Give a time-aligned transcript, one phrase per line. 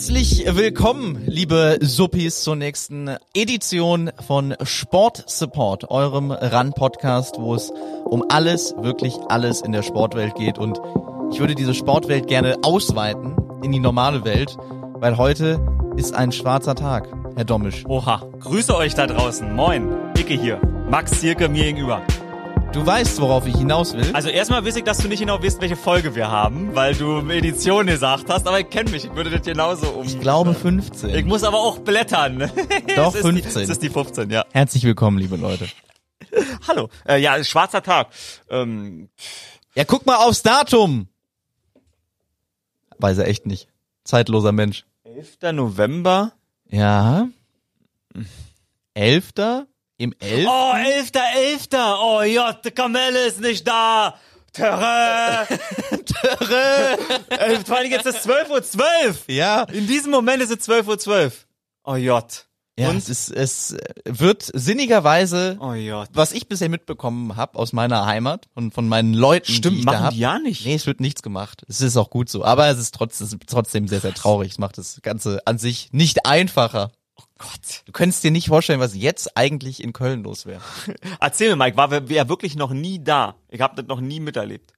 [0.00, 7.70] Herzlich willkommen, liebe Suppis, zur nächsten Edition von Sport Support, eurem RAN-Podcast, wo es
[8.06, 10.56] um alles, wirklich alles in der Sportwelt geht.
[10.56, 10.80] Und
[11.32, 14.56] ich würde diese Sportwelt gerne ausweiten in die normale Welt,
[14.94, 15.60] weil heute
[15.96, 17.86] ist ein schwarzer Tag, Herr Domisch.
[17.86, 19.56] Oha, grüße euch da draußen.
[19.56, 20.60] Moin, Icke hier.
[20.90, 22.02] Max Zirke mir gegenüber.
[22.74, 24.04] Du weißt, worauf ich hinaus will.
[24.12, 27.20] Also erstmal weiß ich, dass du nicht genau weißt, welche Folge wir haben, weil du
[27.30, 30.06] Edition gesagt hast, aber ich kenne mich, ich würde das genauso um.
[30.06, 31.14] Ich glaube 15.
[31.14, 32.40] Ich muss aber auch blättern.
[32.94, 33.32] Doch, Es ist 15.
[33.32, 34.44] Die, es ist die 15, ja.
[34.52, 35.66] Herzlich willkommen, liebe Leute.
[36.68, 36.90] Hallo.
[37.08, 38.08] Äh, ja, schwarzer Tag.
[38.50, 39.08] Ähm,
[39.74, 41.08] Ja, guck mal aufs Datum.
[42.98, 43.66] Weiß er echt nicht.
[44.04, 44.84] Zeitloser Mensch.
[45.04, 45.38] 11.
[45.54, 46.32] November.
[46.70, 47.28] Ja.
[48.94, 49.66] Elfter?
[49.96, 50.46] Im Elf?
[50.48, 51.96] Oh, 11.11.
[52.00, 54.18] Oh Gott, die Kamelle ist nicht da.
[54.52, 55.46] Terre.
[56.06, 56.98] Terre.
[57.28, 58.62] Äh, Vor allem jetzt ist 12.12 Uhr.
[58.62, 59.24] 12.
[59.28, 59.62] Ja.
[59.64, 61.32] In diesem Moment ist es 12.12 Uhr.
[61.84, 62.46] Oh Gott.
[62.80, 62.96] Ja, Und?
[62.96, 66.08] es, ist, es wird sinnigerweise, Oh Gott.
[66.12, 69.84] was ich bisher mitbekommen habe aus meiner Heimat und von meinen Leuten, Stimmt, die ich
[69.86, 70.12] da machen hab.
[70.12, 70.64] die ja nicht.
[70.66, 71.64] Nee, es wird nichts gemacht.
[71.68, 72.44] Es ist auch gut so.
[72.44, 74.52] Aber es ist trotzdem, es ist trotzdem sehr, sehr traurig.
[74.52, 76.90] Es macht das Ganze an sich nicht einfacher.
[77.38, 77.82] Gott.
[77.86, 80.60] Du könntest dir nicht vorstellen, was jetzt eigentlich in Köln los wäre.
[81.20, 83.34] Erzähl mir, Mike, war wer, wer wirklich noch nie da?
[83.48, 84.72] Ich habe das noch nie miterlebt.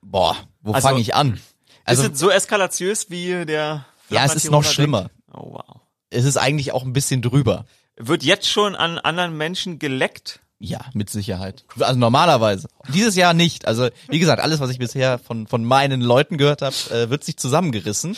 [0.00, 1.38] Boah, wo Also, fange ich an?
[1.84, 5.10] Also, ist es so eskalatiös wie der ja, es ist noch schlimmer.
[5.32, 5.80] Oh wow.
[6.10, 7.66] Es ist eigentlich auch ein bisschen drüber.
[7.96, 10.40] Wird jetzt schon an anderen Menschen geleckt?
[10.58, 11.64] Ja, mit Sicherheit.
[11.78, 12.68] Also normalerweise.
[12.88, 13.66] Dieses Jahr nicht.
[13.66, 17.24] Also wie gesagt, alles, was ich bisher von von meinen Leuten gehört habe, äh, wird
[17.24, 18.16] sich zusammengerissen.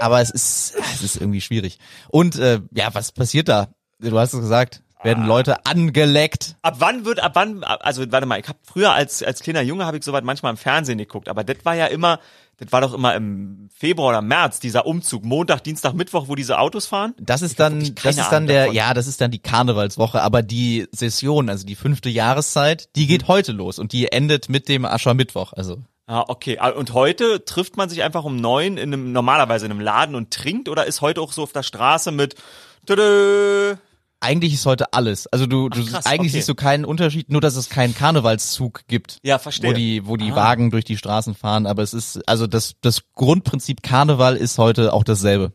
[0.00, 1.78] Aber es ist es ist irgendwie schwierig.
[2.08, 3.68] Und äh, ja, was passiert da?
[4.00, 6.56] Du hast es gesagt, werden Leute angeleckt.
[6.62, 9.86] Ab wann wird, ab wann, also warte mal, ich habe früher als als kleiner Junge
[9.86, 12.18] habe ich soweit manchmal im Fernsehen geguckt, aber das war ja immer,
[12.58, 16.58] das war doch immer im Februar oder März dieser Umzug, Montag, Dienstag, Mittwoch, wo diese
[16.58, 17.14] Autos fahren.
[17.18, 18.74] Das ist dann, das ist dann Ahnung der, davon.
[18.76, 20.22] ja, das ist dann die Karnevalswoche.
[20.22, 23.08] Aber die Session, also die fünfte Jahreszeit, die Mhm.
[23.08, 25.52] geht heute los und die endet mit dem Aschermittwoch.
[25.54, 26.58] Also Ah, okay.
[26.58, 30.14] Ah, Und heute trifft man sich einfach um neun in einem normalerweise in einem Laden
[30.14, 32.34] und trinkt oder ist heute auch so auf der Straße mit
[32.86, 33.78] Tada,
[34.22, 35.26] eigentlich ist heute alles.
[35.26, 36.38] Also du, du krass, eigentlich okay.
[36.38, 39.18] siehst du keinen Unterschied, nur dass es keinen Karnevalszug gibt.
[39.22, 39.70] Ja, verstehe.
[39.70, 40.36] Wo die, wo die Ah.
[40.36, 41.66] Wagen durch die Straßen fahren.
[41.66, 45.52] Aber es ist, also das, das Grundprinzip Karneval ist heute auch dasselbe.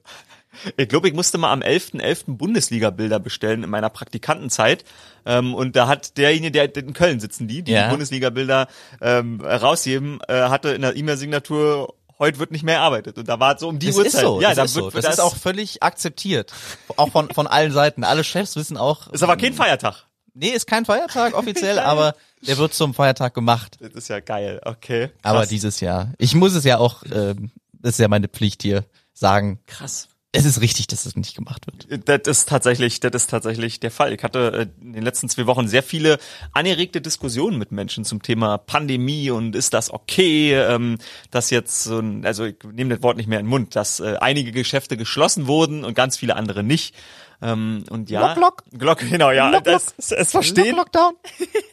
[0.75, 2.35] Ich glaube, ich musste mal am 11.11.
[2.37, 4.85] Bundesliga-Bilder bestellen in meiner Praktikantenzeit.
[5.25, 7.83] Ähm, und da hat derjenige, der in Köln sitzen die, die Ja.
[7.85, 8.67] die Bundesliga-Bilder
[8.99, 13.17] ähm, rausgeben, äh, hatte in der E-Mail-Signatur, heute wird nicht mehr gearbeitet.
[13.17, 14.13] Und da war es so um die Das Uhrzeit.
[14.13, 14.41] ist so.
[14.41, 14.83] Ja, das da ist so.
[14.85, 16.51] wird, Das da ist auch völlig akzeptiert.
[16.95, 18.03] Auch von, von allen Seiten.
[18.03, 19.07] Alle Chefs wissen auch.
[19.07, 20.05] ist aber kein Feiertag.
[20.33, 23.77] Nee, ist kein Feiertag offiziell, aber der wird zum Feiertag gemacht.
[23.79, 25.09] Das ist ja geil, okay.
[25.23, 25.49] Aber Krass.
[25.49, 26.13] dieses Jahr.
[26.19, 29.59] Ich muss es ja auch, ähm, das ist ja meine Pflicht hier, sagen.
[29.65, 30.09] krass.
[30.33, 32.07] Es ist richtig, dass es nicht gemacht wird.
[32.07, 34.11] Das ist tatsächlich, das ist tatsächlich der Fall.
[34.13, 36.19] Ich hatte äh, in den letzten zwei Wochen sehr viele
[36.51, 40.97] angeregte Diskussionen mit Menschen zum Thema Pandemie und ist das okay, ähm,
[41.31, 44.01] dass jetzt so ein, also ich nehme das Wort nicht mehr in den Mund, dass
[44.01, 46.93] äh, einige Geschäfte geschlossen wurden und ganz viele andere nicht.
[47.41, 51.15] Ähm, und ja, Glock, Glock, genau, ja, Glock, das, es, es verstehen, Lockdown.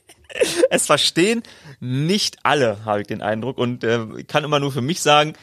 [0.70, 1.42] es verstehen
[1.80, 3.58] nicht alle, habe ich den Eindruck.
[3.58, 5.34] Und äh, ich kann immer nur für mich sagen,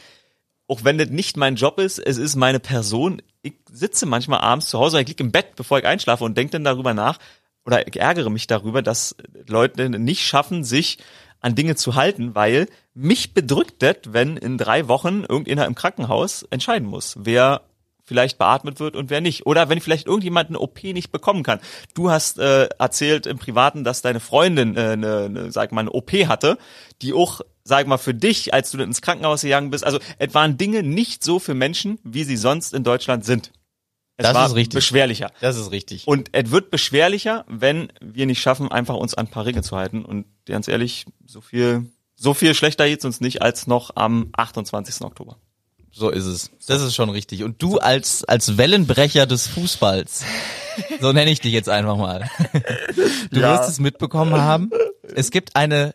[0.72, 3.20] auch wenn das nicht mein Job ist, es ist meine Person.
[3.42, 6.52] Ich sitze manchmal abends zu Hause, ich liege im Bett, bevor ich einschlafe und denke
[6.52, 7.18] dann darüber nach
[7.66, 9.14] oder ich ärgere mich darüber, dass
[9.46, 10.96] Leute nicht schaffen, sich
[11.40, 16.44] an Dinge zu halten, weil mich bedrückt das, wenn in drei Wochen irgendjemand im Krankenhaus
[16.44, 17.60] entscheiden muss, wer
[18.04, 19.44] vielleicht beatmet wird und wer nicht.
[19.44, 21.60] Oder wenn vielleicht irgendjemand eine OP nicht bekommen kann.
[21.94, 25.92] Du hast äh, erzählt im Privaten, dass deine Freundin äh, eine, eine, sag mal, eine
[25.92, 26.56] OP hatte,
[27.02, 30.58] die auch, sag mal, für dich, als du ins Krankenhaus gegangen bist, also es waren
[30.58, 33.52] Dinge nicht so für Menschen, wie sie sonst in Deutschland sind.
[34.16, 34.74] Es Das war ist richtig.
[34.74, 35.30] beschwerlicher.
[35.40, 36.06] Das ist richtig.
[36.06, 39.76] Und es wird beschwerlicher, wenn wir nicht schaffen, einfach uns an ein paar Regeln zu
[39.76, 40.04] halten.
[40.04, 45.00] Und ganz ehrlich, so viel, so viel schlechter geht's uns nicht als noch am 28.
[45.02, 45.38] Oktober.
[45.94, 46.50] So ist es.
[46.66, 47.42] Das ist schon richtig.
[47.42, 50.24] Und du als, als Wellenbrecher des Fußballs,
[51.00, 52.28] so nenne ich dich jetzt einfach mal.
[53.30, 53.58] Du Ja.
[53.58, 54.70] wirst es mitbekommen haben.
[55.14, 55.94] Es gibt eine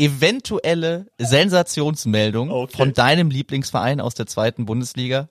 [0.00, 2.76] eventuelle Sensationsmeldung Okay.
[2.76, 5.28] von deinem Lieblingsverein aus der zweiten Bundesliga.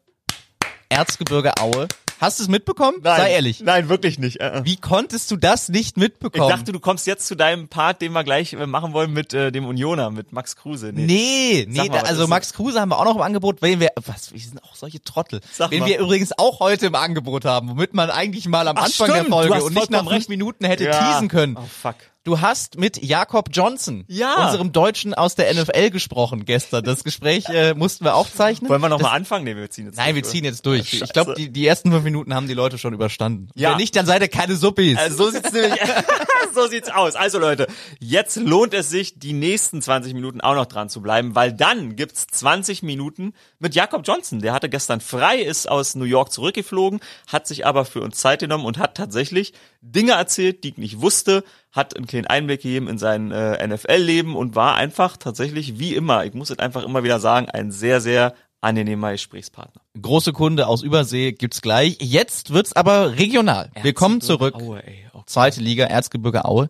[0.89, 1.87] Erzgebirge Aue
[2.19, 2.97] Hast du es mitbekommen?
[3.01, 3.61] Sei ehrlich.
[3.61, 4.41] Nein, wirklich nicht.
[4.41, 4.65] Äh, äh.
[4.65, 6.49] Wie konntest du das nicht Ich mitbekommen?
[6.49, 9.53] dachte, du kommst jetzt zu deinem Part, den wir gleich äh, machen wollen mit äh,
[9.53, 10.91] dem Unioner, mit Max Kruse.
[10.93, 13.79] Nee, nee, Sag mal, da, also Max Kruse haben wir auch noch im Angebot, wenn
[13.79, 15.39] wir, was, wir sind auch solche Trottel.
[15.49, 15.87] Sag wenn mal.
[15.87, 19.27] wir übrigens auch heute im Angebot haben, womit man eigentlich mal am Ach, Anfang stimmt,
[19.27, 20.27] der Folge und nicht nach fünf.
[20.27, 21.13] Minuten hätte Ja.
[21.13, 21.55] teasen können.
[21.57, 21.95] Oh fuck.
[22.29, 24.45] Du hast mit Jakob Johnson, Ja.
[24.45, 26.83] unserem Deutschen aus der NFL gesprochen gestern.
[26.83, 28.69] Das Gespräch äh, mussten wir aufzeichnen.
[28.69, 29.45] Wollen wir noch das, mal anfangen?
[29.45, 30.49] Nee, wir ziehen jetzt Nein, wir durch, ziehen oder?
[30.51, 30.89] jetzt durch.
[30.89, 31.05] Scheiße.
[31.05, 33.49] Ich glaube, die, die ersten fünf Minuten haben die Leute schon überstanden.
[33.55, 33.71] Ja.
[33.71, 34.95] Wenn nicht, dann seid ihr keine Suppis.
[34.99, 35.73] Also so sieht's nämlich,
[36.53, 37.15] so sieht's aus.
[37.15, 37.65] Also Leute,
[37.99, 41.95] jetzt lohnt es sich, die nächsten 20 Minuten auch noch dran zu bleiben, weil dann
[41.95, 44.39] gibt's 20 Minuten mit Jakob Johnson.
[44.39, 48.41] Der hatte gestern frei, ist aus New York zurückgeflogen, hat sich aber für uns Zeit
[48.41, 52.87] genommen und hat tatsächlich Dinge erzählt, die ich nicht wusste, hat einen kleinen Einblick gegeben
[52.87, 57.03] in sein äh, NFL-Leben und war einfach tatsächlich wie immer, ich muss es einfach immer
[57.03, 59.81] wieder sagen, ein sehr, sehr angenehmer Gesprächspartner.
[60.01, 61.97] Große Kunde aus Übersee gibt's gleich.
[62.01, 63.71] Jetzt wird's aber regional.
[63.81, 64.55] Wir kommen zurück.
[64.55, 65.05] Aue, ey.
[65.13, 65.23] Okay.
[65.27, 66.69] Zweite Liga, Erzgebirge Aue.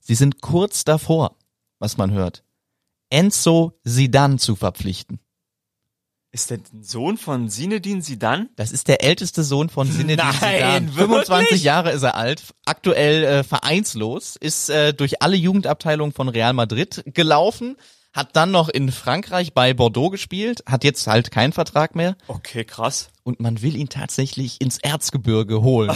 [0.00, 1.36] Sie sind kurz davor,
[1.78, 2.42] was man hört,
[3.08, 5.20] Enzo Sidan zu verpflichten.
[6.34, 8.48] Ist der Sohn von Sinedin Sidan?
[8.56, 10.86] Das ist der älteste Sohn von Zinedine Nein, Zidane.
[10.96, 11.26] wirklich?
[11.26, 16.54] 25 Jahre ist er alt, aktuell äh, vereinslos, ist äh, durch alle Jugendabteilungen von Real
[16.54, 17.76] Madrid gelaufen,
[18.14, 22.64] hat dann noch in Frankreich bei Bordeaux gespielt, hat jetzt halt keinen Vertrag mehr Okay,
[22.64, 23.10] krass.
[23.24, 25.94] und man will ihn tatsächlich ins Erzgebirge holen.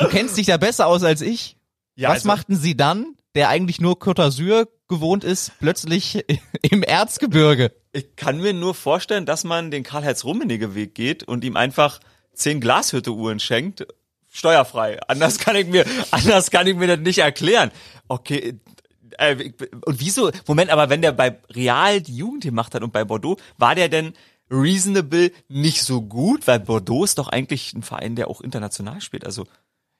[0.00, 1.56] du kennst dich da besser aus als ich.
[1.96, 6.24] Ja, Was also- machten sie dann, der eigentlich nur Côte d'Azur gewohnt ist, plötzlich
[6.62, 7.72] im Erzgebirge?
[7.92, 12.00] Ich kann mir nur vorstellen, dass man den Karl-Heinz Rummenigge Weg geht und ihm einfach
[12.32, 13.86] zehn Glashütte-Uhren schenkt,
[14.30, 15.00] steuerfrei.
[15.08, 17.70] Anders kann ich mir, anders kann ich mir das nicht erklären.
[18.08, 18.58] Okay,
[19.18, 19.52] äh,
[19.84, 23.36] und wieso, Moment, aber wenn der bei Real die Jugend gemacht hat und bei Bordeaux,
[23.58, 24.14] war der denn
[24.50, 26.46] reasonable nicht so gut?
[26.46, 29.46] Weil Bordeaux ist doch eigentlich ein Verein, der auch international spielt, also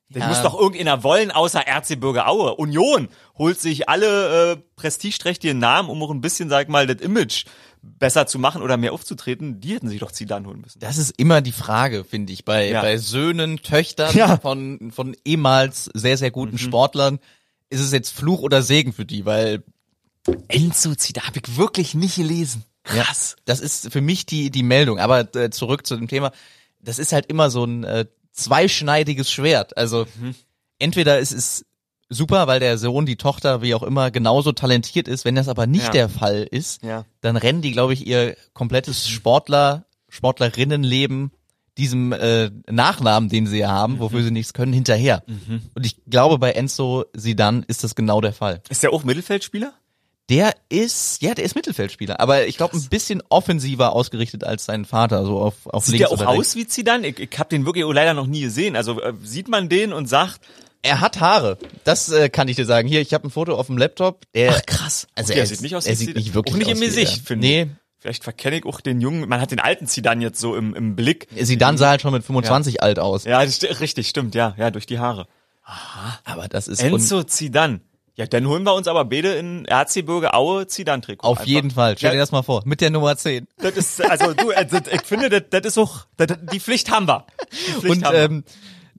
[0.08, 0.28] den Ja.
[0.28, 2.54] muss doch irgendeiner wollen, außer Erzgebirge Aue.
[2.56, 7.00] Union holt sich alle äh, prestigeträchtigen Namen, um auch ein bisschen, sag ich mal, das
[7.00, 7.44] Image
[7.82, 9.60] besser zu machen oder mehr aufzutreten.
[9.60, 10.78] Die hätten sich doch Zidane holen müssen.
[10.78, 12.80] Das ist immer die Frage, finde ich, bei, Ja.
[12.80, 14.36] bei Söhnen, Töchtern Ja.
[14.36, 14.40] Mhm.
[14.40, 17.18] von, von ehemals sehr, sehr guten Sportlern.
[17.70, 19.64] Ist es jetzt Fluch oder Segen für die, weil
[20.48, 22.64] Enzo Zidane habe ich wirklich nicht gelesen.
[22.84, 23.36] Krass.
[23.46, 24.98] Das ist für mich die, die Meldung.
[24.98, 26.32] Aber äh, zurück zu dem Thema.
[26.80, 29.76] Das ist halt immer so ein äh, zweischneidiges Schwert.
[29.76, 30.34] Also Mhm.
[30.78, 31.64] entweder es ist
[32.10, 35.24] super, weil der Sohn, die Tochter, wie auch immer, genauso talentiert ist.
[35.24, 35.90] Wenn das aber nicht Ja.
[35.92, 37.06] der Fall ist, Ja.
[37.22, 41.30] dann rennen die, glaube ich, ihr komplettes Sportler, Sportlerinnenleben
[41.76, 44.24] diesem äh, Nachnamen, den sie haben, wofür Mhm.
[44.26, 45.24] sie nichts können, hinterher.
[45.74, 48.62] Und ich glaube, bei Enzo Sidan ist das genau der Fall.
[48.68, 49.72] Ist der auch Mittelfeldspieler?
[50.30, 54.86] Der ist, ja, der ist Mittelfeldspieler, aber ich glaube ein bisschen offensiver ausgerichtet als sein
[54.86, 57.08] Vater, so auf, auf Sieht links der auch aus wie Zidane?
[57.08, 58.74] Ich, ich habe den wirklich leider noch nie gesehen.
[58.74, 60.40] Also äh, sieht man den und sagt,
[60.80, 62.88] Er hat Haare, das äh, kann ich dir sagen.
[62.88, 64.22] Hier, ich habe ein Foto auf dem Laptop.
[64.34, 65.06] Der, Ach, krass.
[65.14, 66.24] Also Okay, er, sieht nicht aus er wie sieht Zidane.
[66.24, 67.52] nicht wirklich Auch nicht aus wie Gesicht, finde ich.
[67.66, 70.74] Nee, vielleicht verkenne ich auch den jungen, man hat den alten Zidane jetzt so im,
[70.74, 71.26] im Blick.
[71.38, 73.24] Sidan sah halt schon mit 25 alt aus.
[73.24, 75.26] Ja, das richtig, stimmt, ja, ja, durch die Haare.
[76.24, 77.80] Aber das ist Enzo Zidane.
[78.16, 81.26] Ja, dann holen wir uns aber beide in Erzgebirge Aue Zidane-Trikot.
[81.26, 81.46] auf Einfach.
[81.48, 81.96] jeden Fall.
[81.98, 82.62] Stell dir das mal vor.
[82.64, 83.48] Mit der Nummer 10.
[83.58, 87.08] Das ist, also du, das, ich finde, das, das ist auch, das, die Pflicht haben
[87.08, 87.26] wir.
[87.50, 88.22] Die Pflicht Und haben wir.
[88.22, 88.44] ähm,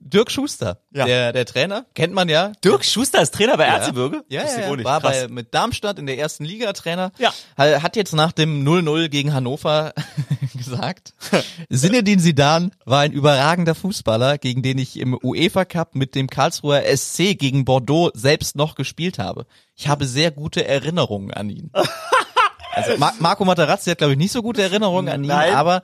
[0.08, 1.04] Dirk Schuster, Ja.
[1.04, 2.52] der, der Trainer, kennt man ja.
[2.64, 4.22] Dirk Schuster ist Trainer bei Erzgebirge?
[4.28, 4.84] Ja, ja, ja.
[4.84, 5.22] war Krass.
[5.22, 7.12] bei, mit Darmstadt in der ersten Liga Trainer.
[7.18, 7.32] Ja.
[7.58, 9.92] Ha- Hat jetzt nach dem 0-0 gegen Hannover
[10.56, 11.12] gesagt,
[11.72, 16.82] Zinedine Zidane war ein überragender Fußballer, gegen den ich im UEFA Cup mit dem Karlsruher
[16.96, 19.46] SC gegen Bordeaux selbst noch gespielt habe.
[19.74, 21.70] Ich habe sehr gute Erinnerungen an ihn.
[22.72, 25.54] Also Mar Marco Materazzi hat, glaube ich, nicht so gute Erinnerungen an ihn, Nein.
[25.54, 25.82] aber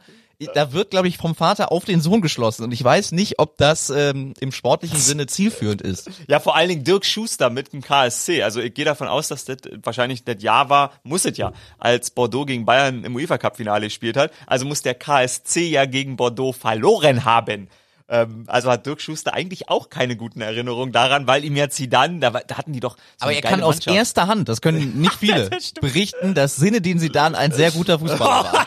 [0.54, 2.64] da wird, glaube ich, vom Vater auf den Sohn geschlossen.
[2.64, 6.10] Und ich weiß nicht, ob das ähm, im sportlichen Sinne zielführend ist.
[6.26, 8.42] Ja, vor allen Dingen Dirk Schuster mit dem KSC.
[8.42, 12.10] Also ich gehe davon aus, dass das wahrscheinlich das Jahr war, muss es ja, als
[12.10, 14.32] Bordeaux gegen Bayern im UEFA Cup Finale gespielt hat.
[14.46, 17.68] Also muss der KSC ja gegen Bordeaux verloren haben.
[18.08, 22.18] Ähm, also hat Dirk Schuster eigentlich auch keine guten Erinnerungen daran, weil ihm ja Zidane,
[22.18, 23.96] da, da hatten die doch so Aber er kann aus Mannschaft.
[23.96, 28.20] erster Hand, das können nicht viele, Das berichten, dass Sinedin Sidan ein sehr guter Fußballer
[28.52, 28.52] war.
[28.52, 28.58] Oh.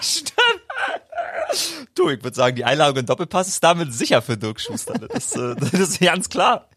[1.96, 4.94] Du, ich würde sagen, die Einladung in Doppelpass ist damit sicher für Dirk Schuster.
[4.94, 6.70] Das ist, äh, das ist ganz klar.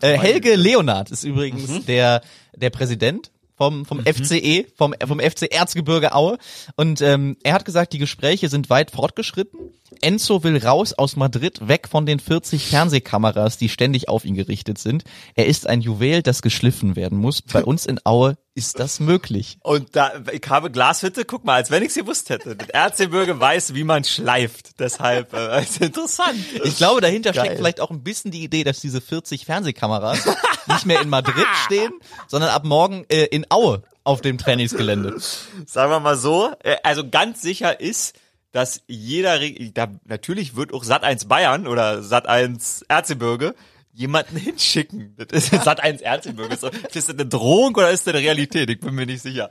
[0.00, 2.22] Äh, Helge Leonard ist übrigens der,
[2.54, 6.38] der Präsident vom, vom FCE, vom, vom FC Erzgebirge Aue.
[6.76, 9.72] Und ähm, er hat gesagt, die Gespräche sind weit fortgeschritten.
[10.00, 14.78] Enzo will raus aus Madrid, weg von den 40 Fernsehkameras, die ständig auf ihn gerichtet
[14.78, 15.04] sind.
[15.34, 17.42] Er ist ein Juwel, das geschliffen werden muss.
[17.42, 19.58] Bei uns in Aue ist das möglich?
[19.62, 22.54] Und da, ich habe Glashütte, guck mal, als wenn ich es gewusst hätte.
[22.54, 24.78] Das Erzgebirge weiß, wie man schleift.
[24.78, 26.38] Deshalb äh, ist interessant.
[26.62, 27.44] Ich glaube, dahinter Geil.
[27.44, 30.24] steckt vielleicht auch ein bisschen die Idee, dass diese 40 Fernsehkameras
[30.68, 31.92] nicht mehr in Madrid stehen,
[32.28, 35.18] sondern ab morgen äh, in Aue auf dem Trainingsgelände.
[35.66, 36.52] Sagen wir mal so.
[36.62, 38.14] äh, Also ganz sicher ist,
[38.54, 39.38] dass jeder,
[39.74, 43.54] da, natürlich wird auch Sat1 Bayern oder Sat1 Erzgebirge
[43.92, 45.14] jemanden hinschicken.
[45.16, 46.54] Das ist Sat1 Erzgebirge.
[46.54, 46.62] Ist
[46.94, 48.70] das eine Drohung oder ist das eine Realität?
[48.70, 49.50] Ich bin mir nicht sicher.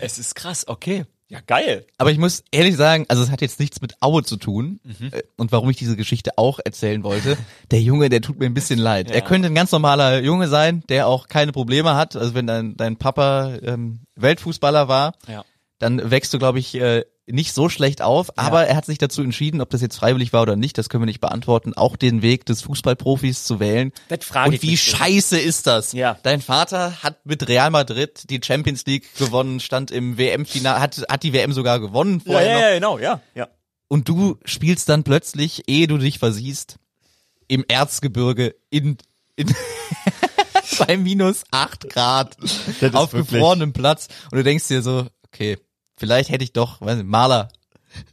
[0.00, 1.04] Es ist krass, okay.
[1.28, 1.86] Ja, geil.
[1.98, 4.78] Aber ich muss ehrlich sagen, also es hat jetzt nichts mit Aue zu tun.
[5.10, 7.36] Äh, Und warum ich diese Geschichte auch erzählen wollte,
[7.72, 9.10] der Junge, der tut mir ein bisschen leid.
[9.10, 12.14] Er könnte ein ganz normaler Junge sein, der auch keine Probleme hat.
[12.14, 15.44] Also wenn dein, dein Papa ähm, Weltfußballer war, Ja.
[15.80, 18.36] dann wächst du, glaube ich, äh, nicht so schlecht auf.
[18.38, 21.02] Aber er hat sich dazu entschieden, ob das jetzt freiwillig war oder nicht, das können
[21.02, 23.92] wir nicht beantworten, auch den Weg des Fußballprofis zu wählen.
[24.08, 24.96] Das frage Und ich wie mich so.
[24.96, 25.92] scheiße ist das?
[25.92, 26.18] Ja.
[26.22, 31.22] Dein Vater hat mit Real Madrid die Champions League gewonnen, stand im WM-Final, hat, hat
[31.22, 32.60] die WM sogar gewonnen Ja, vorher ja, noch.
[32.62, 33.48] ja, genau, ja, ja.
[33.88, 36.76] Und du spielst dann plötzlich, ehe du dich versiehst,
[37.48, 38.98] im Erzgebirge in,
[39.36, 39.54] in
[40.86, 42.36] bei minus acht Grad
[42.92, 45.58] auf gefrorenem Platz und du denkst dir so, okay,
[45.96, 47.48] vielleicht hätte ich doch, weiß nicht, Maler,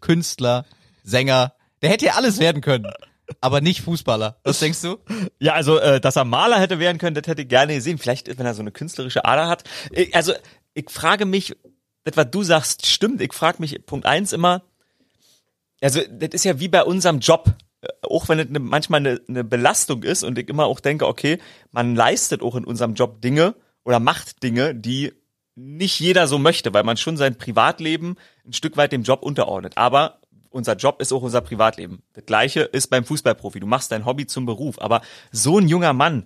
[0.01, 0.65] Künstler,
[1.03, 2.87] Sänger, der hätte ja alles werden können,
[3.41, 4.37] aber nicht Fußballer.
[4.43, 4.97] Was denkst du?
[5.39, 7.97] Ja, also, äh, dass er Maler hätte werden können, das hätte ich gerne gesehen.
[7.97, 9.63] Vielleicht, wenn er so eine künstlerische Ader hat.
[9.91, 10.33] Ich, also,
[10.73, 11.55] ich frage mich,
[12.03, 13.21] das, was du sagst, stimmt.
[13.21, 14.63] Ich frage mich, Punkt eins immer,
[15.81, 17.53] also, das ist ja wie bei unserem Job.
[17.81, 21.07] Äh, Auch wenn es ne, manchmal eine, eine Belastung ist und ich immer auch denke,
[21.07, 21.39] okay,
[21.71, 25.13] man leistet auch in unserem Job Dinge oder macht Dinge, die
[25.55, 29.77] nicht jeder so möchte, weil man schon sein Privatleben ein Stück weit dem Job unterordnet.
[29.77, 30.19] Aber
[30.49, 32.03] unser Job ist auch unser Privatleben.
[32.13, 33.59] Das gleiche ist beim Fußballprofi.
[33.59, 34.81] Du machst dein Hobby zum Beruf.
[34.81, 36.25] Aber so ein junger Mann,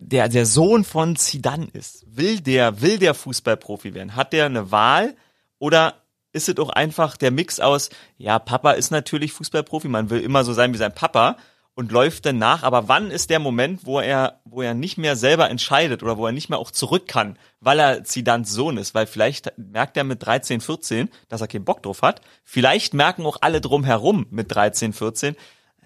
[0.00, 4.16] der der Sohn von Zidane ist, will der, will der Fußballprofi werden?
[4.16, 5.14] Hat der eine Wahl
[5.58, 5.94] oder
[6.32, 10.44] ist es auch einfach der Mix aus, ja, Papa ist natürlich Fußballprofi, man will immer
[10.44, 11.36] so sein wie sein Papa
[11.74, 15.16] und läuft dann nach, aber wann ist der Moment, wo er, wo er nicht mehr
[15.16, 18.94] selber entscheidet oder wo er nicht mehr auch zurück kann, weil er Zidans Sohn ist,
[18.94, 23.24] weil vielleicht merkt er mit 13, 14, dass er keinen Bock drauf hat, vielleicht merken
[23.24, 25.36] auch alle drumherum mit 13, 14,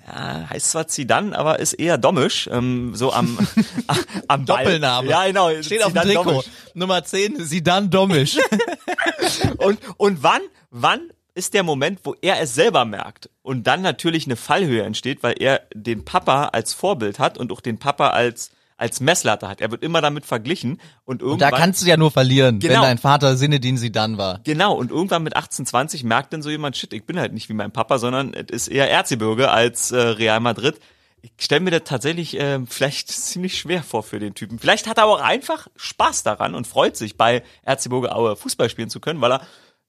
[0.06, 3.38] ja, heißt zwar Zidane, aber ist eher dommisch, ähm, so am,
[4.28, 4.44] am.
[4.44, 5.08] Doppelname.
[5.08, 5.50] Ja, genau.
[5.62, 6.30] Steht auf dem Zidane Trikot.
[6.30, 6.50] Dommisch.
[6.74, 8.36] Nummer 10, Sidan Domisch.
[9.56, 14.26] Und, und wann, wann ist der Moment, wo er es selber merkt und dann natürlich
[14.26, 18.50] eine Fallhöhe entsteht, weil er den Papa als Vorbild hat und auch den Papa als
[18.76, 19.60] als Messlatte hat.
[19.60, 22.82] Er wird immer damit verglichen und Da irgendwann kannst du ja nur verlieren, wenn Genau.
[22.82, 24.40] dein Vater Sinedin Sidan war.
[24.42, 27.48] genau und irgendwann mit 18, 20 merkt dann so jemand, shit, ich bin halt nicht
[27.48, 30.80] wie mein Papa, sondern es ist eher Erzgebirge als äh, Real Madrid.
[31.22, 34.58] Ich stelle mir das tatsächlich äh, vielleicht ziemlich schwer vor für den Typen.
[34.58, 38.68] Vielleicht hat er aber auch einfach Spaß daran und freut sich bei Erzgebirge Aue Fußball
[38.68, 39.42] spielen zu können, weil er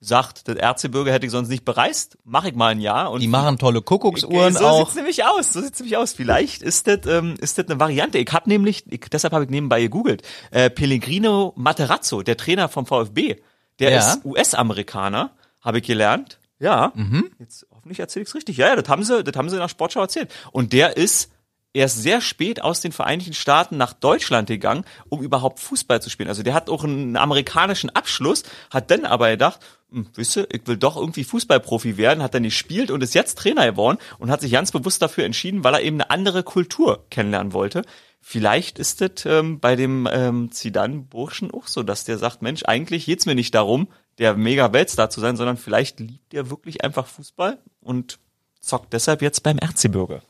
[0.08, 3.28] sagt, das Erzgebirge hätte ich sonst nicht bereist, mache ich mal ein Jahr und Die
[3.28, 4.80] machen tolle Kuckucksuhren so auch.
[4.86, 5.54] sieht's nämlich aus.
[5.54, 6.14] So sieht's nämlich aus.
[6.14, 8.18] Vielleicht ist das ähm, ist das eine Variante.
[8.18, 10.22] Ich habe nämlich, ich, deshalb habe ich nebenbei gegoogelt,
[10.52, 13.38] äh, Pellegrino Materazzo, der Trainer vom VfB,
[13.80, 13.98] der Ja.
[14.00, 15.32] ist US-Amerikaner,
[15.62, 16.40] habe ich gelernt.
[16.60, 16.94] Ja.
[17.40, 18.58] Jetzt hoffentlich erzähle ich's richtig.
[18.58, 20.32] Ja, ja, das haben sie, das haben sie in der Sportschau erzählt.
[20.52, 21.30] Und der ist
[21.76, 26.30] erst sehr spät aus den Vereinigten Staaten nach Deutschland gegangen, um überhaupt Fußball zu spielen.
[26.30, 29.60] Also der hat auch einen amerikanischen Abschluss, hat dann aber gedacht,
[29.92, 33.70] hm, wisse, ich will doch irgendwie Fußballprofi werden, hat dann gespielt und ist jetzt Trainer
[33.70, 37.54] geworden und hat sich ganz bewusst dafür entschieden, weil er eben eine andere Kultur kennenlernen
[37.54, 37.84] wollte.
[38.22, 43.06] Vielleicht ist es ähm, bei dem ähm, Zidane-Burschen auch so, dass der sagt, Mensch, eigentlich
[43.06, 47.06] geht's mir nicht darum, der mega Weltstar zu sein, sondern vielleicht liebt er wirklich einfach
[47.06, 48.18] Fußball und
[48.62, 50.22] zockt deshalb jetzt beim Erzgebirge.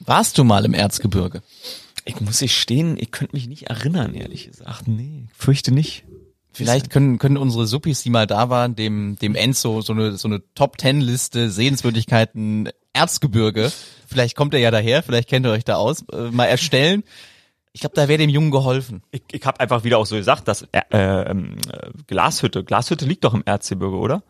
[0.00, 1.42] Warst du mal im Erzgebirge?
[2.04, 4.88] Ich muss ich stehen, ich könnte mich nicht erinnern, ehrlich gesagt.
[4.88, 6.04] Nee, ich fürchte nicht.
[6.52, 10.26] Vielleicht können, können unsere Suppis, die mal da waren, dem, dem Enzo so eine, so
[10.26, 13.70] eine Top-Ten-Liste Sehenswürdigkeiten Erzgebirge,
[14.06, 17.04] vielleicht kommt er ja daher, vielleicht kennt ihr euch da aus, äh, mal erstellen.
[17.72, 19.02] Ich glaube, da wäre dem Jungen geholfen.
[19.12, 23.22] Ich, ich habe einfach wieder auch so gesagt, dass äh, ähm, äh, Glashütte, Glashütte liegt
[23.22, 24.24] doch im Erzgebirge, oder?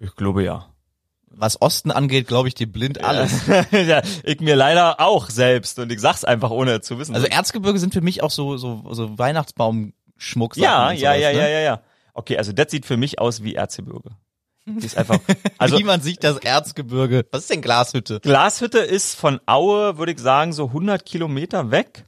[0.00, 0.68] Ich glaube ja.
[1.30, 3.46] Was Osten angeht, glaube ich dir blind alles.
[3.70, 4.02] ja.
[4.24, 7.14] Ich mir leider auch selbst und ich sag's einfach ohne zu wissen.
[7.14, 10.56] Also Erzgebirge sind für mich auch so, so, so Weihnachtsbaumschmuck.
[10.56, 11.38] ja, ja, ja, ne?
[11.38, 11.80] ja, ja, ja.
[12.14, 14.10] Okay, also das sieht für mich aus wie Erzgebirge.
[14.66, 15.18] Die ist einfach.
[15.58, 17.24] Also Wie man sich das Erzgebirge.
[17.30, 18.20] Was ist denn Glashütte?
[18.20, 22.04] Glashütte ist von Aue, würde ich sagen, so 100 Kilometer weg.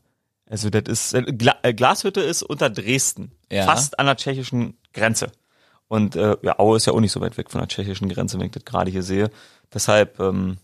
[0.49, 3.65] Also das ist äh, Gla äh, Glashütte ist unter Dresden, Ja.
[3.65, 5.31] fast an der tschechischen Grenze.
[5.91, 8.39] Und äh, ja, Aue ist ja auch nicht so weit weg von der tschechischen Grenze,
[8.39, 9.29] wenn ich das gerade hier sehe.
[9.75, 10.57] Deshalb, ähm,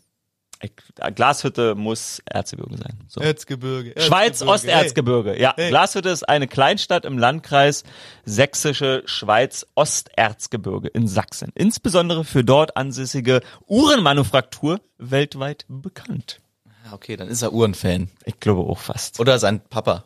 [0.62, 0.70] Ich,
[1.16, 3.00] Glashütte muss Erzgebirge sein.
[3.08, 3.20] So.
[3.20, 4.00] Erzgebirge.
[4.00, 5.38] Schweiz, Osterzgebirge.
[5.40, 5.68] Ja, Hey.
[5.70, 7.82] Glashütte ist eine Kleinstadt im Landkreis
[8.24, 11.50] Sächsische Schweiz Osterzgebirge in Sachsen.
[11.56, 16.40] Insbesondere für dort ansässige Uhrenmanufaktur weltweit bekannt.
[16.88, 18.10] Ah, Okay, dann ist er Uhrenfan.
[18.24, 19.18] Ich glaube auch fast.
[19.18, 20.04] Oder sein Papa.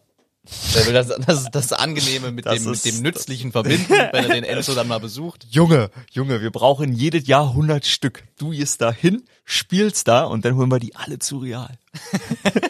[0.75, 4.29] Der will das, das, das Angenehme mit, Das dem, mit dem Nützlichen verbinden, wenn er
[4.35, 5.47] den Enzo dann mal besucht.
[5.51, 8.25] Junge, Junge, wir brauchen jedes Jahr 100 Stück.
[8.39, 11.79] Du gehst da hin, spielst da und dann holen wir die alle zu Real.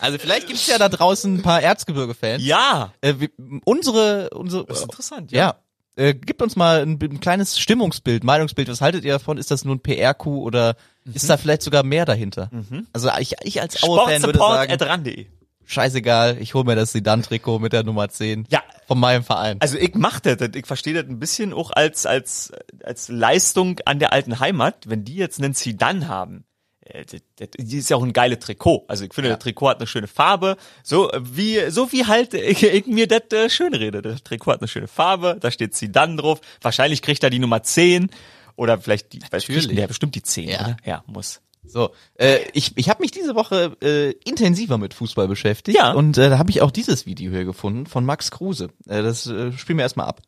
[0.00, 2.42] Also vielleicht gibt's ja da draußen ein paar Erzgebirge-Fans.
[2.42, 3.28] Ja, Äh, wir,
[3.64, 5.32] unsere, unsere, das ist interessant.
[5.32, 5.56] ja.
[5.96, 8.68] Äh, gibt uns mal ein, ein kleines Stimmungsbild, Meinungsbild.
[8.68, 9.36] Was haltet ihr davon?
[9.36, 10.76] Ist das nur ein PR-Coup oder
[11.12, 12.48] ist da vielleicht sogar mehr dahinter?
[12.92, 15.26] Also ich, ich als Aue-Fan würde sagen, Sportsupport.ran.de.
[15.70, 18.62] scheißegal, ich hole mir das Sidan-Trikot mit der Nummer 10 Ja.
[18.86, 19.56] von meinem Verein.
[19.60, 23.98] Also ich mach das, ich verstehe das ein bisschen auch als, als, als Leistung an
[23.98, 26.44] der alten Heimat, wenn die jetzt einen Zidane haben.
[26.84, 28.84] äh, Das, das ist ja auch ein geiles Trikot.
[28.88, 29.36] Also ich finde, Ja.
[29.36, 30.56] das Trikot hat eine schöne Farbe.
[30.82, 34.02] So wie, so wie halt ich, ich mir das äh, schön rede.
[34.02, 36.40] Das Trikot hat eine schöne Farbe, da steht Zidane drauf.
[36.60, 38.10] Wahrscheinlich kriegt er die Nummer 10
[38.56, 39.66] oder vielleicht die, weiß, Natürlich.
[39.68, 40.60] kriegt der bestimmt die 10, Ja.
[40.60, 40.76] oder?
[40.84, 41.40] Ja, muss.
[41.62, 45.92] So, äh, ich, ich habe mich diese Woche äh, intensiver mit Fußball beschäftigt Ja.
[45.92, 48.70] und äh, da habe ich auch dieses Video hier gefunden von Max Kruse.
[48.88, 50.22] Äh, das äh, spielen wir erstmal ab.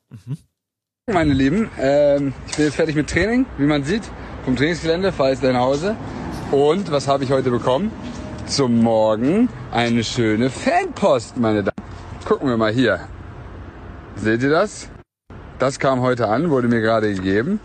[1.10, 4.02] Meine Lieben, ähm, ich bin jetzt fertig mit Training, wie man sieht.
[4.44, 5.96] Vom Trainingsgelände fahre jetzt nach Hause.
[6.52, 7.90] Und was habe ich heute bekommen?
[8.46, 11.88] Zum Morgen eine schöne Fanpost, meine Damen.
[12.24, 13.00] Gucken wir mal hier.
[14.16, 14.88] Seht ihr das?
[15.58, 17.58] Das kam heute an, wurde mir gerade gegeben.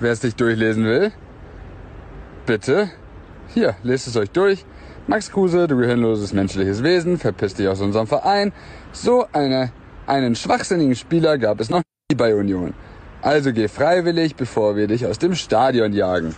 [0.00, 1.12] Wer es nicht durchlesen will,
[2.46, 2.90] bitte.
[3.52, 4.64] Hier, lest es euch durch.
[5.08, 8.52] Max Kruse, du gehirnloses menschliches Wesen, verpiss dich aus unserem Verein.
[8.92, 9.70] So eine,
[10.06, 12.74] einen schwachsinnigen Spieler gab es noch nie bei Union.
[13.22, 16.34] Also geh freiwillig, bevor wir dich aus dem Stadion jagen.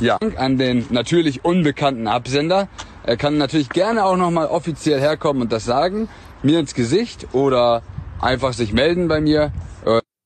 [0.00, 2.68] Ja, an den natürlich unbekannten Absender.
[3.04, 6.08] Er kann natürlich gerne auch nochmal offiziell herkommen und das sagen.
[6.42, 7.82] Mir ins Gesicht oder
[8.20, 9.52] einfach sich melden bei mir.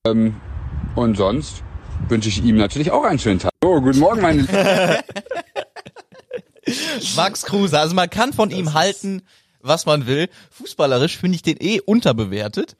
[0.05, 0.35] Ähm,
[0.95, 1.64] und sonst
[2.09, 3.51] wünsche ich ihm natürlich auch einen schönen Tag.
[3.63, 4.57] So, guten Morgen, meine Lieben.
[7.15, 9.21] Max Kruse, also man kann von ihm halten,
[9.61, 10.29] was man will.
[10.51, 12.75] Fußballerisch finde ich den eh unterbewertet.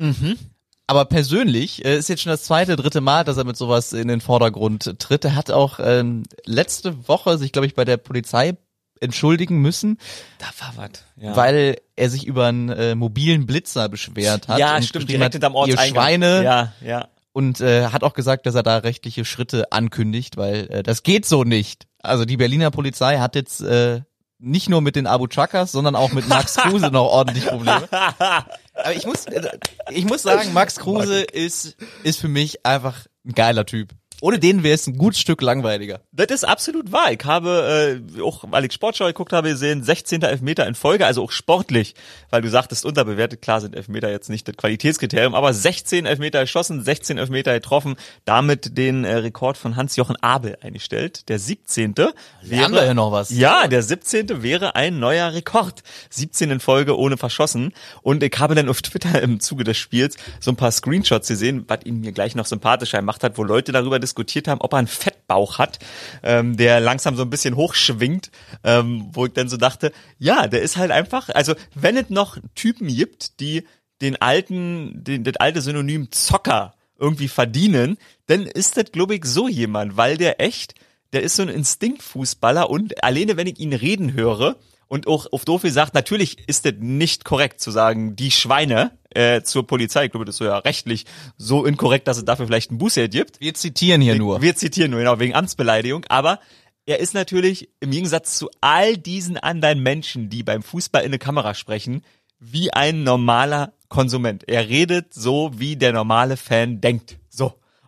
[0.87, 4.07] Aber persönlich äh, ist jetzt schon das zweite, dritte Mal, dass er mit sowas in
[4.07, 5.25] den Vordergrund tritt.
[5.25, 8.57] Er hat auch ähm, letzte Woche sich, glaube ich, bei der Polizei
[9.01, 9.97] entschuldigen müssen,
[10.39, 11.03] Da war was.
[11.17, 11.35] Ja.
[11.35, 14.57] weil er sich über einen äh, mobilen Blitzer beschwert hat.
[14.57, 16.03] ja, und stimmt, direkt hat, hinterm ihr Ortseingang.
[16.03, 16.43] Schweine.
[16.43, 17.07] Ja, ja.
[17.35, 21.25] Und äh, hat auch gesagt, dass er da rechtliche Schritte ankündigt, weil äh, das geht
[21.25, 21.85] so nicht.
[22.01, 24.03] Also die Berliner Polizei hat jetzt äh,
[24.39, 27.89] nicht nur mit den Abu Chakas, sondern auch mit Max Kruse noch ordentlich Probleme.
[27.91, 29.49] Aber ich muss, äh,
[29.91, 33.89] ich muss sagen, Max Kruse ist, ist für mich einfach ein geiler Typ.
[34.21, 36.01] Ohne den wäre es ein gutes Stück langweiliger.
[36.11, 37.11] Das ist absolut wahr.
[37.11, 40.21] Ich habe äh, auch, weil ich Sportschau geguckt habe, gesehen, 16.
[40.21, 41.95] Elfmeter in Folge, also auch sportlich,
[42.29, 46.83] weil du sagtest, unterbewertet, klar sind Elfmeter jetzt nicht das Qualitätskriterium, aber 16 Elfmeter geschossen,
[46.83, 51.27] 16 Elfmeter getroffen, damit den äh, Rekord von Hans-Jochen Abel eingestellt.
[51.29, 51.95] Der 17.
[52.41, 53.29] Lernen wir hier noch was.
[53.29, 54.41] Ja, der 17.
[54.41, 55.83] wäre ein neuer Rekord.
[56.09, 57.73] 17 in Folge ohne verschossen.
[58.01, 61.65] Und ich habe dann auf Twitter im Zuge des Spiels so ein paar Screenshots gesehen,
[61.67, 64.77] was ihn mir gleich noch sympathischer gemacht hat, wo Leute darüber diskutiert haben, ob er
[64.77, 65.79] einen Fettbauch hat,
[66.23, 68.31] ähm, der langsam so ein bisschen hochschwingt,
[68.63, 72.37] ähm, wo ich dann so dachte, ja, der ist halt einfach, also wenn es noch
[72.55, 73.65] Typen gibt, die
[74.01, 77.97] den alten, den, das alte Synonym Zocker irgendwie verdienen,
[78.27, 80.75] dann ist das, glaube ich, so jemand, weil der echt,
[81.11, 84.55] der ist so ein Instinktfußballer und alleine wenn ich ihn reden höre
[84.87, 89.41] und auch auf doof gesagt, natürlich ist das nicht korrekt zu sagen, die Schweine äh,
[89.41, 91.05] zur Polizei, ich glaube, das ist ja rechtlich
[91.37, 93.39] so inkorrekt, dass es dafür vielleicht ein Bußgeld gibt.
[93.39, 94.41] Wir zitieren hier nur.
[94.41, 96.39] Wir zitieren nur, genau, wegen Amtsbeleidigung, aber
[96.85, 101.19] er ist natürlich im Gegensatz zu all diesen anderen Menschen, die beim Fußball in eine
[101.19, 102.03] Kamera sprechen,
[102.39, 104.47] wie ein normaler Konsument.
[104.47, 107.17] Er redet so, wie der normale Fan denkt.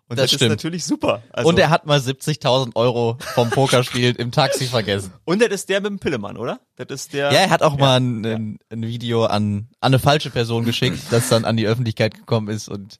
[0.07, 0.13] So.
[0.13, 0.41] Und Das das, stimmt.
[0.43, 1.21] ist natürlich super.
[1.31, 5.11] Also, Und er hat mal 70.000 Euro vom Pokerspiel im Taxi vergessen.
[5.25, 6.59] und das ist der mit dem Pillemann, oder?
[6.77, 7.31] Das ist der.
[7.33, 10.99] Ja, er hat auch mal ein, ein, ein Video an, an eine falsche Person geschickt,
[11.11, 12.99] das dann an die Öffentlichkeit gekommen ist und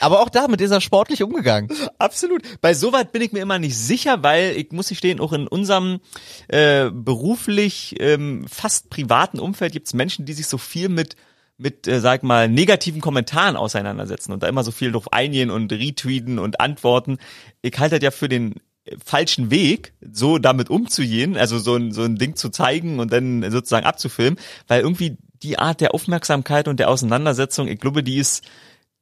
[0.00, 1.70] aber auch damit ist er sportlich umgegangen.
[1.98, 2.42] Absolut.
[2.60, 6.00] Bei sowas bin ich mir immer nicht sicher, weil ich muss gestehen, auch in unserem
[6.48, 11.14] äh, beruflich ähm, fast privaten Umfeld gibt es Menschen, die sich so viel mit
[11.60, 15.72] mit, äh, sag mal, negativen Kommentaren auseinandersetzen und da immer so viel drauf eingehen und
[15.72, 17.18] retweeten und antworten.
[17.62, 21.92] Ich halte das ja für den äh, falschen Weg, so damit umzugehen, also so ein,
[21.92, 26.66] so ein Ding zu zeigen und dann sozusagen abzufilmen, weil irgendwie die Art der Aufmerksamkeit
[26.66, 28.44] und der Auseinandersetzung, ich glaube, die ist,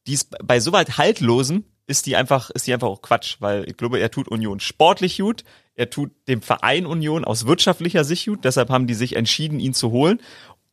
[0.06, 3.68] die ist bei so weit haltlosen, ist die einfach, ist die einfach auch Quatsch, weil
[3.68, 5.42] ich glaube, er tut Union sportlich gut.
[5.74, 9.74] er tut dem Verein Union aus wirtschaftlicher Sicht gut, deshalb haben die sich entschieden, ihn
[9.74, 10.20] zu holen.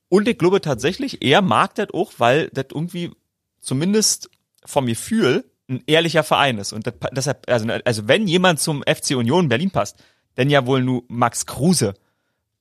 [0.09, 3.11] Und ich glaube tatsächlich, er mag das auch, weil das irgendwie
[3.59, 4.29] zumindest
[4.65, 6.73] vom Gefühl ein ehrlicher Verein ist.
[6.73, 9.97] Und das, deshalb, also, also wenn jemand zum FC Union Berlin passt,
[10.37, 11.93] denn ja wohl nur Max Kruse.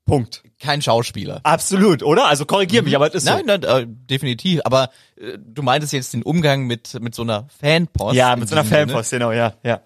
[0.07, 0.42] Punkt.
[0.59, 1.40] Kein Schauspieler.
[1.44, 2.26] Absolut, oder?
[2.26, 3.35] Also korrigier mich, aber das ist so.
[3.35, 4.61] Nein, nein, äh, definitiv.
[4.64, 8.14] Aber äh, du meintest jetzt den Umgang mit mit so einer Fanpost.
[8.14, 8.87] Ja, mit so einer Sinne.
[8.87, 9.80] Fanpost, genau, ja, ja, ja.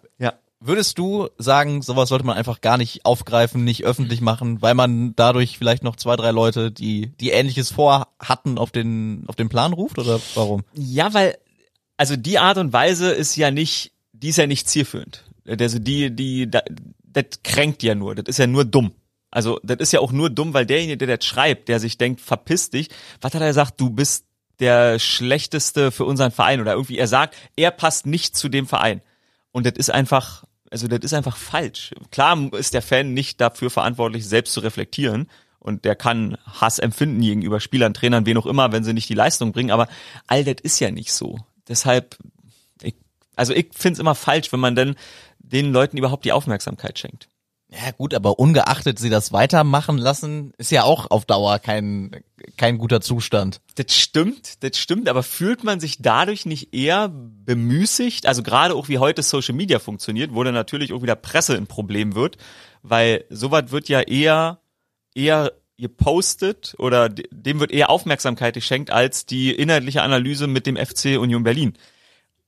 [0.61, 5.15] Würdest du sagen, sowas sollte man einfach gar nicht aufgreifen, nicht öffentlich machen, weil man
[5.15, 9.73] dadurch vielleicht noch zwei, drei Leute, die die Ähnliches vorhatten, auf den auf den Plan
[9.73, 10.65] ruft oder warum?
[10.75, 11.39] Ja, weil,
[11.97, 15.25] also die Art und Weise ist ja nicht, die ist ja nicht zielführend.
[15.47, 16.63] Also die, die, da-
[17.05, 18.93] das kränkt ja nur, das ist ja nur dumm.
[19.31, 22.21] Also das ist ja auch nur dumm, weil derjenige, der das schreibt, der sich denkt,
[22.21, 22.89] verpiss dich,
[23.21, 24.25] was hat er gesagt, du bist
[24.59, 29.03] der schlechteste für unseren Verein oder irgendwie, er sagt, er passt nicht zu dem Verein.
[29.53, 31.95] Und das ist einfach, also das ist einfach falsch.
[32.11, 35.29] Klar ist der Fan nicht dafür verantwortlich, selbst zu reflektieren.
[35.59, 39.15] Und der kann Hass empfinden gegenüber Spielern, Trainern, wen auch immer, wenn sie nicht die
[39.15, 39.71] Leistung bringen.
[39.71, 39.89] Aber
[40.27, 41.39] all das ist ja nicht so.
[41.69, 42.17] Deshalb,
[42.83, 42.95] ich,
[43.37, 44.95] also ich finde es immer falsch, wenn man dann
[45.39, 47.29] den Leuten überhaupt die Aufmerksamkeit schenkt.
[47.71, 52.23] Ja gut, aber ungeachtet sie das weitermachen lassen, ist ja auch auf Dauer kein
[52.57, 53.61] kein guter Zustand.
[53.75, 58.89] Das stimmt, das stimmt, aber fühlt man sich dadurch nicht eher bemüßigt, also gerade auch
[58.89, 62.39] wie heute Social Media funktioniert, wo dann natürlich auch wieder Presse ein Problem wird,
[62.83, 64.61] weil sowas wird ja eher,
[65.15, 70.77] eher gepostet oder de- dem wird eher Aufmerksamkeit geschenkt als die inhaltliche Analyse mit dem
[70.77, 71.75] FC Union Berlin.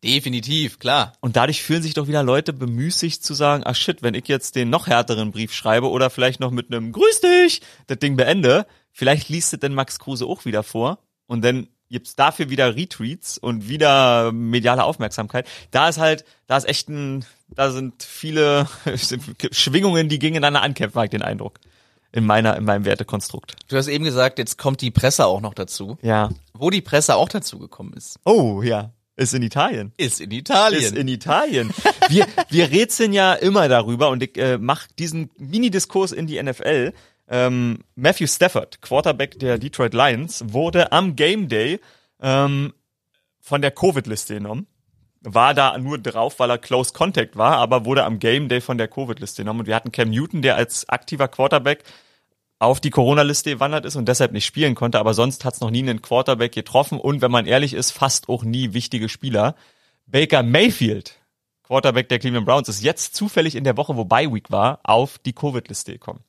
[0.02, 1.12] Definitiv, klar.
[1.20, 4.56] Und dadurch fühlen sich doch wieder Leute bemüßigt zu sagen, ah shit, wenn ich jetzt
[4.56, 8.66] den noch härteren Brief schreibe oder vielleicht noch mit einem Grüß dich das Ding beende,
[8.92, 13.36] vielleicht liest es denn Max Kruse auch wieder vor und dann gibt's dafür wieder Retweets
[13.36, 15.46] und wieder mediale Aufmerksamkeit.
[15.70, 18.66] Da ist halt, da ist echt ein, da sind viele
[19.52, 21.58] Schwingungen, die gegeneinander ankämpfen, habe ich den Eindruck.
[22.12, 23.54] In meiner, in meinem Wertekonstrukt.
[23.68, 25.96] Du hast eben gesagt, jetzt kommt die Presse auch noch dazu.
[26.02, 26.30] Ja.
[26.54, 28.90] Wo die Presse auch dazu gekommen ist, Oh, ja.
[29.20, 29.92] Ist in Italien.
[29.98, 30.82] ist in Italien.
[30.82, 31.70] ist in Italien.
[32.08, 36.92] Wir, wir rätseln ja immer darüber und ich äh, mache diesen Mini-Diskurs in die NFL.
[37.28, 41.80] Ähm, Matthew Stafford, Quarterback der Detroit Lions, wurde am Game Day
[42.20, 42.72] ähm,
[43.40, 44.66] von der Covid-Liste genommen.
[45.22, 48.78] War da nur drauf, weil er Close Contact war, aber wurde am Game Day von
[48.78, 49.60] der Covid-Liste genommen.
[49.60, 51.84] Und wir hatten Cam Newton, der als aktiver Quarterback
[52.60, 55.80] auf die Corona-Liste gewandert ist und deshalb nicht spielen konnte, aber sonst hat's noch nie
[55.80, 59.56] einen Quarterback getroffen und wenn man ehrlich ist, fast auch nie wichtige Spieler.
[60.06, 61.16] Baker Mayfield,
[61.64, 65.18] Quarterback der Cleveland Browns, ist jetzt zufällig in der Woche, wo Bye Week war, auf
[65.18, 66.20] die Covid-Liste gekommen.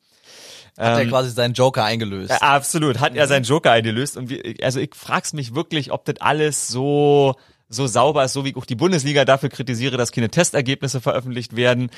[0.77, 2.29] Hat er Ähm, quasi seinen Joker eingelöst.
[2.31, 6.05] ja, absolut, hat er seinen Joker eingelöst und wir, also ich frag's mich wirklich, ob
[6.05, 7.35] das alles so
[7.67, 11.55] so sauber ist, so wie ich auch die Bundesliga dafür kritisiere, dass keine Testergebnisse veröffentlicht
[11.55, 11.89] werden.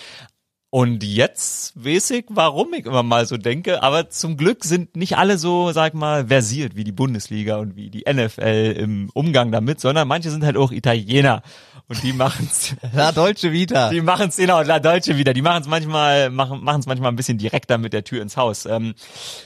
[0.74, 5.20] Und jetzt weiß ich, warum ich immer mal so denke, aber zum Glück sind nicht
[5.20, 9.80] alle so, sag mal, versiert wie die Bundesliga und wie die NFL im Umgang damit,
[9.80, 11.44] sondern manche sind halt auch Italiener
[11.90, 13.92] und die machen's La Dolce Vita.
[13.92, 15.34] die machen es genau, La Deutsche wieder.
[15.34, 18.66] Die machen es manchmal, machen es manchmal ein bisschen direkter mit der Tür ins Haus.
[18.66, 18.96] Ähm,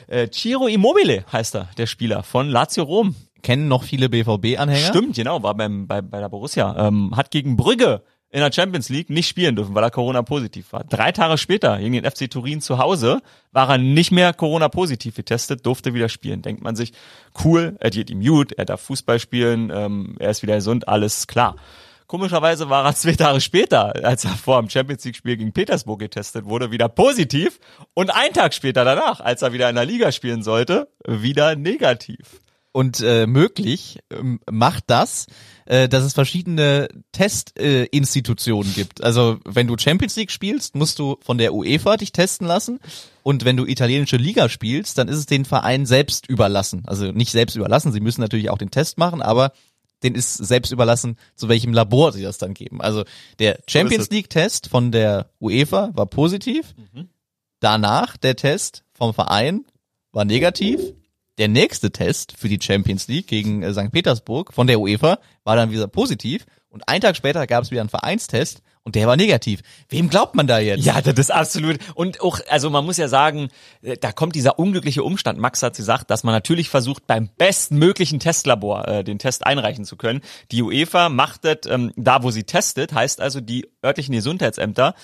[0.07, 3.15] äh, Ciro Immobile heißt er, der Spieler von Lazio Rom.
[3.43, 4.87] Kennen noch viele BVB-Anhänger?
[4.87, 6.87] Stimmt, genau, war beim, bei, bei der Borussia.
[6.87, 10.83] Ähm, hat gegen Brügge in der Champions League nicht spielen dürfen, weil er Corona-positiv war.
[10.83, 15.65] Drei Tage später, gegen den FC Turin zu Hause, war er nicht mehr Corona-positiv getestet,
[15.65, 16.41] durfte wieder spielen.
[16.41, 16.93] Denkt man sich,
[17.43, 21.55] cool, er geht gut, er darf Fußball spielen, ähm, er ist wieder gesund, alles klar.
[22.07, 26.45] Komischerweise war er zwei Tage später, als er vor dem Champions League-Spiel gegen Petersburg getestet
[26.45, 27.59] wurde, wieder positiv
[27.93, 32.41] und einen Tag später danach, als er wieder in der Liga spielen sollte, wieder negativ.
[32.71, 35.27] Und äh, möglich ähm, macht das,
[35.67, 39.03] äh, dass es verschiedene Testinstitutionen äh, gibt.
[39.03, 42.79] Also wenn du Champions League spielst, musst du von der UEFA dich testen lassen.
[43.23, 46.83] Und wenn du italienische Liga spielst, dann ist es den Verein selbst überlassen.
[46.87, 49.51] Also nicht selbst überlassen, sie müssen natürlich auch den Test machen, aber
[50.03, 52.81] den ist selbst überlassen, zu welchem Labor sie das dann geben.
[52.81, 53.03] Also
[53.39, 54.09] der Champions.
[54.09, 56.75] League Test von der UEFA war positiv.
[57.59, 59.65] Danach der Test vom Verein
[60.11, 60.79] war negativ.
[61.37, 63.91] Der nächste Test für die Champions League gegen äh, St.
[63.91, 66.45] Petersburg von der UEFA war dann wieder positiv.
[66.69, 69.61] Und einen Tag später gab es wieder einen Vereinstest und der war negativ.
[69.89, 70.85] Wem glaubt man da jetzt?
[70.85, 71.77] Ja, das ist absolut.
[71.93, 73.49] Und auch, also man muss ja sagen,
[73.81, 75.39] äh, da kommt dieser unglückliche Umstand.
[75.39, 79.95] Max hat gesagt, dass man natürlich versucht, beim bestmöglichen Testlabor äh, den Test einreichen zu
[79.97, 80.21] können.
[80.51, 84.95] Die UEFA macht das ähm, da, wo sie testet, heißt also die örtlichen Gesundheitsämter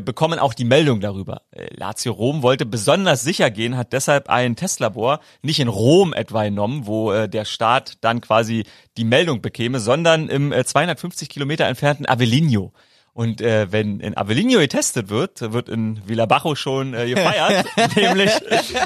[0.00, 1.42] bekommen auch die Meldung darüber.
[1.50, 6.44] Äh, Lazio Rom wollte besonders sicher gehen, hat deshalb ein Testlabor nicht in Rom etwa
[6.44, 8.64] genommen, wo äh, der Staat dann quasi
[8.96, 12.72] die Meldung bekäme, sondern im äh, 250 Kilometer entfernten Avellino.
[13.12, 17.66] Und äh, wenn in Avellino getestet wird, wird in Villabajo schon äh, gefeiert,
[17.96, 18.30] nämlich,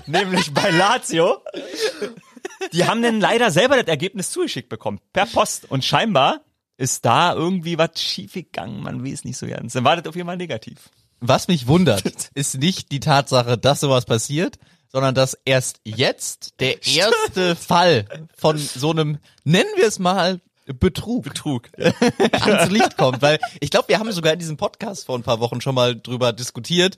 [0.06, 1.38] nämlich bei Lazio.
[2.72, 5.70] Die haben dann leider selber das Ergebnis zugeschickt bekommen, per Post.
[5.70, 6.40] Und scheinbar
[6.76, 9.72] ist da irgendwie was schiefgegangen, man weiß nicht so ganz.
[9.72, 10.90] Dann war das auf jeden Fall negativ.
[11.20, 14.58] Was mich wundert, ist nicht die Tatsache, dass sowas passiert,
[14.88, 18.06] sondern dass erst jetzt der erste Fall
[18.36, 21.68] von so einem, nennen wir es mal, Betrug, Betrug.
[21.78, 23.20] ans Licht kommt.
[23.20, 25.94] Weil ich glaube, wir haben sogar in diesem Podcast vor ein paar Wochen schon mal
[25.94, 26.96] drüber diskutiert,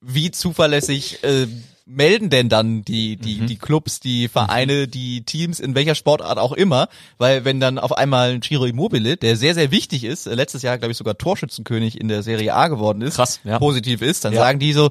[0.00, 1.46] wie zuverlässig äh,
[1.86, 6.52] melden denn dann die die die Clubs, die Vereine, die Teams in welcher Sportart auch
[6.52, 10.34] immer, weil wenn dann auf einmal ein Giro Immobile, der sehr sehr wichtig ist, äh,
[10.34, 13.58] letztes Jahr glaube ich sogar Torschützenkönig in der Serie A geworden ist, Krass, ja.
[13.58, 14.40] positiv ist, dann Ja.
[14.40, 14.90] sagen die so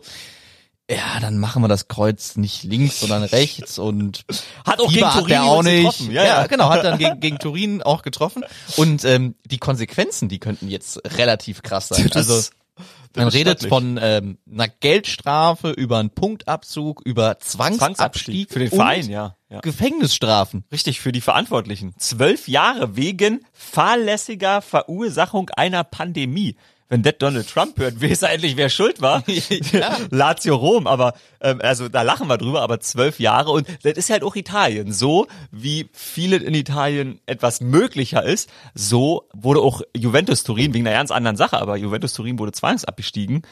[0.89, 4.25] ja, dann machen wir das Kreuz nicht links, sondern rechts und
[4.65, 5.91] Hat auch Fieber gegen hat Turin auch übrigens nicht.
[5.99, 6.11] getroffen.
[6.11, 6.47] Ja, Ja, ja.
[6.47, 8.43] genau, hat dann gegen, gegen Turin auch getroffen.
[8.75, 12.09] Und ähm, die Konsequenzen, die könnten jetzt relativ krass sein.
[12.11, 12.49] Das- also
[13.15, 18.77] man redet von ähm, einer Geldstrafe über einen Punktabzug, über Zwangsabstieg, Zwangsabstieg für den und
[18.77, 19.35] Verein, ja.
[19.49, 19.59] ja.
[19.59, 20.63] Gefängnisstrafen.
[20.71, 21.93] Richtig, für die Verantwortlichen.
[21.97, 26.55] Zwölf Jahre wegen fahrlässiger Verursachung einer Pandemie.
[26.91, 29.23] Wenn das Donald Trump hört, weiß er endlich, wer schuld war.
[29.71, 29.97] Ja.
[30.09, 34.09] Lazio Rom, aber ähm, also da lachen wir drüber, aber zwölf Jahre und das ist
[34.09, 34.91] halt auch Italien.
[34.91, 40.97] So wie viele in Italien etwas möglicher ist, so wurde auch Juventus Turin wegen einer
[40.97, 43.43] ganz anderen Sache, aber Juventus Turin wurde zwangsabgestiegen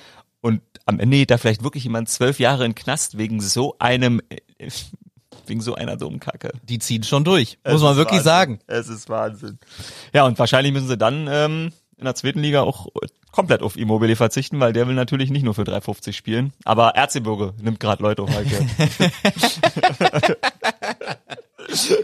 [0.42, 4.22] und am Ende geht da vielleicht wirklich jemand zwölf Jahre in Knast wegen so einem
[5.46, 6.52] wegen so einer dummen Kacke.
[6.64, 8.26] Die ziehen schon durch, Es muss man wirklich Wahnsinn.
[8.26, 8.60] sagen.
[8.68, 9.60] Es ist Wahnsinn.
[10.14, 12.88] Ja, und wahrscheinlich müssen sie dann ähm, in der zweiten Liga auch
[13.32, 16.54] komplett auf Immobile verzichten, weil der will natürlich nicht nur für 3,50 spielen.
[16.64, 18.66] Aber Erzgebirge nimmt gerade Leute auf Halke.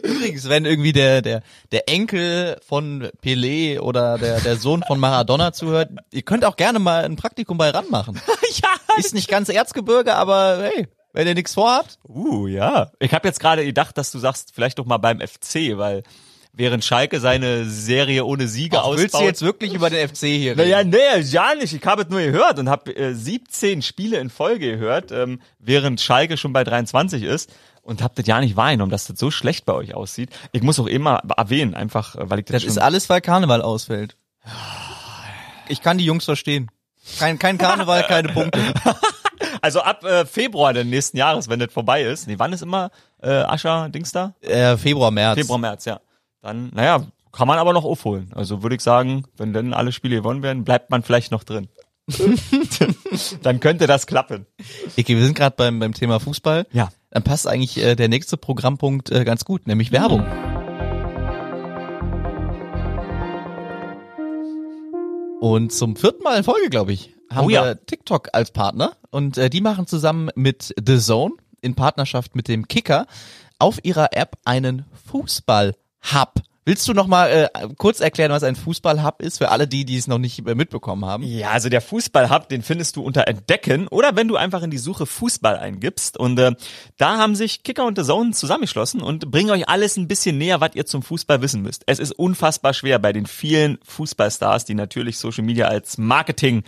[0.04, 5.54] Übrigens, wenn irgendwie der, der, der Enkel von Pelé oder der, der Sohn von Maradona
[5.54, 8.22] zuhört, ihr könnt auch gerne mal ein Praktikum bei RAN machen.
[8.62, 8.70] ja.
[8.98, 12.92] Ist nicht ganz Erzgebirge, aber hey, wenn ihr nichts vorhabt, Uh, ja.
[13.00, 16.04] Ich habe jetzt gerade gedacht, dass du sagst, vielleicht doch mal beim FC, weil
[16.56, 19.24] während Schalke seine Serie ohne Siege Ach, willst du ausbaut.
[19.28, 20.70] jetzt wirklich über den FC hier reden?
[20.70, 21.74] Naja, nee, ja nicht.
[21.74, 26.02] Ich habe es nur gehört und habe äh, 17 Spiele in Folge gehört, ähm, während
[26.02, 29.66] Schalke schon bei 23 ist und habe das ja nicht wahrgenommen, dass das so schlecht
[29.66, 30.30] bei euch aussieht.
[30.52, 32.72] Ich muss auch immer erwähnen, einfach, äh, weil ich das, Das schon...
[32.72, 34.16] ist alles, weil Karneval ausfällt.
[35.68, 36.70] Ich kann die Jungs verstehen.
[37.20, 38.60] Kein, kein Karneval, keine Punkte.
[39.62, 42.28] also ab äh, Februar des nächsten Jahres, wenn das vorbei ist.
[42.28, 42.92] Nee, wann ist immer
[43.22, 44.34] äh, Ascher Dings da?
[44.42, 45.40] Äh, Februar, März.
[45.40, 46.00] Februar, März, ja.
[46.46, 48.30] Dann, naja, kann man aber noch aufholen.
[48.36, 51.70] Also würde ich sagen, wenn dann alle Spiele gewonnen werden, bleibt man vielleicht noch drin.
[53.42, 54.46] dann könnte das klappen.
[54.92, 56.68] Okay, wir sind gerade beim, beim Thema Fußball.
[56.72, 56.90] Ja.
[57.10, 60.24] Dann passt eigentlich äh, der nächste Programmpunkt äh, ganz gut, nämlich Werbung.
[65.42, 67.66] Und zum vierten Mal in Folge, glaube ich, haben Oh ja.
[67.66, 68.98] wir TikTok als Partner.
[69.10, 73.08] Und äh, die machen zusammen mit The Zone in Partnerschaft mit dem Kicker
[73.58, 74.86] auf ihrer App einen
[76.06, 76.42] Fußball-Hub.
[76.68, 79.98] Willst du noch mal äh, kurz erklären, was ein Fußball-Hub ist für alle die, die
[79.98, 81.24] es noch nicht äh, mitbekommen haben?
[81.24, 84.80] Ja, also der Fußball-Hub, den findest du unter Entdecken oder wenn du einfach in die
[84.80, 86.18] Suche Fußball eingibst.
[86.18, 86.54] Und äh,
[86.98, 90.60] da haben sich Kicker und The Zone zusammengeschlossen und bringen euch alles ein bisschen näher,
[90.60, 91.84] was ihr zum Fußball wissen müsst.
[91.86, 96.64] Es ist unfassbar schwer bei den vielen Fußballstars, die natürlich Social Media als Marketing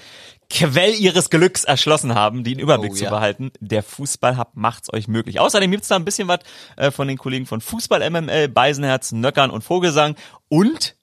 [0.50, 3.10] Quell ihres Glücks erschlossen haben, den Überblick Oh, zu ja.
[3.10, 3.52] behalten.
[3.60, 5.40] Der Fußball-Hub macht's euch möglich.
[5.40, 6.40] Außerdem gibt's da ein bisschen was
[6.78, 10.16] äh, von den Kollegen von Fußball MML, Beisenherz, Nöckern und Vogelsang.
[10.50, 10.97] Und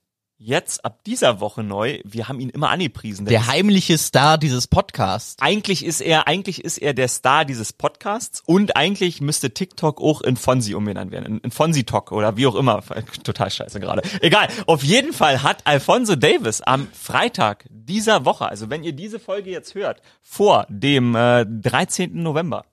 [0.45, 3.25] jetzt ab dieser Woche neu, wir haben ihn immer angepriesen.
[3.25, 5.37] Der heimliche Star dieses Podcasts.
[5.41, 10.21] Eigentlich ist er, eigentlich ist er der Star dieses Podcasts und eigentlich müsste TikTok auch
[10.21, 11.25] in Fonsi umbenannt werden.
[11.25, 12.83] In, in Fonsi Talk oder wie auch immer.
[13.25, 14.03] Total scheiße gerade.
[14.21, 14.49] Egal.
[14.67, 19.51] Auf jeden Fall hat Alfonso Davis am Freitag dieser Woche, also wenn ihr diese Folge
[19.51, 22.23] jetzt hört, vor dem äh, 13.
[22.23, 22.67] November,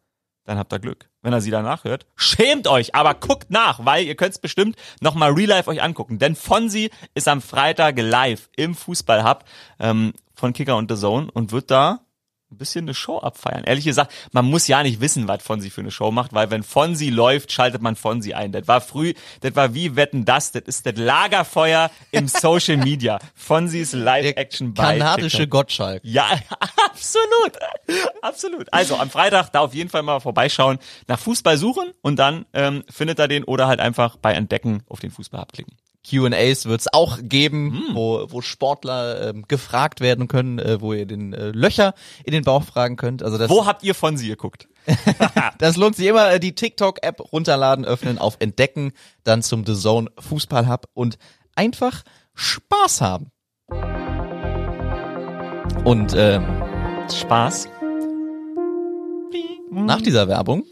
[0.45, 1.10] dann habt ihr Glück.
[1.21, 4.75] Wenn er sie danach hört, schämt euch, aber guckt nach, weil ihr könnt es bestimmt
[4.99, 6.19] nochmal real life euch angucken.
[6.19, 9.43] Denn Fonsi ist am Freitag live im Fußballhub
[9.80, 11.99] ähm, von Kicker und The Zone und wird da
[12.52, 13.64] ein bisschen eine Show abfeiern.
[13.64, 16.64] Ehrlich gesagt, man muss ja nicht wissen, was Fonsi für eine Show macht, weil wenn
[16.64, 18.52] Fonsi läuft, schaltet man Fonsi ein.
[18.52, 23.20] Das war früh, das war wie Wetten das, das ist das Lagerfeuer im Social Media.
[23.36, 25.52] Fonsis Live-Action bei Kanadische TikTok.
[25.52, 26.02] Gottschalk.
[26.04, 26.28] Ja,
[26.86, 27.58] absolut.
[28.22, 28.74] Absolut.
[28.74, 32.84] Also am Freitag da auf jeden Fall mal vorbeischauen, nach Fußball suchen und dann ähm,
[32.90, 35.76] findet er den oder halt einfach bei Entdecken auf den Fußball abklicken.
[36.10, 37.96] Q&As wird es auch geben, Hm.
[37.96, 42.44] wo, wo Sportler ähm, gefragt werden können, äh, wo ihr den äh, Löcher in den
[42.44, 43.22] Bauch fragen könnt.
[43.24, 44.68] Also das, Wo habt ihr Fonsi geguckt?
[45.60, 46.32] das lohnt sich immer.
[46.32, 51.18] Äh, die TikTok-App runterladen, öffnen, auf Entdecken, dann zum The Zone Fußball Hub und
[51.56, 53.32] einfach Spaß haben.
[55.84, 56.46] Und ähm,
[57.12, 57.68] Spaß.
[59.72, 60.64] nach dieser Werbung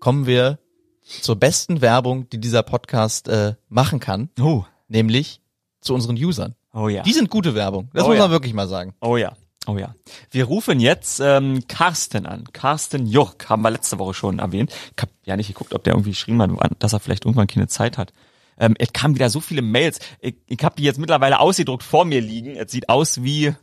[0.00, 0.58] kommen wir
[1.04, 5.40] zur besten Werbung, die dieser Podcast äh, machen kann, Oh, nämlich
[5.80, 6.54] zu unseren Usern.
[6.72, 7.02] oh ja.
[7.02, 7.90] Die sind gute Werbung.
[7.92, 8.22] Das Oh muss ja.
[8.24, 8.94] man wirklich mal sagen.
[9.00, 9.32] Oh ja.
[9.66, 9.94] Oh ja.
[10.30, 12.44] Wir rufen jetzt ähm, Carsten an.
[12.52, 14.72] Carsten Jurk haben wir letzte Woche schon erwähnt.
[14.94, 17.66] Ich hab ja nicht geguckt, ob der irgendwie geschrieben hat, dass er vielleicht irgendwann keine
[17.68, 18.12] Zeit hat.
[18.58, 20.00] Ähm, es kamen wieder so viele Mails.
[20.20, 22.56] Ich, ich habe die jetzt mittlerweile ausgedruckt vor mir liegen.
[22.56, 23.54] Es sieht aus wie,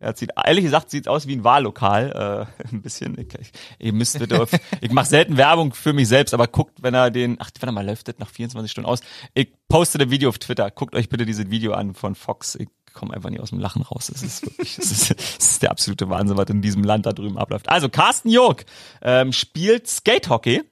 [0.00, 2.48] ja, es sieht, ehrlich gesagt, sieht aus wie ein Wahllokal.
[2.60, 3.18] Äh, ein bisschen.
[3.18, 6.94] Ich, ich, ihr müsst auf, ich mache selten Werbung für mich selbst, aber guckt, wenn
[6.94, 9.00] er den, ach, warte mal, läuft das nach 24 Stunden aus.
[9.34, 10.70] Ich poste ein Video auf Twitter.
[10.70, 12.56] Guckt euch bitte dieses Video an von Fox.
[12.56, 14.10] Ich komme einfach nicht aus dem Lachen raus.
[14.12, 17.12] Das ist wirklich, das ist, das ist der absolute Wahnsinn, was in diesem Land da
[17.12, 17.68] drüben abläuft.
[17.68, 18.64] Also Carsten Jörg
[19.02, 20.62] ähm, spielt Skatehockey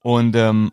[0.00, 0.72] und ähm,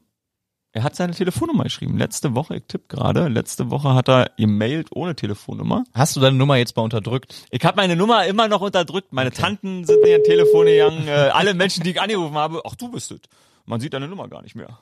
[0.74, 1.98] er hat seine Telefonnummer geschrieben.
[2.00, 5.84] Letzte Woche, ich tippe gerade, letzte Woche hat er gemailt ohne Telefonnummer.
[5.94, 7.46] Hast du deine Nummer jetzt mal unterdrückt?
[7.52, 9.14] Ich habe meine Nummer immer noch unterdrückt.
[9.14, 11.08] Meine Tanten sind mir an Telefon gegangen.
[11.08, 13.20] Äh, alle Menschen, die ich angerufen habe, ach du bist es.
[13.66, 14.80] Man sieht deine Nummer gar nicht mehr.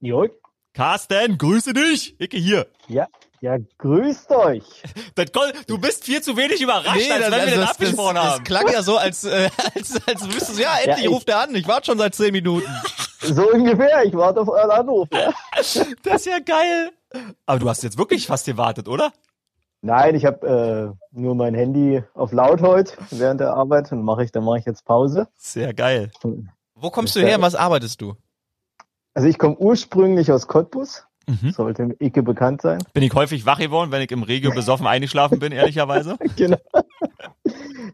[0.00, 0.30] Jörg?
[0.74, 2.20] Carsten, grüße dich.
[2.20, 2.66] Icke hier.
[2.88, 3.08] Ja,
[3.40, 4.62] ja, grüßt euch.
[5.14, 5.26] Das,
[5.66, 8.44] du bist viel zu wenig überrascht, als wenn wir das, abgesprochen das, haben.
[8.44, 11.40] Das klang ja so, als, äh, als, als wüsstest du, ja, endlich ich- ruft er
[11.40, 11.54] an.
[11.54, 12.68] Ich warte schon seit zehn Minuten.
[13.22, 15.08] So ungefähr, ich warte auf euren Anruf.
[15.12, 15.32] Ja?
[15.56, 16.90] Das ist ja geil.
[17.46, 19.12] Aber du hast jetzt wirklich fast gewartet, oder?
[19.82, 24.24] Nein, ich habe äh, nur mein Handy auf laut heute während der Arbeit und mache
[24.24, 25.28] ich, dann mache ich jetzt Pause.
[25.36, 26.10] Sehr geil.
[26.74, 28.14] Wo kommst du her was arbeitest du?
[29.14, 31.50] Also ich komme ursprünglich aus Cottbus, Mhm.
[31.52, 32.82] sollte im Icke bekannt sein.
[32.92, 36.16] Bin ich häufig wach geworden, wenn ich im Regio besoffen eingeschlafen bin, ehrlicherweise?
[36.36, 36.58] genau.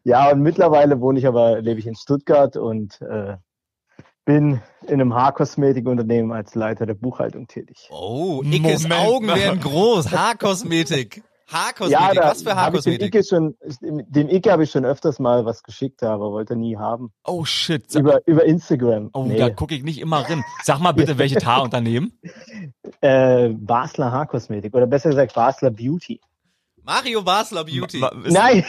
[0.04, 3.36] Ja, und mittlerweile wohne ich aber, lebe ich in Stuttgart und äh,
[4.26, 7.88] bin in einem Haarkosmetikunternehmen als Leiter der Buchhaltung tätig.
[7.90, 10.12] Oh, Ickes Moment Augen werden groß.
[10.12, 11.22] Haarkosmetik.
[11.46, 12.20] Haarkosmetik.
[12.22, 13.14] was für hab ich dem Haarkosmetik?
[13.14, 16.76] Icke schon, dem Icke habe ich schon öfters mal was geschickt, aber wollte er nie
[16.76, 17.12] haben.
[17.24, 17.94] Oh shit.
[17.94, 19.10] Über, über Instagram.
[19.12, 19.38] Oh, nee.
[19.38, 20.44] da gucke ich nicht immer rein.
[20.64, 22.18] Sag mal bitte, welche Haarunternehmen?
[23.00, 26.20] äh, Basler Haarkosmetik oder besser gesagt Basler Beauty.
[26.82, 28.04] Mario Basler Beauty.
[28.24, 28.64] Ist- Nein!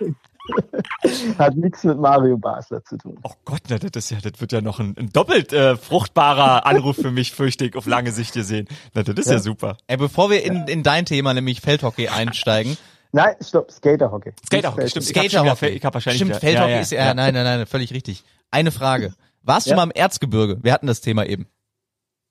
[1.38, 3.18] Hat nichts mit Mario Basler zu tun.
[3.22, 6.66] Oh Gott, na, das ist ja, das wird ja noch ein, ein doppelt äh, fruchtbarer
[6.66, 8.68] Anruf für mich, fürchte ich, auf lange Sicht gesehen.
[8.94, 9.38] Na, das ist ja, Ja.
[9.38, 9.76] super.
[9.86, 12.76] Ey, bevor wir in, in dein Thema, nämlich Feldhockey, einsteigen.
[13.12, 14.32] Nein, stopp, Skaterhockey.
[14.46, 15.06] Skaterhockey, stimmt.
[15.06, 15.68] Skaterhockey.
[15.68, 17.14] ich hab wahrscheinlich Stimmt, Feldhockey ja, ja, ist ja, ja.
[17.14, 18.24] nein, nein, nein, völlig richtig.
[18.50, 19.14] Eine Frage.
[19.42, 20.58] Warst du mal im Erzgebirge?
[20.62, 21.46] Wir hatten das Thema eben.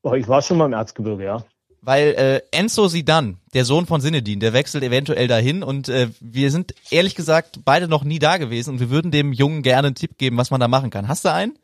[0.04, 1.44] Oh, ich war schon mal im Erzgebirge, ja.
[1.86, 6.50] Weil äh, Enzo Sidan, der Sohn von Sinedin, der wechselt eventuell dahin und äh, wir
[6.50, 9.96] sind ehrlich gesagt beide noch nie da gewesen und wir würden dem Jungen gerne einen
[9.96, 11.08] Tipp geben, was man da machen kann.
[11.08, 11.60] Hast du einen?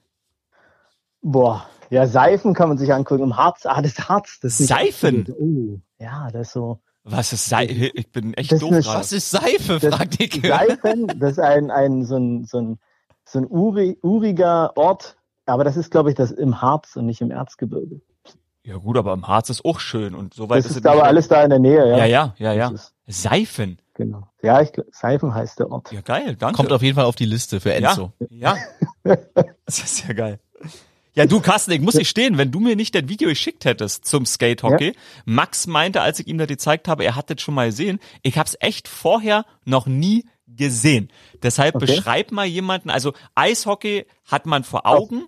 [1.23, 3.23] Boah, ja, Seifen kann man sich angucken.
[3.23, 4.39] Im Harz, ah, das Harz.
[4.43, 5.25] Das ist Seifen?
[5.39, 6.79] Oh, ja, das ist so.
[7.03, 8.85] Was ist sei Ich bin echt doof eine.
[8.85, 9.79] Was ist Seife?
[9.79, 10.47] Fragt Icke.
[10.47, 12.79] Seifen, das ist ein, ein, so ein, so ein,
[13.25, 15.17] so ein uri, uriger Ort.
[15.47, 18.01] Aber das ist, glaube ich, das im Harz und nicht im Erzgebirge.
[18.63, 20.85] Ja gut, aber im Harz ist auch schön und so weit Das ist es ist
[20.85, 21.97] aber nicht- alles da in der Nähe, ja.
[21.97, 22.71] Ja, ja, ja, ja.
[23.07, 23.79] Seifen.
[23.95, 24.27] genau.
[24.43, 25.91] Ja, ich glaub, Seifen heißt der Ort.
[25.91, 26.57] Ja, geil, danke.
[26.57, 28.11] Kommt auf jeden Fall auf die Liste für Enzo.
[28.29, 28.55] Ja.
[29.03, 29.15] ja.
[29.65, 30.39] Das ist ja geil.
[31.13, 34.05] Ja, du Carsten, ich muss dich stehen, wenn du mir nicht das Video geschickt hättest
[34.05, 34.93] zum Skatehockey.
[35.25, 37.99] Max meinte, als ich ihm das gezeigt habe, er hat das schon mal gesehen.
[38.21, 41.09] Ich habe es echt vorher noch nie gesehen.
[41.43, 41.85] Deshalb Okay.
[41.87, 45.25] beschreib mal jemanden, also Eishockey hat man vor Augen.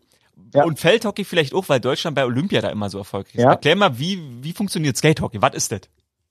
[0.53, 0.65] Ja.
[0.65, 3.41] Und Feldhockey vielleicht auch, weil Deutschland bei Olympia da immer so erfolgreich ist.
[3.43, 3.51] Ja.
[3.51, 5.41] Erklär mal, wie, wie funktioniert Skatehockey?
[5.41, 5.81] Was ist das?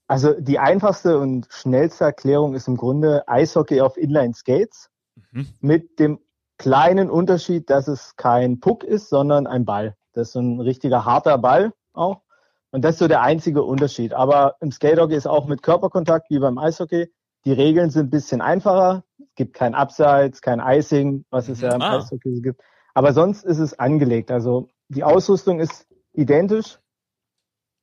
[0.08, 4.88] Also die einfachste und schnellste Erklärung ist im Grunde Eishockey auf Inline Skates
[5.32, 5.46] Mhm.
[5.60, 6.18] mit dem
[6.58, 9.96] kleinen Unterschied, dass es kein Puck ist, sondern ein Ball.
[10.12, 12.20] Das ist so ein richtiger harter Ball auch.
[12.70, 14.14] Und das ist so der einzige Unterschied.
[14.14, 17.10] Aber im Skatehockey ist auch mit Körperkontakt wie beim Eishockey.
[17.44, 19.04] Die Regeln sind ein bisschen einfacher.
[19.18, 21.98] Es gibt kein Abseits, kein Icing, was es ja im Ah.
[21.98, 22.60] Eishockey gibt.
[22.94, 24.30] Aber sonst ist es angelegt.
[24.30, 26.78] Also die Ausrüstung ist identisch.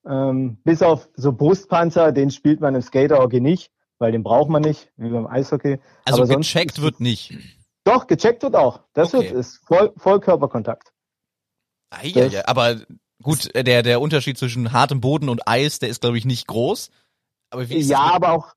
[0.06, 4.62] Ähm, bis auf so Brustpanzer, den spielt man im Skaterhockey nicht, weil den braucht man
[4.62, 5.80] nicht, wie beim Eishockey.
[6.06, 7.38] Also Aber gecheckt wird nicht.
[7.84, 8.82] Doch, gecheckt wird auch.
[8.93, 9.26] Das Okay.
[9.26, 10.93] wird, ist voll, voll Körperkontakt.
[11.89, 12.78] Eieiei, aber
[13.22, 16.48] gut, äh, der, der Unterschied zwischen hartem Boden und Eis, der ist, glaube ich, nicht
[16.48, 16.91] groß.
[17.50, 18.54] Aber wie ist Ja, aber auch,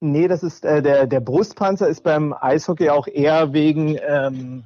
[0.00, 4.64] nee, das ist, äh, der, der Brustpanzer ist beim Eishockey auch eher wegen, ähm,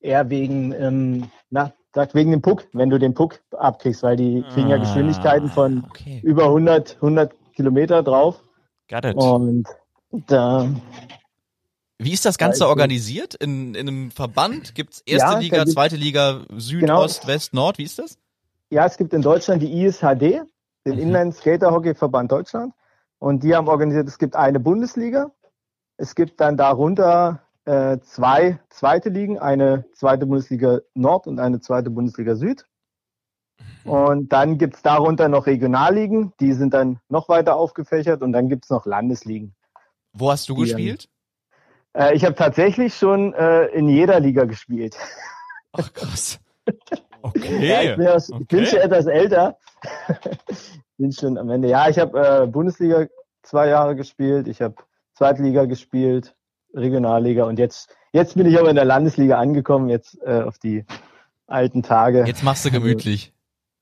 [0.00, 4.42] eher wegen, ähm, na, sagt wegen dem Puck, wenn du den Puck abkriegst, weil die
[4.52, 6.20] kriegen ja Ah, Geschwindigkeiten von okay.
[6.24, 8.42] über 100, 100 Kilometer drauf.
[8.88, 9.16] Got it.
[9.16, 9.66] Und
[10.28, 10.68] da,
[11.98, 13.34] Wie ist das Ganze Ja, organisiert?
[13.34, 14.74] In, in einem Verband?
[14.74, 17.02] Gibt's erste Ja, Liga, zweite Liga, Süd, Genau.
[17.02, 17.78] Ost, West, Nord?
[17.78, 18.18] Wie ist das?
[18.70, 20.42] ja, es gibt in Deutschland die ISHD,
[20.86, 20.98] den Mhm.
[20.98, 22.72] Inline Skater Hockey Verband Deutschland.
[23.18, 25.30] Und die haben organisiert, es gibt eine Bundesliga
[25.98, 31.90] Es gibt dann darunter äh, zwei zweite Ligen, eine zweite Bundesliga Nord und eine zweite
[31.90, 32.66] Bundesliga Süd.
[33.84, 38.70] Und dann gibt's darunter noch Regionalligen, die sind dann noch weiter aufgefächert und dann gibt's
[38.70, 39.54] noch Landesligen.
[40.12, 41.08] Wo hast du Die, gespielt?
[41.96, 44.96] Äh, ich habe tatsächlich schon äh, in jeder Liga gespielt.
[45.72, 46.40] Ach krass.
[47.22, 47.90] Ja, Okay.
[47.90, 48.66] ich, bin aus, ich bin okay.
[48.66, 49.58] schon etwas älter.
[50.96, 51.68] bin schon am Ende.
[51.68, 53.08] Ja, ich habe äh, Bundesliga
[53.42, 54.76] zwei Jahre gespielt, ich habe
[55.12, 56.34] Zweitliga gespielt,
[56.74, 60.84] Regionalliga und jetzt, jetzt bin ich aber in der Landesliga angekommen, jetzt äh, auf die
[61.46, 62.24] alten Tage.
[62.26, 63.32] Jetzt machst du gemütlich.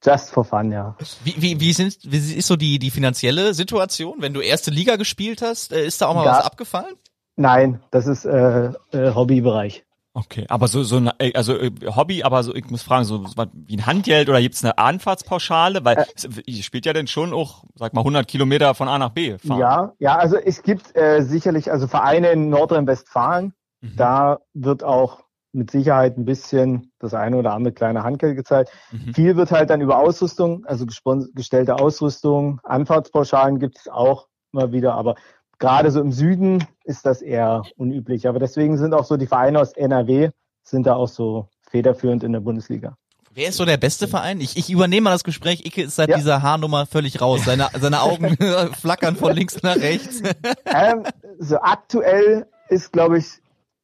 [0.04, 0.96] Just for fun, ja.
[1.24, 4.16] Wie, wie, wie, sind, wie ist so die, die finanzielle Situation?
[4.20, 6.38] Wenn du erste Liga gespielt hast, äh, ist da auch mal Ja.
[6.38, 6.94] was abgefallen?
[7.36, 9.84] Nein, das ist äh, äh, Hobbybereich.
[10.20, 13.24] Okay, aber so so ein äh, also äh, Hobby, aber so ich muss fragen, so
[13.54, 15.84] wie ein Handgeld oder gibt's eine Anfahrtspauschale?
[15.84, 19.10] Weil es- ihr spielt ja dann schon auch, sag mal 100 Kilometer von A nach
[19.10, 19.60] B fahren.
[19.60, 23.92] Ja, ja, also es gibt äh, sicherlich also Vereine in Nordrhein-Westfalen, Mhm.
[23.96, 28.68] da wird auch mit Sicherheit ein bisschen das eine oder andere kleine Handgeld gezahlt.
[28.90, 29.14] Mhm.
[29.14, 30.84] Viel wird halt dann über Ausrüstung, also
[31.32, 35.14] gestellte Ausrüstung, Anfahrtspauschalen gibt es auch immer wieder, aber
[35.58, 38.28] gerade so im Süden ist das eher unüblich.
[38.28, 40.30] Aber deswegen sind auch so die Vereine aus NRW
[40.62, 42.96] sind da auch so federführend in der Bundesliga.
[43.32, 44.40] Wer ist so der beste Verein?
[44.40, 45.64] Ich, ich übernehme mal das Gespräch.
[45.64, 46.16] Icke ist seit Ja.
[46.16, 47.44] dieser Haarnummer völlig raus.
[47.44, 48.36] Seine, seine Augen
[48.80, 50.20] flackern von links nach rechts.
[50.66, 51.04] ähm,
[51.38, 53.26] so aktuell ist, glaube ich,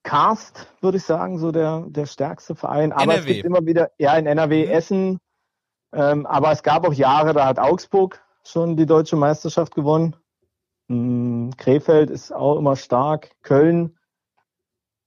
[0.03, 2.93] Karst, würde ich sagen, so der, der stärkste Verein.
[2.93, 3.33] Aber es NRW.
[3.35, 4.71] gibt immer wieder, ja, in NRW, Mhm.
[4.73, 5.19] Essen.
[5.95, 10.17] Ähm, aber es gab auch Jahre, da hat Augsburg schon die deutsche Meisterschaft gewonnen.
[10.89, 13.31] Mm, Krefeld ist auch immer stark.
[13.43, 13.97] Köln,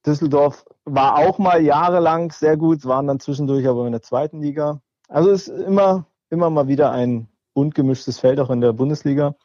[0.05, 4.81] Düsseldorf war auch mal jahrelang sehr gut, waren dann zwischendurch aber in der zweiten Liga.
[5.09, 9.35] Also es ist immer, immer mal wieder ein bunt gemischtes Feld auch in der Bundesliga.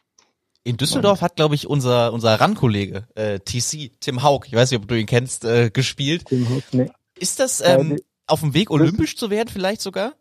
[0.65, 4.81] In Düsseldorf hat, glaube ich, unser, unser RAN-Kollege, äh, TC, Tim Haug, ich weiß nicht,
[4.81, 6.25] ob du ihn kennst, äh, gespielt.
[6.71, 6.91] Nee.
[7.19, 10.13] Ist das ähm, auf dem Weg, olympisch zu werden vielleicht sogar?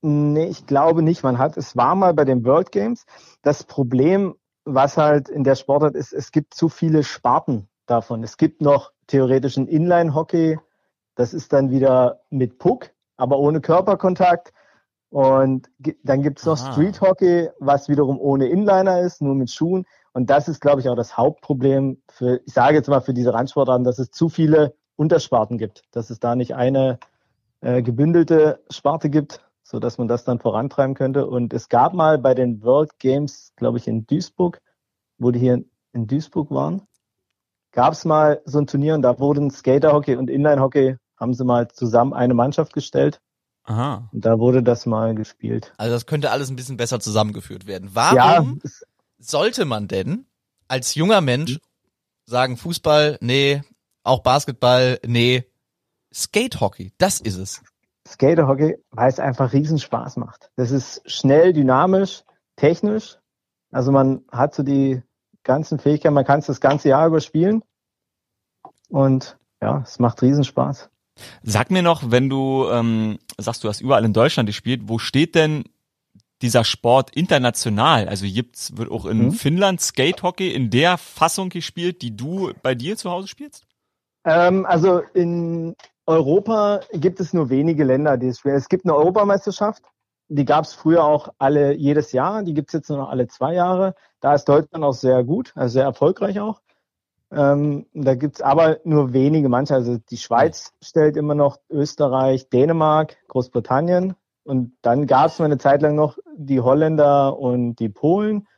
[0.00, 1.22] Nee, ich glaube nicht.
[1.22, 3.04] Man hat, es war mal bei den World Games.
[3.42, 4.34] Das Problem,
[4.64, 8.22] was halt in der Sportart ist, es gibt zu viele Sparten davon.
[8.22, 10.58] Es gibt noch theoretisch ein Inline-Hockey.
[11.14, 14.52] Das ist dann wieder mit Puck, aber ohne Körperkontakt.
[15.10, 15.70] Und
[16.04, 16.72] dann gibt's noch Aha.
[16.72, 19.84] Street Hockey, was wiederum ohne Inliner ist, nur mit Schuhen.
[20.14, 23.34] Und das ist, glaube ich, auch das Hauptproblem für, ich sage jetzt mal für diese
[23.34, 26.98] Randsportarten, dass es zu viele Untersparten gibt, dass es da nicht eine
[27.60, 31.26] äh, gebündelte Sparte gibt, so dass man das dann vorantreiben könnte.
[31.26, 34.60] Und es gab mal bei den World Games, glaube ich, in Duisburg,
[35.18, 35.64] wo die hier
[35.94, 36.82] in Duisburg waren,
[37.72, 41.68] gab es mal so ein Turnier und da wurden Skaterhockey und Inline-Hockey, haben sie mal
[41.68, 43.20] zusammen eine Mannschaft gestellt
[43.64, 44.10] Aha.
[44.12, 45.72] und da wurde das mal gespielt.
[45.78, 47.90] Also das könnte alles ein bisschen besser zusammengeführt werden.
[47.94, 48.70] Warum Ja,
[49.18, 50.26] sollte man denn
[50.68, 51.58] als junger Mensch
[52.26, 53.62] sagen, Fußball, nee,
[54.04, 55.44] auch Basketball, nee,
[56.12, 57.62] Skatehockey, das ist es.
[58.12, 60.50] Skaterhockey, weil es einfach riesen Spaß macht.
[60.56, 62.24] Das ist schnell, dynamisch,
[62.56, 63.18] technisch.
[63.70, 65.02] Also man hat so die
[65.42, 67.62] ganzen Fähigkeiten, man kann es das ganze Jahr überspielen.
[68.88, 70.90] Und ja, es macht riesen Spaß.
[71.42, 75.34] Sag mir noch, wenn du ähm, sagst, du hast überall in Deutschland gespielt, wo steht
[75.34, 75.64] denn
[76.42, 78.08] dieser Sport international?
[78.08, 79.32] Also gibt's wird auch in Mhm.
[79.32, 83.64] Finnland Skatehockey in der Fassung gespielt, die du bei dir zu Hause spielst?
[84.24, 85.74] Ähm, also in
[86.06, 88.56] Europa gibt es nur wenige Länder, die es spielen.
[88.56, 89.84] Es gibt eine Europameisterschaft,
[90.28, 93.28] die gab es früher auch alle jedes Jahr, die gibt es jetzt nur noch alle
[93.28, 93.94] zwei Jahre.
[94.20, 96.60] Da ist Deutschland auch sehr gut, also sehr erfolgreich auch.
[97.30, 99.74] Ähm, da gibt es aber nur wenige manche.
[99.74, 104.14] Also die Schweiz stellt immer noch Österreich, Dänemark, Großbritannien.
[104.44, 108.48] Und dann gab es mal eine Zeit lang noch die Holländer und die Polen.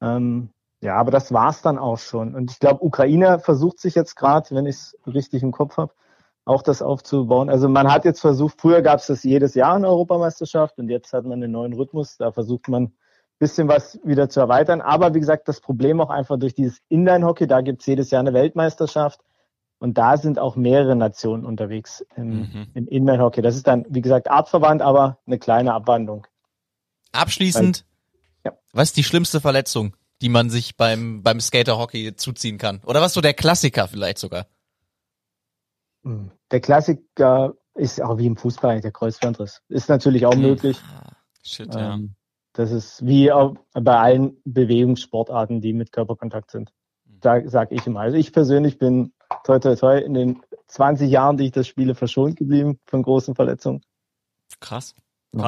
[0.00, 0.50] Ähm,
[0.80, 2.34] ja, aber das war's dann auch schon.
[2.34, 5.92] Und ich glaube, Ukraine versucht sich jetzt gerade, wenn ich es richtig im Kopf habe,
[6.46, 7.50] auch das aufzubauen.
[7.50, 11.12] Also man hat jetzt versucht, früher gab es das jedes Jahr eine Europameisterschaft und jetzt
[11.12, 12.16] hat man einen neuen Rhythmus.
[12.16, 12.92] Da versucht man
[13.38, 14.80] bisschen was wieder zu erweitern.
[14.80, 18.32] Aber wie gesagt, das Problem auch einfach durch dieses Inline-Hockey, da gibt's jedes Jahr eine
[18.32, 19.20] Weltmeisterschaft
[19.78, 22.66] und da sind auch mehrere Nationen unterwegs im, Mhm.
[22.72, 23.42] im Inline-Hockey.
[23.42, 26.26] Das ist dann, wie gesagt, artverwandt, aber eine kleine Abwandlung.
[27.12, 27.84] Abschließend,
[28.44, 28.52] Ja.
[28.72, 32.80] was ist die schlimmste Verletzung, die man sich beim, beim Skaterhockey zuziehen kann?
[32.86, 34.46] Oder was so der Klassiker vielleicht sogar?
[36.04, 36.30] Hm.
[36.50, 39.62] Der Klassiker ist auch wie im Fußball eigentlich der Kreuzbandriss.
[39.68, 40.42] Ist natürlich auch Mhm.
[40.42, 40.78] möglich.
[41.42, 41.94] Shit, ja.
[41.94, 42.14] Ähm,
[42.52, 46.72] das ist wie auch bei allen Bewegungssportarten, die mit Körperkontakt sind.
[47.04, 48.00] Da sage ich immer.
[48.00, 49.12] Also ich persönlich bin
[49.44, 53.34] toi toi toi in den 20 Jahren, die ich das spiele, verschont geblieben von großen
[53.34, 53.82] Verletzungen.
[54.60, 54.94] Krass.
[55.32, 55.40] Ja.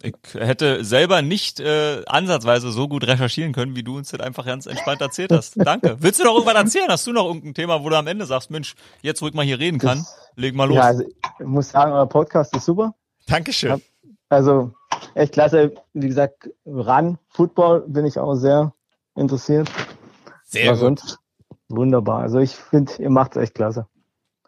[0.00, 4.44] Ich hätte selber nicht äh, ansatzweise so gut recherchieren können, wie du uns das einfach
[4.46, 5.54] ganz entspannt erzählt hast.
[5.64, 5.96] Danke.
[6.00, 6.88] Willst du noch irgendwas erzählen?
[6.88, 9.44] Hast du noch irgendein Thema, wo du am Ende sagst, Mensch, jetzt wo ich mal
[9.44, 10.76] hier reden kann, leg mal los.
[10.76, 12.94] Ja, also ich muss sagen, euer Podcast ist super.
[13.26, 13.80] Dankeschön.
[14.28, 14.72] Also
[15.14, 15.72] echt klasse.
[15.92, 18.72] Wie gesagt, ran Football bin ich auch sehr
[19.14, 19.70] interessiert.
[20.44, 21.18] Sehr sonst
[21.68, 22.20] wunderbar.
[22.22, 23.86] Also ich finde, ihr macht es echt klasse.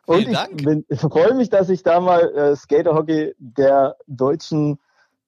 [0.07, 0.65] Und Vielen ich, Dank.
[0.65, 4.79] bin- ich freue mich, dass ich da mal äh, Skaterhockey der deutschen,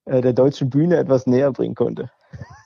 [0.07, 2.11] äh, der deutschen Bühne etwas näher bringen konnte.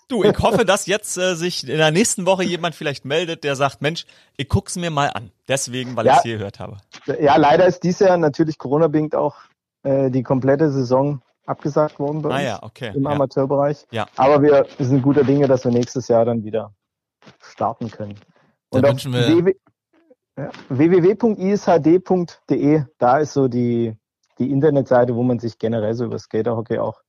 [0.08, 3.54] Du, ich hoffe, dass jetzt äh, sich in der nächsten Woche jemand vielleicht meldet, der
[3.54, 5.30] sagt, Mensch, ich guck's mir mal an.
[5.46, 6.12] Deswegen, weil Ja.
[6.14, 6.78] ich es hier gehört habe.
[7.20, 9.36] Ja, leider ist dies Jahr natürlich Corona-bedingt auch
[9.84, 12.92] äh, die komplette Saison abgesagt worden bei Ah uns ja, okay.
[12.94, 13.10] im Ja.
[13.10, 13.86] Amateurbereich.
[13.92, 14.06] Ja.
[14.16, 16.72] Aber wir sind guter Dinge, dass wir nächstes Jahr dann wieder
[17.40, 18.16] starten können.
[18.70, 19.54] Dann auf wünschen wir-
[20.38, 20.50] ja,
[21.48, 23.96] www.ishd.de, da ist so die,
[24.38, 27.00] die Internetseite, wo man sich generell so über Skaterhockey auch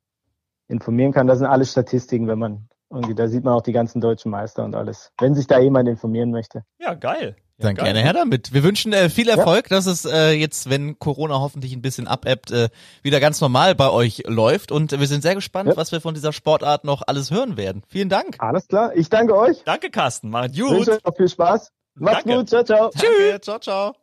[0.72, 1.28] informieren kann.
[1.28, 4.64] Da sind alle Statistiken, wenn man irgendwie, da sieht man auch die ganzen deutschen Meister
[4.66, 5.12] und alles.
[5.20, 6.64] Wenn sich da jemand informieren möchte.
[6.80, 7.36] Ja, geil.
[7.58, 7.86] Ja, Dann geil.
[7.86, 8.54] gerne her damit.
[8.54, 12.50] Wir wünschen äh, viel Erfolg, dass es äh, jetzt, wenn Corona hoffentlich ein bisschen abebbt,
[12.52, 12.70] äh,
[13.04, 14.72] wieder ganz normal bei euch läuft.
[14.72, 15.78] Und wir sind sehr gespannt, Ja.
[15.78, 17.84] was wir von dieser Sportart noch alles hören werden.
[17.88, 18.36] Vielen Dank.
[18.40, 19.62] Alles klar, ich danke euch.
[19.64, 20.30] Danke, Carsten.
[20.32, 20.90] Macht Wünsche gut.
[20.90, 21.72] euch noch viel Spaß.
[21.96, 22.40] Macht's Danke.
[22.40, 22.90] gut, ciao, ciao.
[22.94, 23.94] Danke, ciao, ciao.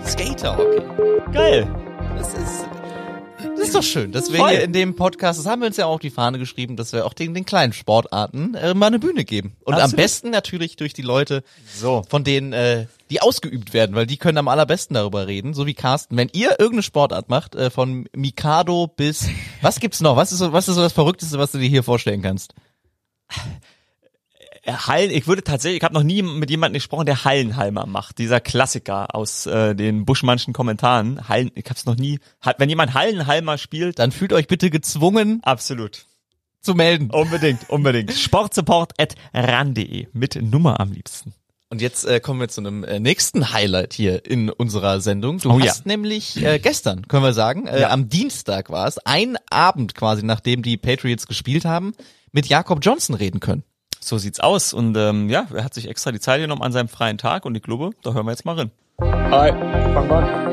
[0.00, 0.82] Skaterhockey.
[1.32, 1.66] Geil.
[2.16, 2.66] Das ist,
[3.56, 4.50] das ist doch schön, dass wir Voll.
[4.50, 6.92] hier in dem Podcast, das haben wir uns ja auch auf die Fahne geschrieben, dass
[6.92, 9.56] wir auch den, den kleinen Sportarten äh, mal eine Bühne geben.
[9.64, 9.96] Und am Absolut.
[9.96, 11.42] besten natürlich durch die Leute,
[11.74, 12.04] So.
[12.08, 15.74] von denen, äh, die ausgeübt werden, weil die können am allerbesten darüber reden, so wie
[15.74, 16.16] Carsten.
[16.16, 19.28] Wenn ihr irgendeine Sportart macht, äh, von Mikado bis,
[19.62, 20.16] was gibt's noch?
[20.16, 22.54] Was ist so, was ist so das Verrückteste, was du dir hier vorstellen kannst?
[24.66, 28.18] Hallen, ich würde tatsächlich, ich habe noch nie mit jemandem gesprochen, der Hallenhalmer macht.
[28.18, 31.28] Dieser Klassiker aus äh, den Buschmannschen Kommentaren.
[31.28, 32.18] Hallen, ich habe es noch nie.
[32.58, 36.06] Wenn jemand Hallenhalmer spielt, Dann fühlt euch bitte gezwungen absolut.
[36.62, 37.10] zu melden.
[37.10, 38.12] Unbedingt, unbedingt.
[39.04, 41.34] Sportsupport.ran.de mit Nummer am liebsten.
[41.70, 45.38] Und jetzt äh, kommen wir zu einem äh, nächsten Highlight hier in unserer Sendung.
[45.38, 45.66] Du Oh ja.
[45.66, 47.90] hast nämlich äh, gestern, können wir sagen, äh, Ja.
[47.90, 51.92] am Dienstag war es, ein Abend quasi, nachdem die Patriots gespielt haben,
[52.32, 53.64] mit Jakob Johnson reden können.
[54.04, 54.74] So sieht's aus.
[54.74, 57.54] Und ähm, ja, er hat sich extra die Zeit genommen an seinem freien Tag und
[57.54, 58.70] ich glaube, da hören wir jetzt mal rein.
[59.00, 59.50] Hi,
[59.94, 60.44] fang an.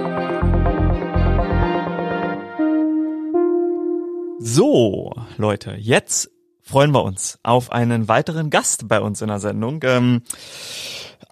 [4.40, 6.32] So, Leute, jetzt
[6.62, 9.82] freuen wir uns auf einen weiteren Gast bei uns in der Sendung.
[9.84, 10.22] Ähm,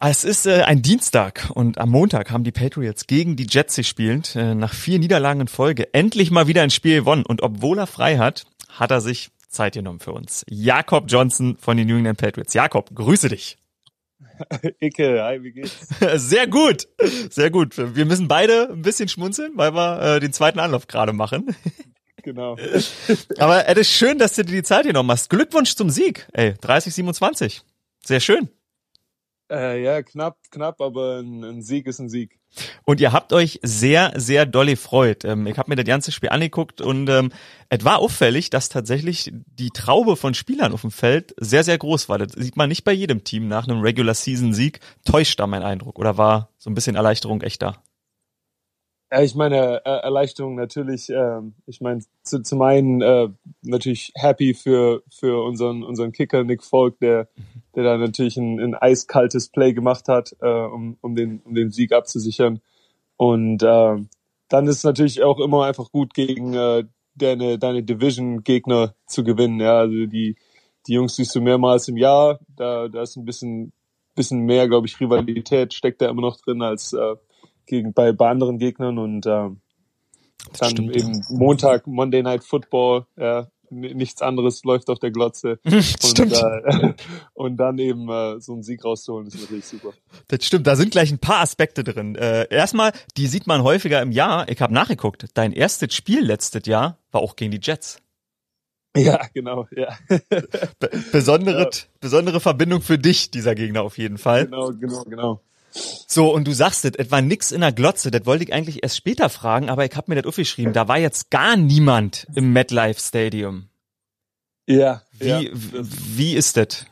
[0.01, 4.35] es ist äh, ein Dienstag und am Montag haben die Patriots gegen die Jets gespielt.
[4.35, 7.25] Äh, nach vier Niederlagen in Folge endlich mal wieder ein Spiel gewonnen.
[7.25, 10.45] Und obwohl er frei hat, hat er sich Zeit genommen für uns.
[10.47, 12.53] Jakob Johnson von den New England Patriots.
[12.53, 13.57] Jakob, grüße dich.
[14.79, 15.87] Icke, hi, wie geht's?
[16.15, 16.87] Sehr gut,
[17.29, 17.77] sehr gut.
[17.77, 21.55] Wir müssen beide ein bisschen schmunzeln, weil wir äh, den zweiten Anlauf gerade machen.
[22.21, 22.57] Genau.
[23.37, 25.29] Aber es ist schön, dass du dir die Zeit genommen hast.
[25.29, 26.27] Glückwunsch zum Sieg.
[26.33, 27.61] Ey, 30, 27.
[28.03, 28.49] Sehr schön.
[29.49, 32.38] Äh, ja, knapp, knapp, aber ein, ein Sieg ist ein Sieg.
[32.83, 35.23] Und ihr habt euch sehr, sehr doll gefreut.
[35.25, 37.31] Ähm, ich habe mir das ganze Spiel angeguckt und ähm,
[37.69, 42.09] es war auffällig, dass tatsächlich die Traube von Spielern auf dem Feld sehr, sehr groß
[42.09, 42.17] war.
[42.17, 44.79] Das sieht man nicht bei jedem Team nach einem Regular-Season-Sieg.
[45.05, 47.83] Täuscht da mein Eindruck oder war so ein bisschen Erleichterung echt da?
[49.11, 53.29] Ja, ich meine, äh, Erleichterung natürlich, ähm, ich meine, zu, zum einen äh,
[53.63, 57.27] natürlich happy für, für unseren, unseren Kicker Nick Folk, der,
[57.75, 61.71] der da natürlich ein, ein eiskaltes Play gemacht hat, äh, um, um, den, um den
[61.71, 62.61] Sieg abzusichern.
[63.17, 63.95] Und äh,
[64.47, 66.83] dann ist natürlich auch immer einfach gut, gegen äh,
[67.15, 69.59] deine, deine Division-Gegner zu gewinnen.
[69.59, 70.35] Ja, also die,
[70.85, 73.73] die Jungs siehst du mehrmals im Jahr, da, da ist ein bisschen,
[74.13, 77.15] bisschen mehr, glaube ich, Rivalität steckt da immer noch drin als äh,
[77.69, 79.61] gegen bei, bei anderen Gegnern und ähm,
[80.57, 86.19] dann stimmt, eben Montag Monday Night Football, ja, nichts anderes läuft auf der Glotze und,
[86.19, 86.93] äh,
[87.33, 89.93] und dann eben äh, so einen Sieg rauszuholen ist natürlich super.
[90.27, 92.15] Das stimmt, da sind gleich ein paar Aspekte drin.
[92.15, 94.49] Äh, erstmal, die sieht man häufiger im Jahr.
[94.49, 95.27] Ich habe nachgeguckt.
[95.35, 98.01] Dein erstes Spiel letztes Jahr war auch gegen die Jets.
[98.97, 99.95] Ja, genau, ja,
[100.79, 104.45] Be besondere, besondere Verbindung für dich, dieser Gegner auf jeden Fall.
[104.45, 105.41] genau, genau, genau.
[105.71, 108.11] So, und du sagst es, etwa nix in der Glotze.
[108.11, 110.73] Das wollte ich eigentlich erst später fragen, aber ich habe mir das aufgeschrieben.
[110.73, 113.69] Da war jetzt gar niemand im MetLife Stadium.
[114.67, 115.41] Ja, Wie, ja.
[115.51, 116.85] wie ist das?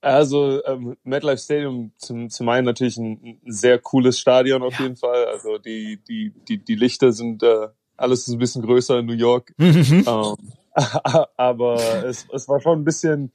[0.00, 4.96] Also ähm, MetLife Stadium zum, zum einen natürlich ein, ein sehr cooles Stadion auf jeden
[4.96, 5.26] Fall.
[5.26, 9.14] Also die die die die Lichter sind äh, alles ist ein bisschen größer in New
[9.14, 9.52] York.
[9.56, 10.04] Mhm.
[10.06, 10.36] Ähm,
[11.36, 13.32] aber es, es war schon ein bisschen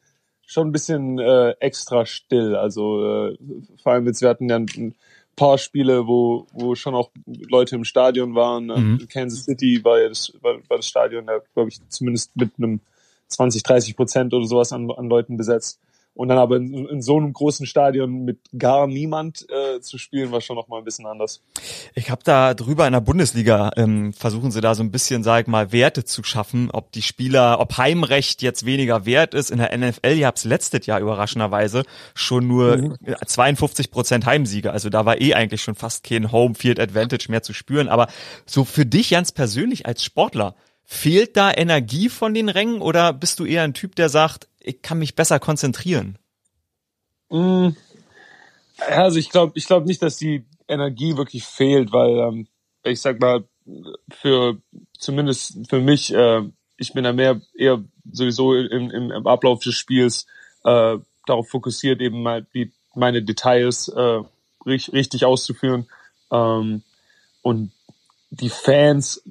[0.52, 2.56] schon ein bisschen äh, extra still.
[2.56, 3.38] Also äh,
[3.82, 4.96] vor allem jetzt wir hatten ja ein
[5.38, 8.66] paar Spiele, wo, wo schon auch Leute im Stadion waren.
[8.66, 9.00] Mhm.
[9.00, 12.52] In Kansas City war ja das, war, war das Stadion, da glaube ich, zumindest mit
[12.58, 12.82] einem
[13.28, 15.80] 20, 30 Prozent oder sowas an, an Leuten besetzt.
[16.14, 20.32] Und dann aber in, in so einem großen Stadion mit gar niemand äh, zu spielen,
[20.32, 21.42] war schon noch mal ein bisschen anders.
[21.96, 25.44] Ich habe da drüber in der Bundesliga ähm, versuchen sie da so ein bisschen, sag
[25.44, 29.52] ich mal, Werte zu schaffen, ob die Spieler, ob Heimrecht jetzt weniger wert ist.
[29.52, 31.84] In der NFL, ihr habt's letztes Jahr überraschenderweise
[32.14, 32.98] schon nur Mhm.
[33.26, 34.72] 52 Prozent Heimsiege.
[34.72, 37.88] Also da war eh eigentlich schon fast kein Home Field Advantage mehr zu spüren.
[37.88, 38.08] Aber
[38.46, 43.40] so für dich ganz persönlich als Sportler, fehlt da Energie von den Rängen oder bist
[43.40, 46.18] du eher ein Typ, der sagt, ich kann mich besser konzentrieren?
[47.30, 47.70] Mm,
[48.88, 52.48] Also ich glaube ich glaube nicht, dass die Energie wirklich fehlt, weil ähm,
[52.84, 53.44] ich sag mal,
[54.12, 54.58] für
[54.98, 56.42] zumindest für mich, äh,
[56.78, 60.26] ich bin da mehr eher sowieso im, im, im Ablauf des Spiels
[60.64, 60.98] äh,
[61.28, 64.22] darauf fokussiert, eben mal die meine Details äh,
[64.66, 65.88] richtig, auszuführen.
[66.32, 66.84] Ähm,
[67.42, 67.72] und
[68.32, 69.24] die Fans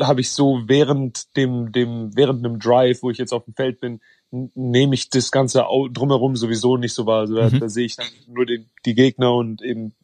[0.00, 3.80] habe ich so während dem, dem, während einem Drive, wo ich jetzt auf dem Feld
[3.80, 4.00] bin,
[4.30, 7.20] nehme ich das Ganze drumherum sowieso nicht so wahr.
[7.20, 7.60] Also da, Mhm.
[7.60, 9.94] da sehe ich dann nur den, die Gegner und eben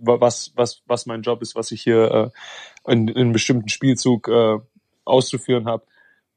[0.00, 2.32] wa- was, was, was mein Job ist, was ich hier
[2.86, 4.58] äh, in, in einem bestimmten Spielzug äh,
[5.04, 5.84] auszuführen habe.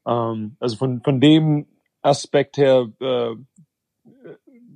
[0.06, 1.66] Ähm, also von, von dem
[2.00, 3.34] Aspekt her, äh,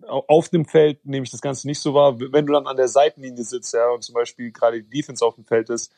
[0.08, 2.18] au- auf dem Feld nehme ich das Ganze nicht so wahr.
[2.18, 5.34] Wenn du dann an der Seitenlinie sitzt, ja, und zum Beispiel gerade die Defense auf
[5.36, 5.92] dem Feld ist,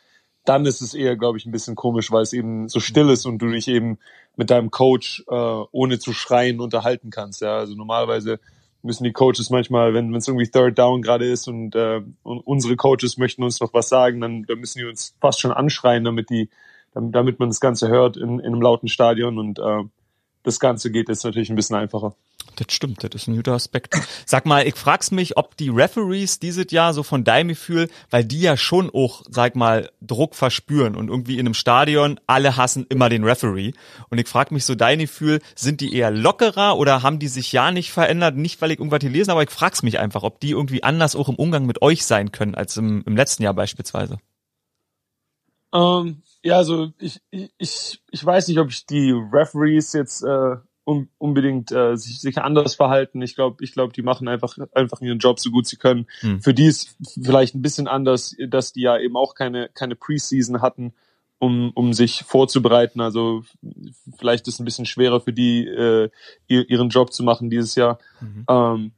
[0.48, 3.26] dann ist es eher, glaube ich, ein bisschen komisch, weil es eben so still ist
[3.26, 3.98] und du dich eben
[4.36, 7.42] mit deinem Coach äh, ohne zu schreien unterhalten kannst.
[7.42, 8.40] Ja, also normalerweise
[8.82, 12.76] müssen die Coaches manchmal, wenn es irgendwie Third Down gerade ist und, äh, und unsere
[12.76, 16.30] Coaches möchten uns noch was sagen, dann, dann müssen die uns fast schon anschreien, damit
[16.30, 16.48] die,
[16.94, 19.84] damit, damit man das Ganze hört in, in einem lauten Stadion und äh,
[20.42, 22.14] das Ganze geht jetzt natürlich ein bisschen einfacher.
[22.58, 23.94] Das stimmt, das ist ein guter Aspekt.
[24.26, 28.24] Sag mal, ich frag's mich, ob die Referees dieses Jahr so von deinem Gefühl, weil
[28.24, 32.84] die ja schon auch, sag mal, Druck verspüren und irgendwie in einem Stadion, alle hassen
[32.88, 33.74] immer den Referee.
[34.10, 37.52] Und ich frag mich so dein Gefühl, sind die eher lockerer oder haben die sich
[37.52, 38.34] ja nicht verändert?
[38.34, 41.14] Nicht, weil ich irgendwas hier lesen, aber ich frag's mich einfach, ob die irgendwie anders
[41.14, 44.18] auch im Umgang mit euch sein können als im, im letzten Jahr beispielsweise.
[45.72, 51.08] Ähm, ja, also ich, ich, ich, weiß nicht, ob ich die Referees jetzt äh, un,
[51.18, 53.20] unbedingt äh, sich, sich anders verhalten.
[53.20, 56.06] Ich glaube, ich glaube, die machen einfach einfach ihren Job so gut sie können.
[56.20, 56.40] Hm.
[56.40, 60.62] Für die ist vielleicht ein bisschen anders, dass die ja eben auch keine keine Preseason
[60.62, 60.94] hatten,
[61.38, 63.02] um um sich vorzubereiten.
[63.02, 63.42] Also
[64.16, 66.08] vielleicht ist es ein bisschen schwerer für die äh,
[66.46, 67.98] ihr, ihren Job zu machen dieses Jahr.
[68.20, 68.44] Mhm.
[68.48, 68.92] Ähm,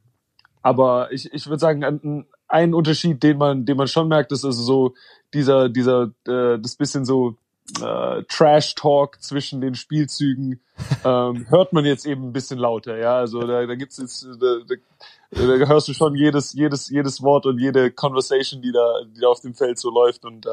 [0.61, 4.45] aber ich, ich würde sagen, ein, ein Unterschied, den man, den man schon merkt, ist
[4.45, 4.93] also so
[5.33, 7.37] dieser, dieser, äh, das bisschen so
[7.81, 10.61] äh, Trash-Talk zwischen den Spielzügen
[11.05, 13.17] ähm, hört man jetzt eben ein bisschen lauter, ja.
[13.17, 14.75] Also da, da gibt's jetzt, da, da,
[15.31, 19.27] da hörst du schon jedes, jedes, jedes Wort und jede Conversation, die da, die da
[19.27, 20.49] auf dem Feld so läuft und äh,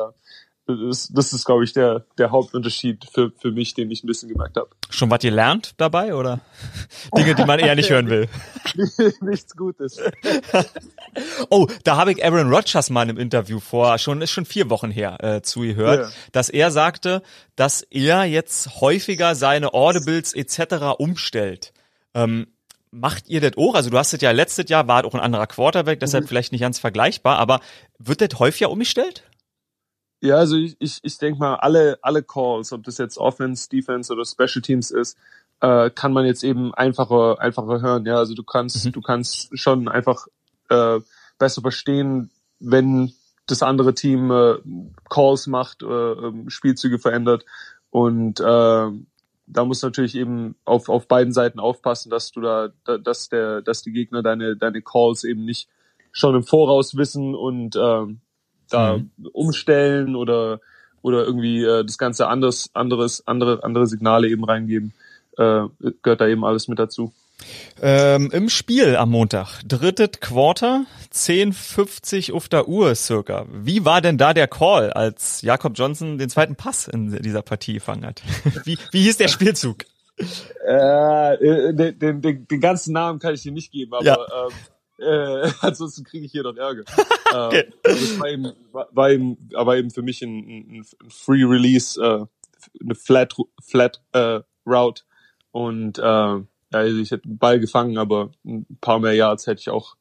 [0.68, 4.06] das ist, das ist glaube ich, der, der Hauptunterschied für, für mich, den ich ein
[4.06, 4.68] bisschen gemerkt habe.
[4.90, 6.40] Schon was ihr lernt dabei oder
[7.16, 8.28] Dinge, die man eher nicht hören will?
[9.20, 9.98] Nichts Gutes.
[11.50, 14.90] Oh, da habe ich Aaron Rodgers mal im Interview vor, schon ist schon vier Wochen
[14.90, 16.10] her, äh, zugehört, Ja.
[16.32, 17.22] dass er sagte,
[17.56, 20.98] dass er jetzt häufiger seine Audibles etc.
[20.98, 21.72] umstellt.
[22.14, 22.46] Ähm,
[22.90, 23.74] macht ihr das auch?
[23.74, 26.28] Also du hast es ja letztes Jahr, war auch ein anderer Quarterback, deshalb Mhm.
[26.28, 27.60] vielleicht nicht ganz vergleichbar, aber
[27.98, 29.24] wird das häufiger umgestellt?
[30.20, 34.12] Ja, also ich, ich, ich denke mal, alle, alle Calls, ob das jetzt Offense, Defense
[34.12, 35.16] oder Special Teams ist,
[35.60, 38.04] äh, kann man jetzt eben einfacher, einfacher hören.
[38.06, 38.92] Ja, also du kannst, Mhm.
[38.92, 40.26] du kannst schon einfach
[40.70, 41.00] äh,
[41.38, 43.12] besser verstehen, wenn
[43.46, 44.56] das andere Team äh,
[45.08, 47.44] Calls macht, äh, ähm, Spielzüge verändert
[47.90, 48.90] und äh,
[49.50, 53.62] da muss natürlich eben auf, auf beiden Seiten aufpassen, dass du da, da dass der,
[53.62, 55.68] dass die Gegner deine, deine Calls eben nicht
[56.12, 58.20] schon im Voraus wissen und ähm,
[58.70, 59.10] da Mhm.
[59.32, 60.60] umstellen oder
[61.00, 64.92] oder irgendwie äh, das Ganze anders, anderes, andere, andere Signale eben reingeben,
[65.36, 65.62] äh,
[66.02, 67.12] gehört da eben alles mit dazu.
[67.80, 73.46] Ähm, Im Spiel am Montag, drittes Quarter, 10.50 auf der Uhr circa.
[73.52, 77.74] Wie war denn da der Call, als Jakob Johnson den zweiten Pass in dieser Partie
[77.74, 78.22] gefangen hat?
[78.64, 79.84] Wie, wie hieß der Spielzug?
[80.66, 84.16] Äh, äh, den, den, den, den ganzen Namen kann ich dir nicht geben, aber Ja.
[84.16, 84.52] ähm,
[84.98, 86.84] äh, ansonsten kriege ich hier noch Ärger.
[87.30, 87.58] Okay.
[87.58, 91.44] äh, das war eben, war, war eben, aber eben für mich ein, ein, ein Free
[91.44, 92.24] Release, äh,
[92.82, 95.02] eine Flat, Flat äh, Route
[95.50, 99.60] und äh, ja, also ich hätte einen Ball gefangen, aber ein paar mehr Yards hätte
[99.60, 99.96] ich auch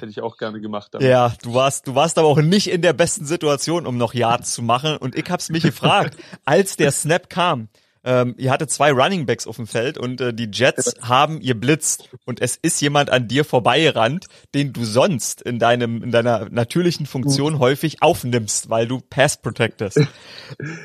[0.00, 0.94] hätte ich auch gerne gemacht.
[0.94, 1.06] damit.
[1.08, 4.54] Ja, du warst, du warst aber auch nicht in der besten Situation, um noch Yards
[4.54, 4.96] zu machen.
[4.96, 7.68] Und ich hab's mich gefragt, als der Snap kam,
[8.04, 11.58] ähm, ihr hattet zwei Running Backs auf dem Feld und äh, die Jets haben ihr
[11.58, 16.48] blitzt und es ist jemand an dir vorbeigerannt, den du sonst in deinem in deiner
[16.50, 20.00] natürlichen Funktion häufig aufnimmst, weil du Pass protectest.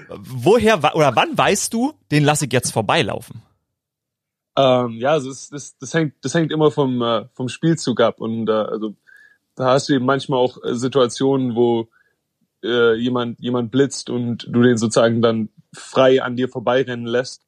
[0.09, 3.41] Woher oder wann weißt du, den lasse ich jetzt vorbeilaufen?
[4.55, 8.19] Ähm, ja, also das, das, das hängt, das hängt immer vom, äh, vom Spielzug ab
[8.19, 8.95] und äh, also
[9.55, 11.89] da hast du eben manchmal auch äh, Situationen, wo
[12.63, 17.45] äh, jemand jemand blitzt und du den sozusagen dann frei an dir vorbeirennen lässt.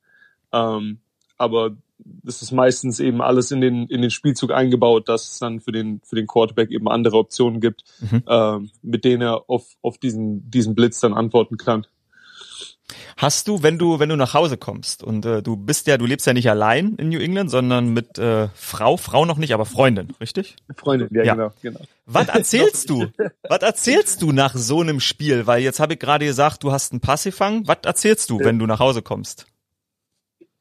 [0.51, 0.99] Ähm,
[1.38, 5.59] aber das ist meistens eben alles in den in den Spielzug eingebaut, dass es dann
[5.59, 8.24] für den für den Quarterback eben andere Optionen gibt, Mhm.
[8.28, 11.86] ähm, mit denen er auf auf diesen diesen Blitz dann antworten kann.
[13.18, 16.06] Hast du, wenn du, wenn du nach Hause kommst und äh, du bist ja, du
[16.06, 19.66] lebst ja nicht allein in New England, sondern mit äh, Frau, Frau noch nicht, aber
[19.66, 20.56] Freundin, richtig?
[20.76, 21.34] Freundin, ja, Ja.
[21.36, 21.80] genau, genau.
[22.06, 23.08] Was erzählst du?
[23.48, 25.48] Was erzählst du nach so einem Spiel?
[25.48, 27.68] Weil jetzt habe ich gerade gesagt, du hast einen Pass gefangen.
[27.68, 29.46] Was erzählst du, wenn du nach Hause kommst?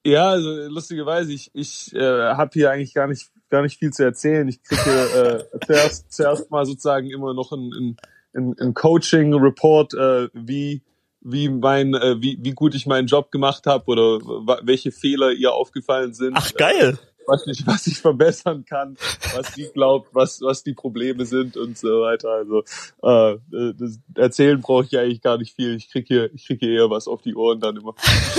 [0.04, 4.04] Ja, also lustigerweise, ich, ich äh, habe hier eigentlich gar nicht gar nicht viel zu
[4.04, 4.46] erzählen.
[4.48, 7.96] Ich kriege äh, zuerst, zuerst mal sozusagen immer noch ein,
[8.34, 10.82] ein, ein Coaching-Report, äh, wie
[11.30, 14.20] wie mein äh, wie, wie gut ich meinen Job gemacht habe oder
[14.62, 16.34] welche Fehler ihr aufgefallen sind.
[16.36, 16.98] Ach geil.
[17.28, 18.96] was ich, was ich verbessern kann,
[19.34, 22.30] was die glaubt, was, was die Probleme sind und so weiter.
[22.30, 22.64] Also
[23.02, 25.76] äh, äh, das Erzählen brauche ich eigentlich gar nicht viel.
[25.76, 27.94] Ich krieg hier, ich krieg hier eher was auf die Ohren dann immer.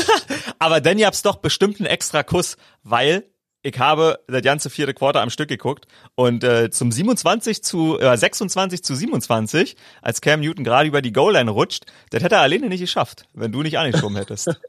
[0.59, 3.25] Aber dann gab's doch bestimmt einen extra Kuss, weil
[3.61, 5.85] ich habe das ganze vierte Quarter am Stück geguckt
[6.15, 11.11] und äh, zum 27 zu äh, 26 zu 27, als Cam Newton gerade über die
[11.11, 14.49] Goal-Line rutscht, das hätte er alleine nicht geschafft, wenn du nicht angeschoben hättest.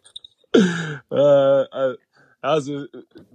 [0.52, 1.14] Äh,
[1.62, 1.96] äh,
[2.40, 2.84] also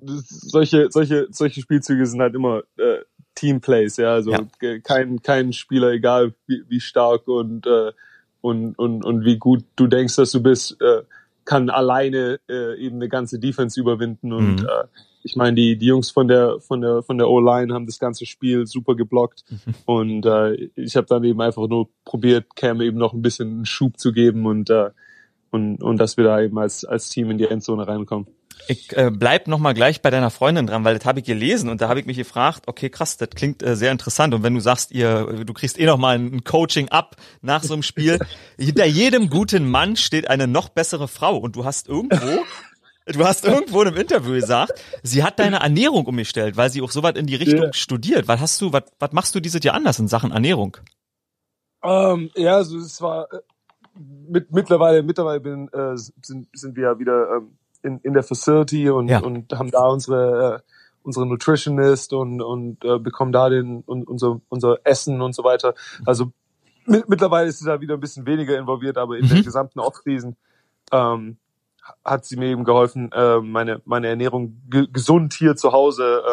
[0.02, 3.00] solche, solche, solche Spielzüge sind halt immer äh,
[3.36, 4.14] Teamplays, ja.
[4.14, 4.80] Also Ja.
[4.84, 7.94] kein, kein Spieler, egal wie, wie stark und, äh,
[8.42, 11.04] und, und, und wie gut du denkst, dass du bist, äh,
[11.46, 14.34] kann alleine äh, eben eine ganze Defense überwinden.
[14.34, 14.66] Und Mhm.
[14.68, 14.84] äh,
[15.26, 18.26] ich meine, die, die Jungs von der von der von der O-Line haben das ganze
[18.28, 19.44] Spiel super geblockt.
[19.86, 23.66] Und äh, ich habe dann eben einfach nur probiert, Cam eben noch ein bisschen einen
[23.66, 24.92] Schub zu geben und äh,
[25.52, 28.28] und, und dass wir da eben als, als Team in die Endzone reinkommen.
[28.68, 31.70] Ich äh, bleib noch mal gleich bei deiner Freundin dran, weil das habe ich gelesen
[31.70, 34.54] und da habe ich mich gefragt, okay, krass, das klingt äh, sehr interessant und wenn
[34.54, 38.20] du sagst, ihr du kriegst eh noch mal ein Coaching ab nach so einem Spiel,
[38.58, 42.44] hinter jedem guten Mann steht eine noch bessere Frau und du hast irgendwo
[43.08, 46.90] Du hast irgendwo in einem Interview gesagt, sie hat deine Ernährung umgestellt, weil sie auch
[46.92, 47.74] so weit in die Richtung Ja.
[47.74, 48.28] studiert.
[48.28, 50.78] Was hast du, was, was machst du dieses Jahr anders in Sachen Ernährung?
[51.84, 53.38] Ähm, ja, also es war äh,
[54.28, 58.90] mit, mittlerweile, mittlerweile bin, äh, sind, sind wir ja wieder ähm, in, in der Facility
[58.90, 59.20] und, Ja.
[59.20, 60.72] und haben da unsere äh,
[61.04, 65.76] unsere Nutritionist und und äh, bekommen da den un, unser unser Essen und so weiter.
[66.04, 66.32] Also
[66.88, 69.44] mit, mittlerweile ist sie da wieder ein bisschen weniger involviert, aber in der Mhm.
[69.44, 70.36] gesamten Offseason
[70.92, 71.38] ähm,
[72.04, 76.24] hat sie mir eben geholfen, äh, meine meine Ernährung ge gesund hier zu Hause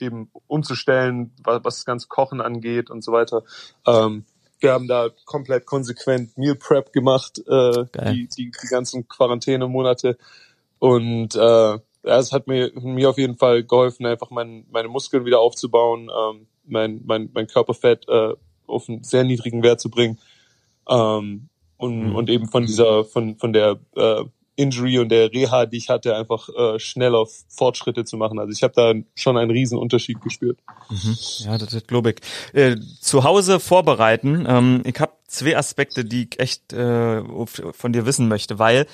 [0.00, 3.42] äh, eben umzustellen, was, was das ganze Kochen angeht und so weiter.
[3.86, 4.24] Ähm,
[4.60, 10.16] wir haben da komplett konsequent Meal Prep gemacht, äh, die, die, die ganzen Quarantänemonate.
[10.78, 11.80] Und äh, ja,
[12.18, 16.46] es hat mir, mir auf jeden Fall geholfen, einfach mein, meine Muskeln wieder aufzubauen, ähm,
[16.64, 18.34] mein, mein, mein Körperfett äh,
[18.66, 20.18] auf einen sehr niedrigen Wert zu bringen.
[20.88, 21.48] Ähm,
[21.78, 22.16] und, Mhm.
[22.16, 24.24] und eben von dieser, von, von der äh,
[24.56, 28.38] Injury und der Reha, die ich hatte, einfach äh, schneller Fortschritte zu machen.
[28.38, 30.58] Also ich habe da schon einen riesen Unterschied gespürt.
[31.38, 32.16] Ja, das ist glaube ich.
[32.54, 34.46] Äh, zu Hause vorbereiten.
[34.48, 38.86] Ähm, ich habe zwei Aspekte, die ich echt äh, von dir wissen möchte, weil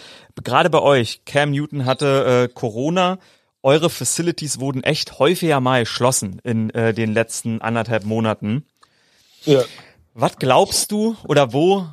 [0.43, 3.19] gerade bei euch, Cam Newton hatte äh, Corona.
[3.65, 8.67] Eure Facilities wurden echt häufiger mal geschlossen in äh, den letzten anderthalb Monaten.
[9.45, 9.63] Ja.
[10.15, 11.87] Was glaubst du oder wo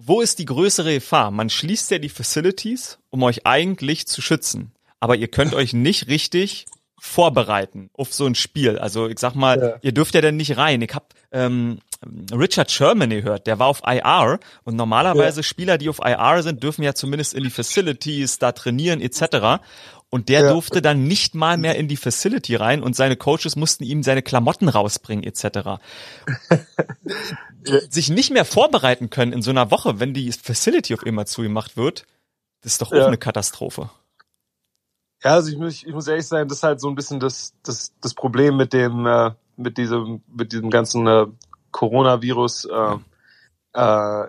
[0.00, 1.30] wo ist die größere Gefahr?
[1.32, 4.70] Man schließt ja die Facilities, um euch eigentlich zu schützen,
[5.00, 6.66] aber ihr könnt euch nicht richtig
[7.00, 8.78] vorbereiten auf so ein Spiel.
[8.78, 9.74] Also ich sag mal, Ja.
[9.82, 10.82] ihr dürft ja dann nicht rein.
[10.82, 11.78] Ich hab ähm,
[12.32, 16.82] Richard Sherman gehört, der war auf IR und normalerweise Spieler, die auf IR sind, dürfen
[16.82, 19.60] ja zumindest in die Facilities da trainieren etc.
[20.10, 20.52] Und der Ja.
[20.52, 24.22] durfte dann nicht mal mehr in die Facility rein und seine Coaches mussten ihm seine
[24.22, 25.78] Klamotten rausbringen etc
[27.90, 31.76] sich nicht mehr vorbereiten können in so einer Woche, wenn die Facility auf immer zugemacht
[31.76, 32.06] wird,
[32.62, 33.06] das ist doch auch Ja.
[33.06, 33.90] eine Katastrophe.
[35.22, 37.52] Ja, also ich muss, ich muss ehrlich sein, das ist halt so ein bisschen das,
[37.64, 41.26] das, das Problem mit dem, äh, mit diesem, mit diesem ganzen äh,
[41.72, 42.66] Coronavirus.
[42.66, 42.96] Äh,
[43.72, 44.28] äh,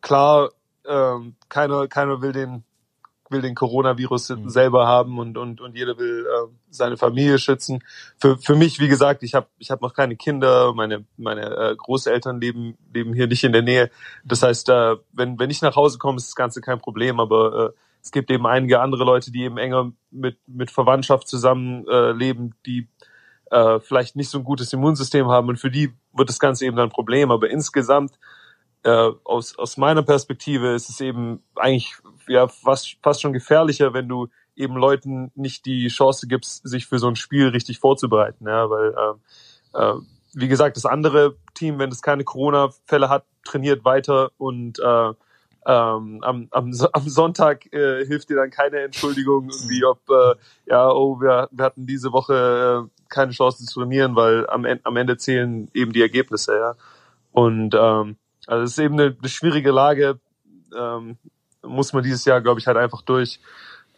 [0.00, 0.50] klar,
[0.84, 1.14] äh,
[1.48, 2.64] keiner, keiner will den,
[3.30, 4.48] will den Coronavirus Mhm.
[4.48, 7.82] selber haben und, und, und jeder will äh, seine Familie schützen.
[8.18, 11.76] Für, für mich, wie gesagt, ich habe ich hab noch keine Kinder, meine, meine äh,
[11.76, 13.90] Großeltern leben, leben hier nicht in der Nähe.
[14.24, 17.70] Das heißt, äh, wenn, wenn ich nach Hause komme, ist das Ganze kein Problem, aber
[17.74, 22.12] äh, es gibt eben einige andere Leute, die eben enger mit, mit Verwandtschaft zusammen äh,
[22.12, 22.88] leben, die
[23.50, 26.76] äh, vielleicht nicht so ein gutes Immunsystem haben und für die wird das Ganze eben
[26.76, 27.30] dann ein Problem.
[27.30, 28.18] Aber insgesamt,
[28.84, 31.96] äh, aus, aus meiner Perspektive, ist es eben eigentlich
[32.28, 36.98] ja fast, fast schon gefährlicher, wenn du eben Leuten nicht die Chance gibst, sich für
[36.98, 38.46] so ein Spiel richtig vorzubereiten.
[38.46, 38.94] Ja, weil
[39.74, 39.94] äh, äh,
[40.34, 45.12] wie gesagt, das andere Team, wenn es keine Corona-Fälle hat, trainiert weiter und äh,
[45.68, 50.34] ähm, am, am, am Sonntag äh, hilft dir dann keine Entschuldigung, irgendwie, ob äh,
[50.66, 54.96] ja, oh, wir, wir hatten diese Woche äh, keine Chance zu trainieren, weil am, am
[54.96, 56.74] Ende zählen eben die Ergebnisse, ja.
[57.32, 58.16] Und ähm,
[58.46, 60.20] also es ist eben eine, eine schwierige Lage,
[60.76, 61.18] ähm,
[61.66, 63.40] muss man dieses Jahr, glaube ich, halt einfach durch.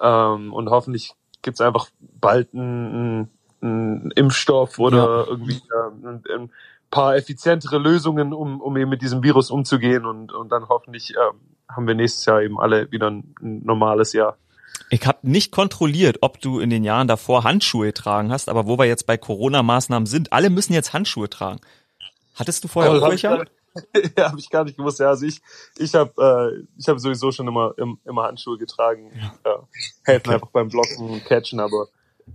[0.00, 1.88] Ähm, und hoffentlich gibt's einfach
[2.20, 5.24] bald einen, einen Impfstoff oder ja.
[5.26, 6.50] irgendwie äh, ein, ein
[6.90, 11.40] paar effizientere Lösungen, um, um eben mit diesem Virus umzugehen und, und dann hoffentlich ähm,
[11.68, 14.36] haben wir nächstes Jahr eben alle wieder ein, ein normales Jahr.
[14.90, 18.78] Ich habe nicht kontrolliert, ob du in den Jahren davor Handschuhe getragen hast, aber wo
[18.78, 21.60] wir jetzt bei Corona-Maßnahmen sind, alle müssen jetzt Handschuhe tragen.
[22.34, 23.44] Hattest du vorher auch welche?
[24.16, 25.00] ja, habe ich gar nicht gewusst.
[25.00, 25.40] Ja, also ich,
[25.78, 27.74] ich habe, äh, ich habe sowieso schon immer,
[28.04, 29.12] immer Handschuhe getragen.
[29.44, 29.52] Ja.
[29.52, 29.58] Äh,
[30.04, 31.88] helfen einfach beim Blocken und Catchen, aber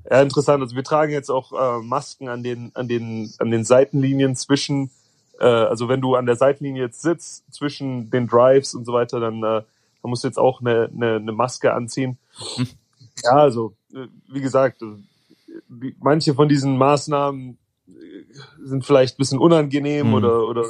[0.09, 0.61] ja, interessant.
[0.61, 4.91] Also wir tragen jetzt auch äh, Masken an den, an den, an den Seitenlinien zwischen
[5.39, 9.19] äh, also wenn du an der Seitenlinie jetzt sitzt, zwischen den Drives und so weiter,
[9.19, 12.17] dann, äh, dann musst du jetzt auch eine, eine, eine Maske anziehen.
[12.55, 12.67] Hm.
[13.23, 17.91] Ja, also, äh, wie gesagt, äh, manche von diesen Maßnahmen äh,
[18.63, 20.13] sind vielleicht ein bisschen unangenehm mhm.
[20.13, 20.65] oder, oder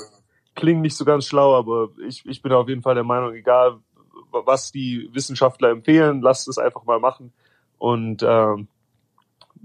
[0.56, 3.80] klingen nicht so ganz schlau, aber ich, ich bin auf jeden Fall der Meinung, egal
[4.32, 7.34] was die Wissenschaftler empfehlen, lasst es einfach mal machen.
[7.78, 8.68] Und ähm,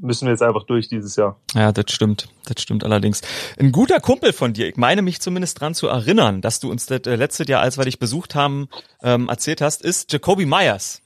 [0.01, 1.39] müssen wir jetzt einfach durch dieses Jahr.
[1.55, 2.29] Ja, das stimmt.
[2.47, 3.23] Das stimmt allerdings.
[3.59, 6.87] Ein guter Kumpel von dir, ich meine mich zumindest dran zu erinnern, dass du uns
[6.87, 8.69] das äh, letzte Jahr, als wir dich besucht haben,
[9.03, 11.03] ähm, erzählt hast, ist Jacoby Myers.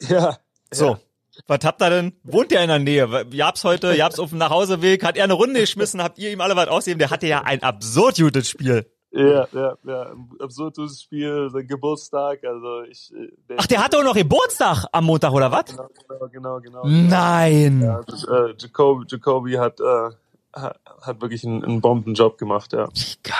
[0.00, 0.38] Ja.
[0.70, 0.92] So.
[0.92, 1.00] Ja.
[1.46, 2.12] Was habt ihr denn?
[2.24, 3.26] Wohnt ihr in der Nähe?
[3.30, 6.56] Jab's heute, Jab's auf dem Nachhauseweg, hat er eine Runde geschmissen, habt ihr ihm alle
[6.56, 6.98] was ausgegeben?
[6.98, 8.86] Der hatte ja ein absurd gutes Spiel.
[9.12, 10.12] Ja, ja, ja.
[10.38, 13.12] Absurdes Spiel, sein Geburtstag, also ich.
[13.12, 15.64] Äh, der Ach, der hatte auch noch Geburtstag am Montag, oder was?
[15.66, 16.82] Genau, genau, genau, genau.
[16.84, 17.82] Nein!
[17.82, 20.10] Ja, äh, Jacoby, Jacoby hat, äh,
[20.52, 22.86] hat wirklich einen, einen Bombenjob gemacht, ja.
[22.94, 23.34] Wie geil.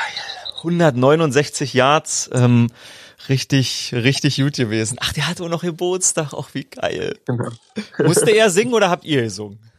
[0.59, 2.67] 169 Yards, ähm,
[3.29, 4.99] richtig, richtig gut gewesen.
[5.01, 7.19] Ach, der hatte auch noch Geburtstag, auch wie geil.
[7.27, 7.51] Genau.
[7.99, 9.59] Musste er singen oder habt ihr gesungen?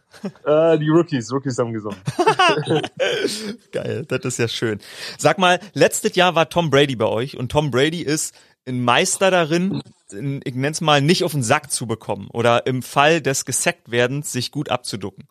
[0.45, 1.97] Äh, die Rookies, Rookies haben gesungen.
[3.71, 4.79] Geil, das ist ja schön.
[5.17, 8.35] Sag mal, letztes Jahr war Tom Brady bei euch und Tom Brady ist
[8.67, 12.83] ein Meister darin, ich nenne es mal, nicht auf den Sack zu bekommen oder im
[12.83, 15.27] Fall des Gesackt-Werdens sich gut abzuducken.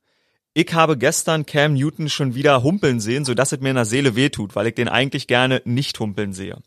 [0.54, 3.84] Ich habe gestern Cam Newton schon wieder humpeln sehen, so dass es mir in der
[3.84, 6.58] Seele wehtut, weil ich den eigentlich gerne nicht humpeln sehe.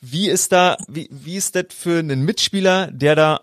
[0.00, 3.40] Wie ist da, wie, wie ist das für einen Mitspieler, der da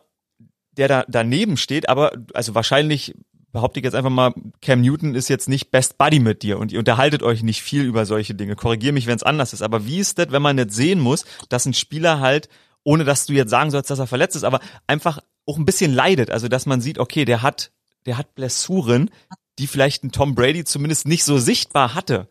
[0.78, 3.16] der da daneben steht, aber also wahrscheinlich
[3.52, 6.72] behaupte ich jetzt einfach mal, Cam Newton ist jetzt nicht Best Buddy mit dir und
[6.72, 8.56] ihr unterhaltet euch nicht viel über solche Dinge.
[8.56, 9.64] Korrigier mich, wenn es anders ist.
[9.64, 12.50] Aber wie ist das, wenn man nicht sehen muss, dass ein Spieler halt,
[12.84, 15.94] ohne dass du jetzt sagen sollst, dass er verletzt ist, aber einfach auch ein bisschen
[15.94, 16.30] leidet.
[16.30, 17.72] Also dass man sieht, okay, der hat,
[18.06, 19.10] der hat Blessuren,
[19.58, 22.28] die vielleicht ein Tom Brady zumindest nicht so sichtbar hatte.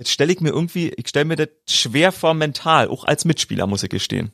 [0.00, 3.66] Das stelle ich mir irgendwie, ich stelle mir das schwer vor mental, auch als Mitspieler,
[3.66, 4.32] muss ich gestehen.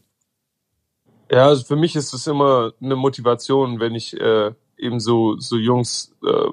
[1.29, 5.57] Ja, also für mich ist es immer eine Motivation, wenn ich äh, eben so, so
[5.57, 6.51] Jungs, äh,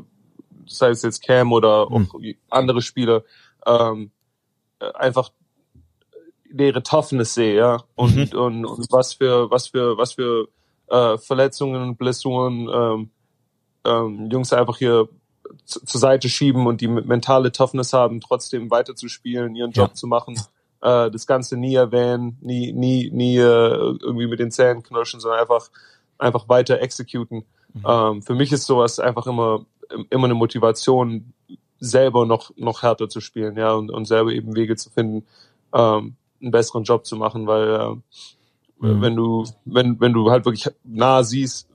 [0.66, 2.16] sei es jetzt Cam oder auch
[2.50, 3.24] andere Spieler,
[3.68, 4.10] ähm,
[4.80, 5.32] äh, einfach
[6.52, 7.84] ihre Toughness sehe, ja.
[7.94, 8.40] Und, mhm.
[8.40, 10.48] und, und was für, was für, was für
[10.88, 13.10] äh, Verletzungen und Blessuren ähm,
[13.86, 15.08] ähm, Jungs einfach hier
[15.66, 19.94] zur Seite schieben und die mentale Toughness haben, trotzdem weiterzuspielen, ihren Job ja.
[19.94, 20.36] zu machen,
[20.82, 25.40] äh, das Ganze nie erwähnen, nie, nie, nie äh, irgendwie mit den Zähnen knirschen, sondern
[25.40, 25.70] einfach,
[26.18, 27.46] einfach weiter executen.
[27.74, 27.84] Mhm.
[27.88, 29.66] Ähm, für mich ist sowas einfach immer,
[30.10, 31.34] immer eine Motivation,
[31.80, 35.26] selber noch, noch härter zu spielen, ja, und, und selber eben Wege zu finden,
[35.74, 39.02] ähm, einen besseren Job zu machen, weil äh, mhm.
[39.02, 41.68] wenn du, wenn, wenn du halt wirklich nah siehst,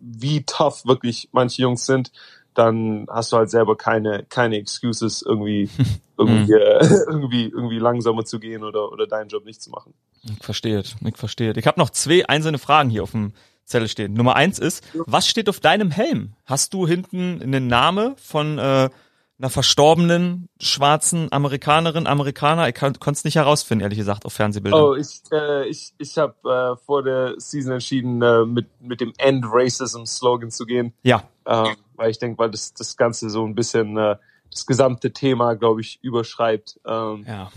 [0.00, 2.10] wie tough wirklich manche Jungs sind,
[2.54, 5.70] dann hast du halt selber keine, keine Excuses, irgendwie,
[6.18, 6.58] irgendwie, mhm.
[6.58, 9.94] äh, irgendwie, irgendwie langsamer zu gehen oder, oder deinen Job nicht zu machen.
[10.22, 11.52] Ich verstehe, ich verstehe.
[11.56, 13.32] Ich habe noch zwei einzelne Fragen hier auf dem
[13.64, 14.12] Zettel stehen.
[14.12, 16.34] Nummer eins ist, was steht auf deinem Helm?
[16.44, 18.90] Hast du hinten einen Name von äh,
[19.38, 22.68] einer verstorbenen schwarzen Amerikanerin, Amerikaner?
[22.68, 24.82] Ich konnte es nicht herausfinden, ehrlich gesagt, auf Fernsehbildern.
[24.82, 29.12] Oh, ich, äh, ich, ich habe äh, vor der Season entschieden, äh, mit, mit dem
[29.16, 30.92] End Racism Slogan zu gehen.
[31.02, 31.22] Ja.
[31.46, 34.16] Ähm, weil ich denke, weil das, das Ganze so ein bisschen äh,
[34.50, 36.80] das gesamte Thema, glaube ich, überschreibt.
[36.86, 37.50] Ähm, ja.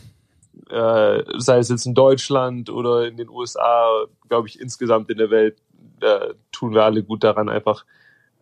[0.70, 5.32] Äh, sei es jetzt in Deutschland oder in den USA, glaube ich, insgesamt in der
[5.32, 5.62] Welt
[6.02, 7.86] äh, tun wir alle gut daran, einfach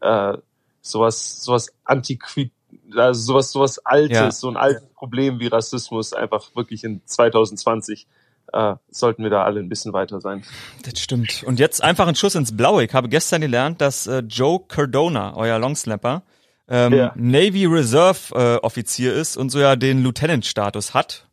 [0.02, 0.38] äh,
[0.82, 2.52] sowas, sowas antiquit,
[2.96, 4.32] also sowas, sowas Altes, Ja.
[4.32, 8.08] so ein altes Problem wie Rassismus einfach wirklich in 2020
[8.54, 10.44] äh, sollten wir da alle ein bisschen weiter sein.
[10.84, 11.44] Das stimmt.
[11.44, 12.84] Und jetzt einfach ein Schuss ins Blaue.
[12.84, 16.24] Ich habe gestern gelernt, dass äh, Joe Cardona, euer Longsnapper,
[16.68, 17.14] ähm, Ja.
[17.16, 21.28] Navy Reserve äh, Offizier ist und so ja den Lieutenant-Status hat.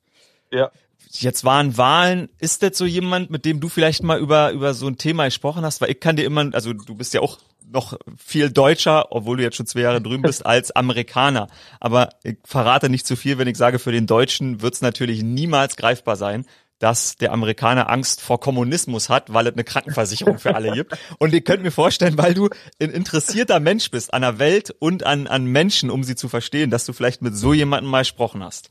[0.53, 0.71] Ja.
[1.11, 2.29] Jetzt waren Wahlen.
[2.39, 5.65] Ist das so jemand, mit dem du vielleicht mal über, über so ein Thema gesprochen
[5.65, 5.81] hast?
[5.81, 7.39] Weil ich kann dir immer, also du bist ja auch
[7.71, 11.49] noch viel deutscher, obwohl du jetzt schon zwei Jahre drüben bist, als Amerikaner.
[11.81, 15.23] Aber ich verrate nicht zu viel, wenn ich sage, für den Deutschen wird es natürlich
[15.23, 16.47] niemals greifbar sein,
[16.79, 20.97] dass der Amerikaner Angst vor Kommunismus hat, weil es eine Krankenversicherung für alle gibt.
[21.19, 22.49] Und ihr könnt mir vorstellen, weil du
[22.81, 26.71] ein interessierter Mensch bist an der Welt und an, an Menschen, um sie zu verstehen,
[26.71, 28.71] dass du vielleicht mit so jemandem mal gesprochen hast.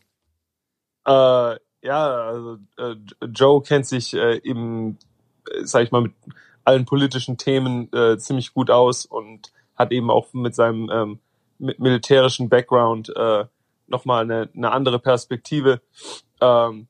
[1.05, 2.95] Äh, ja, also äh,
[3.25, 4.97] Joe kennt sich äh, im,
[5.49, 6.13] äh, sag ich mal, mit
[6.63, 11.19] allen politischen Themen äh, ziemlich gut aus und hat eben auch mit seinem ähm,
[11.59, 13.45] mit militärischen Background äh,
[13.87, 15.81] nochmal eine, eine andere Perspektive.
[16.41, 16.87] Ähm,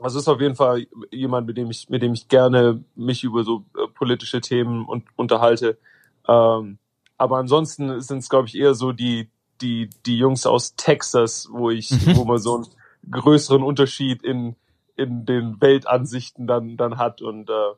[0.00, 3.44] also ist auf jeden Fall jemand, mit dem ich, mit dem ich gerne mich über
[3.44, 5.78] so äh, politische Themen und, unterhalte.
[6.28, 6.78] Ähm,
[7.18, 9.28] aber ansonsten sind es, glaube ich, eher so die,
[9.60, 12.16] die, die Jungs aus Texas, wo ich, Mhm.
[12.16, 12.66] wo man so einen
[13.10, 14.56] größeren Unterschied in,
[14.96, 17.22] in den Weltansichten dann, dann hat.
[17.22, 17.74] Und äh,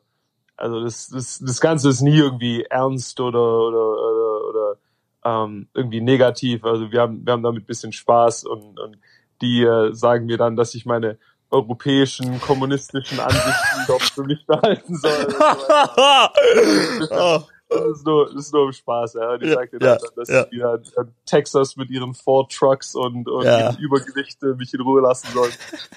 [0.56, 4.76] also das, das, das Ganze ist nie irgendwie ernst oder, oder, oder, oder
[5.24, 6.64] ähm, irgendwie negativ.
[6.64, 8.98] Also wir haben, wir haben damit ein bisschen Spaß und, und
[9.40, 11.18] die äh, sagen mir dann, dass ich meine
[11.54, 15.28] europäischen, kommunistischen Ansichten doch für mich behalten soll.
[17.10, 17.53] oh.
[17.74, 19.36] Das ist nur, das ist nur im Spaß, ja.
[19.38, 20.44] Die Ja, sagte ja, dann, dass ja.
[20.44, 23.58] die dann in Texas mit ihren Ford Trucks und, und Ja.
[23.60, 25.52] ihren Übergewichte mich in Ruhe lassen sollen.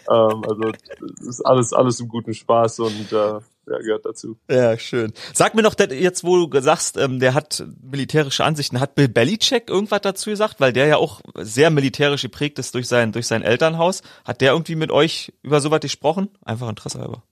[0.09, 4.37] ähm, also das ist alles, alles im guten Spaß und äh, ja, gehört dazu.
[4.49, 5.11] Ja, schön.
[5.33, 9.69] Sag mir noch jetzt, wo du sagst, ähm, der hat militärische Ansichten, hat Bill Belichick
[9.69, 13.41] irgendwas dazu gesagt, weil der ja auch sehr militärisch geprägt ist durch sein durch sein
[13.43, 14.03] Elternhaus.
[14.23, 16.29] Hat der irgendwie mit euch über sowas gesprochen?
[16.45, 17.23] Einfach Interesse halber.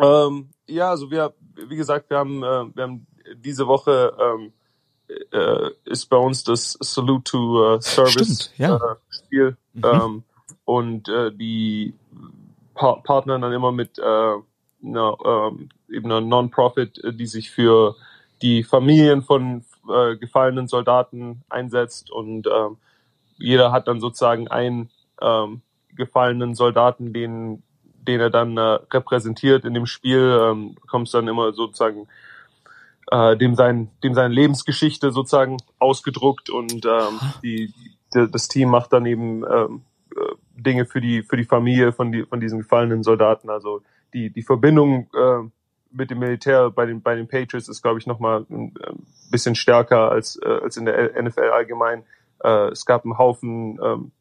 [0.00, 4.52] Ähm, ja, also wir, wie gesagt, wir haben, äh, wir haben diese Woche ähm,
[5.32, 8.76] äh, ist bei uns das Salute to äh, Service Stimmt, ja.
[8.76, 9.84] äh, Spiel Mhm.
[9.84, 10.22] ähm,
[10.64, 11.94] und äh, die
[12.74, 17.96] pa partnern dann immer mit äh, einer, ähm, eben einer Non-Profit, äh, die sich für
[18.40, 22.76] die Familien von äh, gefallenen Soldaten einsetzt und ähm,
[23.36, 24.90] jeder hat dann sozusagen einen
[25.20, 25.62] ähm,
[25.94, 27.62] gefallenen Soldaten, den
[28.06, 32.06] den er dann äh, repräsentiert in dem Spiel, ähm, bekommst dann immer sozusagen
[33.10, 37.72] äh, dem sein dem seine Lebensgeschichte sozusagen ausgedruckt und ähm, die,
[38.14, 39.82] die das Team macht dann eben ähm,
[40.16, 43.50] äh, Dinge für die für die Familie von die von diesen gefallenen Soldaten.
[43.50, 43.82] Also
[44.12, 45.48] die die Verbindung äh,
[45.90, 48.92] mit dem Militär bei den bei den Patriots ist glaube ich noch mal ein äh,
[49.30, 52.04] bisschen stärker als äh, als in der NFL allgemein.
[52.42, 54.12] Äh, es gab einen Haufen ähm,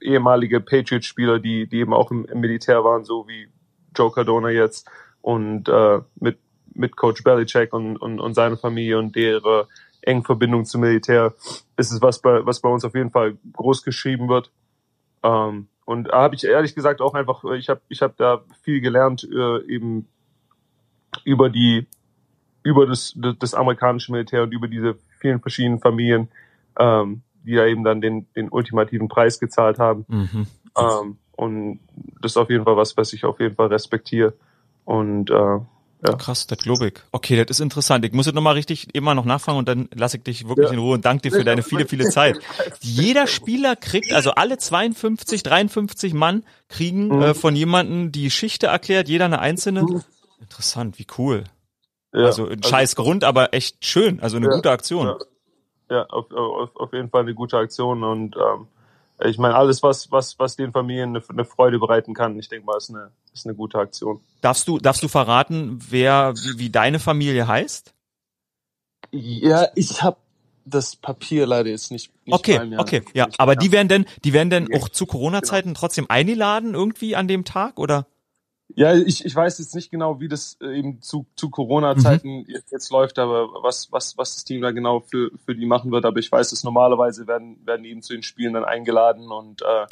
[0.00, 3.48] ehemalige Patriots-Spieler, die, die eben auch im, im Militär waren, so wie
[3.96, 4.88] Joe Cardona jetzt
[5.20, 6.38] und äh, mit,
[6.74, 9.66] mit Coach Belichick und, und, und seiner Familie und deren
[10.02, 11.34] engen Verbindung zum Militär
[11.76, 14.50] ist es was bei, was bei uns auf jeden Fall groß geschrieben wird.
[15.22, 18.80] Ähm, und da habe ich ehrlich gesagt auch einfach, ich habe ich hab da viel
[18.80, 20.08] gelernt, äh, eben
[21.24, 21.86] über die,
[22.62, 26.28] über das, das, das amerikanische Militär und über diese vielen verschiedenen Familien,
[26.78, 30.04] ähm, die da eben dann den, den ultimativen Preis gezahlt haben.
[30.08, 30.46] Mhm.
[30.78, 31.80] Ähm, und
[32.20, 34.34] das ist auf jeden Fall was, was ich auf jeden Fall respektiere.
[34.84, 36.14] Und äh, Ja.
[36.16, 36.94] Krass, das glaube ich.
[37.10, 38.04] Okay, das ist interessant.
[38.04, 40.74] Ich muss jetzt nochmal richtig immer noch nachfragen und dann lasse ich dich wirklich Ja.
[40.74, 42.38] in Ruhe und danke dir für deine viele, viele Zeit.
[42.80, 47.22] Jeder Spieler kriegt, also alle 52, 53 Mann kriegen Mhm.
[47.22, 49.84] äh, von jemandem die Geschichte erklärt, jeder eine einzelne.
[50.40, 51.44] Interessant, wie cool.
[52.14, 54.20] ja, also ein scheiß Grund, aber echt schön.
[54.20, 55.14] Also eine Ja, gute Aktion.
[55.90, 56.04] Ja.
[56.06, 58.66] auf, auf, auf jeden Fall eine gute Aktion und ähm,
[59.24, 62.66] ich meine alles, was was was den Familien eine, eine Freude bereiten kann, ich denke
[62.66, 64.20] mal, ist eine ist eine gute Aktion.
[64.40, 67.94] Darfst du, darfst du verraten, wer, wie, wie deine Familie heißt?
[69.12, 70.18] Ja, ich habe
[70.64, 72.10] das Papier leider jetzt nicht.
[72.26, 72.78] nicht Okay, mir.
[72.78, 73.28] okay, ja.
[73.38, 75.12] Aber die werden denn, die werden denn auch zu Genau.
[75.12, 78.06] Corona-Zeiten trotzdem eingeladen irgendwie an dem Tag oder?
[78.76, 82.70] Ja, ich, ich weiß jetzt nicht genau, wie das äh, eben zu, zu Corona-Zeiten jetzt,
[82.70, 86.04] jetzt läuft, aber was, was, was das Team da genau für, für die machen wird.
[86.04, 89.62] Aber ich weiß, dass normalerweise werden, werden die eben zu den Spielen dann eingeladen und
[89.62, 89.86] äh,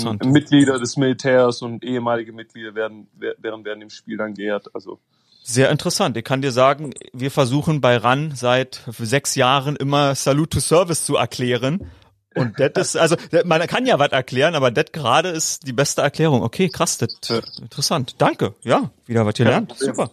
[0.32, 4.74] Mitglieder des Militärs und ehemalige Mitglieder werden, wer- während während dem Spiel dann geehrt.
[4.74, 4.98] Also
[5.42, 6.16] Sehr interessant.
[6.16, 11.04] Ich kann dir sagen, wir versuchen bei RAN seit sechs Jahren immer Salute to Service
[11.06, 11.90] zu erklären.
[12.36, 16.02] Und das ist, also, man kann ja was erklären, aber das gerade ist die beste
[16.02, 16.42] Erklärung.
[16.42, 17.40] Okay, krass, das Ja.
[17.60, 18.14] interessant.
[18.18, 18.54] Danke.
[18.62, 19.68] Ja, wieder was gelernt.
[19.70, 19.94] Problem.
[19.94, 20.10] Super.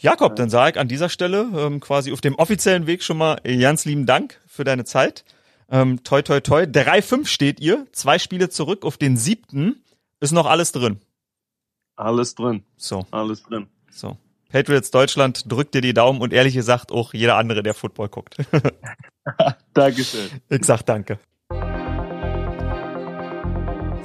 [0.00, 3.36] Jakob, dann sage ich an dieser Stelle ähm, quasi auf dem offiziellen Weg schon mal
[3.44, 5.24] ganz lieben Dank für deine Zeit.
[5.70, 6.62] Ähm, toi, toi, toi.
[6.62, 7.86] 3-5 steht ihr.
[7.92, 9.82] Zwei Spiele zurück auf den siebten.
[10.20, 11.00] Ist noch alles drin.
[11.96, 12.62] Alles drin.
[12.76, 13.66] So, Alles drin.
[13.90, 14.16] so.
[14.48, 18.36] Patriots Deutschland drückt dir die Daumen und ehrlich gesagt auch jeder andere, der Football guckt.
[19.74, 20.30] Dankeschön.
[20.48, 21.18] ich sag danke.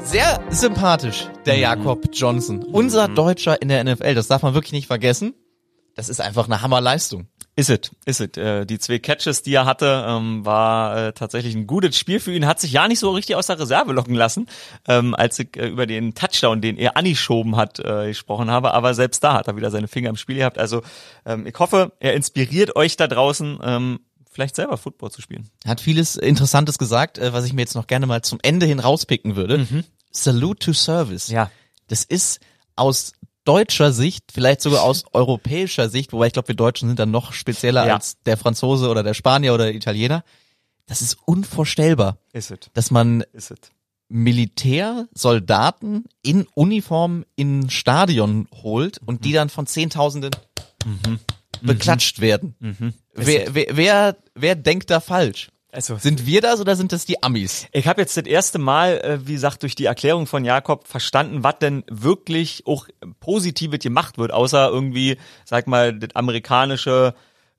[0.03, 2.61] Sehr sympathisch, der Jakob Johnson.
[2.61, 5.33] Unser Deutscher in der NFL, das darf man wirklich nicht vergessen.
[5.95, 7.27] Das ist einfach eine Hammerleistung.
[7.55, 8.37] Ist es, ist es.
[8.37, 12.33] Äh, die zwei Catches, die er hatte, ähm, war äh, tatsächlich ein gutes Spiel für
[12.33, 12.47] ihn.
[12.47, 14.47] Hat sich ja nicht so richtig aus der Reserve locken lassen,
[14.87, 18.73] ähm, als ich äh, über den Touchdown, den er angeschoben hat, äh, gesprochen habe.
[18.73, 20.57] Aber selbst da hat er wieder seine Finger im Spiel gehabt.
[20.57, 20.81] Also
[21.25, 23.99] ähm, ich hoffe, er inspiriert euch da draußen, ähm,
[24.31, 25.47] vielleicht selber Football zu spielen.
[25.63, 28.79] Hat vieles Interessantes gesagt, äh, was ich mir jetzt noch gerne mal zum Ende hin
[28.79, 29.67] rauspicken würde.
[30.09, 31.27] Salute to Service.
[31.27, 31.51] Ja.
[31.87, 32.39] Das ist
[32.75, 33.13] aus
[33.45, 37.33] deutscher Sicht, vielleicht sogar aus europäischer Sicht, wobei ich glaube, wir Deutschen sind dann noch
[37.33, 37.95] spezieller Ja.
[37.95, 40.23] als der Franzose oder der Spanier oder der Italiener.
[40.85, 43.59] Das ist unvorstellbar, Ist es, dass man ist es.
[44.09, 49.23] Militärsoldaten in Uniform in Stadion holt und Mhm.
[49.23, 50.31] die dann von Zehntausenden
[51.61, 52.55] beklatscht werden.
[53.13, 55.49] Wer, wer, wer, wer denkt da falsch?
[55.73, 57.65] Also Sind wir das oder sind das die Amis?
[57.71, 61.43] Ich habe jetzt das erste Mal, äh, wie gesagt, durch die Erklärung von Jakob verstanden,
[61.43, 62.87] was denn wirklich auch
[63.19, 67.15] Positives gemacht wird, außer irgendwie, sag mal, das amerikanische,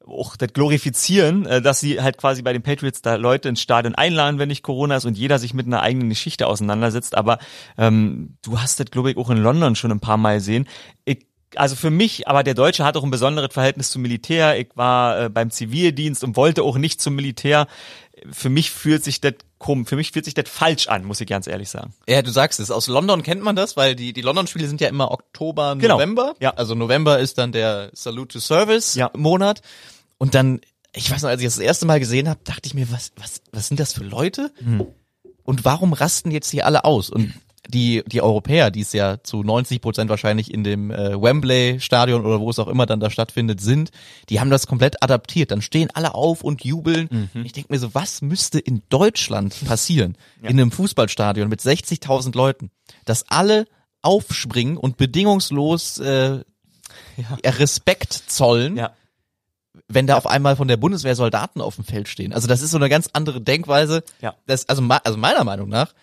[0.06, 3.96] auch das Glorifizieren, äh, dass sie halt quasi bei den Patriots da Leute ins Stadion
[3.96, 7.16] einladen, wenn nicht Corona ist und jeder sich mit einer eigenen Geschichte auseinandersetzt.
[7.16, 7.40] Aber
[7.76, 10.68] ähm, du hast das, glaube ich, auch in London schon ein paar Mal gesehen.
[11.04, 14.58] Ich also für mich, aber der Deutsche hat auch ein besonderes Verhältnis zum Militär.
[14.58, 17.66] Ich war äh, beim Zivildienst und wollte auch nicht zum Militär.
[18.32, 21.26] Für mich fühlt sich das komisch, für mich fühlt sich das falsch an, muss ich
[21.26, 21.92] ganz ehrlich sagen.
[22.08, 22.70] Ja, du sagst es.
[22.70, 25.94] Aus London kennt man das, weil die, die London-Spiele sind ja immer Oktober, Genau.
[25.94, 26.34] November.
[26.40, 26.50] Ja.
[26.54, 29.10] Also November ist dann der Salute to Service Ja.
[29.16, 29.60] Monat.
[30.18, 30.60] Und dann,
[30.94, 33.12] ich weiß noch, als ich das das erste Mal gesehen habe, dachte ich mir, was,
[33.16, 34.52] was, was sind das für Leute?
[34.58, 34.86] Hm.
[35.42, 37.10] Und warum rasten jetzt hier alle aus?
[37.10, 37.34] Und
[37.68, 42.40] die, die Europäer, die es ja zu 90 Prozent wahrscheinlich in dem äh, Wembley-Stadion oder
[42.40, 43.90] wo es auch immer dann da stattfindet, sind,
[44.28, 45.50] die haben das komplett adaptiert.
[45.50, 47.30] Dann stehen alle auf und jubeln.
[47.34, 47.44] Mhm.
[47.44, 50.16] Ich denke mir so, was müsste in Deutschland passieren?
[50.42, 52.70] In einem Fußballstadion mit 60.000 Leuten,
[53.06, 53.66] dass alle
[54.02, 56.40] aufspringen und bedingungslos äh,
[57.44, 58.92] Respekt zollen, Ja.
[59.88, 62.32] wenn da auf einmal von der Bundeswehr Soldaten auf dem Feld stehen.
[62.32, 64.02] Also das ist so eine ganz andere Denkweise.
[64.20, 64.34] Ja.
[64.46, 65.94] Das, also, also meiner Meinung nach,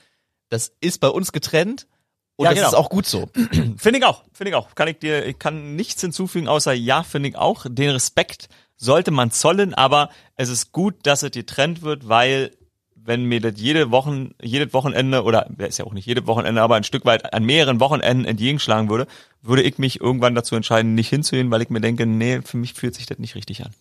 [0.51, 1.87] das ist bei uns getrennt
[2.35, 2.67] und Ja, das genau.
[2.69, 3.27] ist auch gut so.
[3.77, 4.75] Finde ich auch, finde ich auch.
[4.75, 7.65] Kann ich dir, ich kann nichts hinzufügen, außer ja, finde ich auch.
[7.67, 12.51] Den Respekt sollte man zollen, aber es ist gut, dass es getrennt wird, weil
[12.95, 16.75] wenn mir das jede Wochen, jedes Wochenende oder ist ja auch nicht jedes Wochenende, aber
[16.75, 19.07] ein Stück weit an mehreren Wochenenden entgegenschlagen würde,
[19.41, 22.73] würde ich mich irgendwann dazu entscheiden, nicht hinzuhören, weil ich mir denke, nee, für mich
[22.73, 23.71] fühlt sich das nicht richtig an.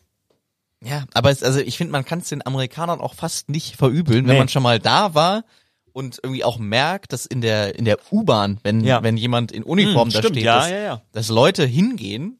[0.82, 4.26] Ja, aber es, also ich finde, man kann es den Amerikanern auch fast nicht verübeln,
[4.26, 4.38] wenn Nee.
[4.38, 5.44] man schon mal da war
[5.93, 9.03] und irgendwie auch merkt, dass in der in der U-Bahn, wenn Ja.
[9.03, 12.38] wenn jemand in Uniform Hm, da stimmt, steht, ja, dass, ja, dass Leute hingehen,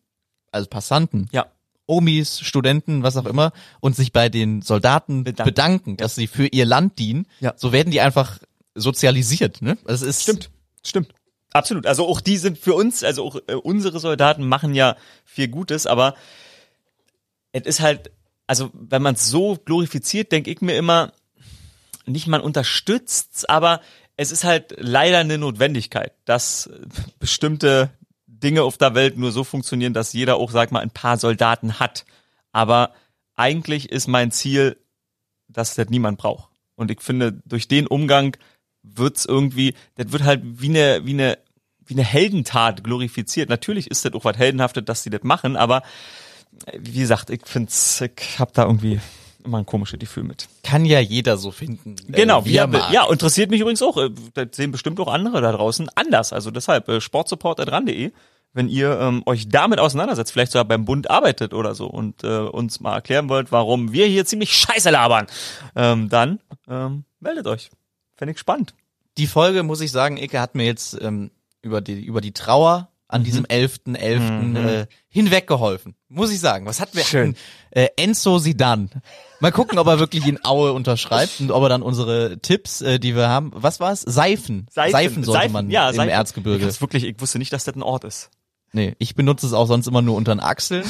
[0.53, 1.47] also Passanten, Ja.
[1.87, 5.45] Omis, Studenten, was auch immer, und sich bei den Soldaten Bedanken.
[5.51, 7.27] bedanken, dass sie für ihr Land dienen.
[7.57, 8.39] So werden die einfach
[8.77, 9.61] sozialisiert.
[9.61, 9.77] Ne?
[9.85, 10.51] Das ist Stimmt,
[10.85, 11.13] stimmt.
[11.53, 11.87] Absolut.
[11.87, 14.95] Also auch die sind für uns, also auch äh, unsere Soldaten machen ja
[15.25, 16.15] viel Gutes, aber
[17.51, 18.13] es ist halt,
[18.47, 21.13] also wenn man es so glorifiziert, denke ich mir immer,
[22.07, 23.81] nicht man unterstützt, aber
[24.17, 26.71] es ist halt leider eine Notwendigkeit, dass
[27.19, 27.91] bestimmte
[28.27, 31.79] Dinge auf der Welt nur so funktionieren, dass jeder auch, sag mal, ein paar Soldaten
[31.79, 32.05] hat.
[32.53, 32.93] Aber
[33.35, 34.77] eigentlich ist mein Ziel,
[35.49, 36.51] dass das niemand braucht.
[36.75, 38.37] Und ich finde, durch den Umgang
[38.83, 41.39] wird's irgendwie, das wird halt wie eine, wie eine,
[41.85, 43.49] wie eine Heldentat glorifiziert.
[43.49, 45.83] Natürlich ist das auch was Heldenhaftes, dass sie das machen, aber
[46.79, 49.01] wie gesagt, ich find's, ich hab da irgendwie
[49.45, 50.49] immer ein komisches Gefühl mit.
[50.63, 51.97] kann ja jeder so finden.
[52.09, 53.97] äh, Genau, wie er ja, ja, interessiert mich übrigens auch.
[53.97, 56.33] äh, Das sehen bestimmt auch andere da draußen anders.
[56.33, 58.13] Also deshalb äh, sportsupport.ran.de,
[58.53, 62.39] wenn ihr ähm, euch damit auseinandersetzt, vielleicht sogar beim Bund arbeitet oder so und äh,
[62.39, 65.27] uns mal erklären wollt, warum wir hier ziemlich scheiße labern,
[65.77, 67.71] ähm, dann ähm, meldet euch.
[68.17, 68.75] Fände ich spannend.
[69.19, 71.31] Die Folge, muss ich sagen, Icke hat mir jetzt ähm,
[71.63, 73.15] über die über die Trauer Mhm.
[73.15, 74.57] an diesem 11.11.
[74.57, 75.95] Äh, hinweggeholfen.
[76.09, 76.67] Muss ich sagen.
[76.67, 77.05] Was hatten wir?
[77.05, 77.37] Schön.
[77.71, 78.91] Äh, Enzo Sidan.
[79.41, 82.99] Mal gucken, ob er wirklich in Aue unterschreibt und ob er dann unsere Tipps, äh,
[82.99, 84.03] die wir haben, was war es?
[84.03, 84.67] Seifen.
[84.71, 86.11] Seifen, sollte man ja, im Seifen.
[86.11, 86.69] Erzgebirge.
[86.69, 88.31] Ich, wirklich, ich wusste nicht, dass das ein Ort ist.
[88.73, 90.85] Nee, ich benutze es auch sonst immer nur unter den Achseln.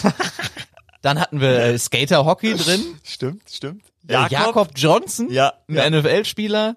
[1.02, 2.82] Dann hatten wir äh, Skater-Hockey drin.
[3.02, 3.84] Stimmt, stimmt.
[4.06, 5.90] Jakob, Jakob Johnson, Ja, ein ja.
[5.90, 6.76] NFL-Spieler.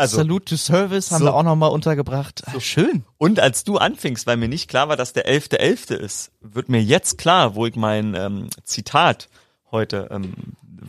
[0.00, 1.26] Also Salute to Service haben So.
[1.26, 2.42] wir auch nochmal untergebracht.
[2.46, 3.04] Ah, Schön.
[3.18, 5.94] Und als du anfingst, weil mir nicht klar war, dass der 11.11.
[5.94, 9.28] ist, wird mir jetzt klar, wo ich mein ähm, Zitat
[9.70, 10.32] heute ähm,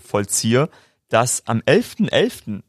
[0.03, 0.69] vollziehe,
[1.09, 2.61] dass am 11.11.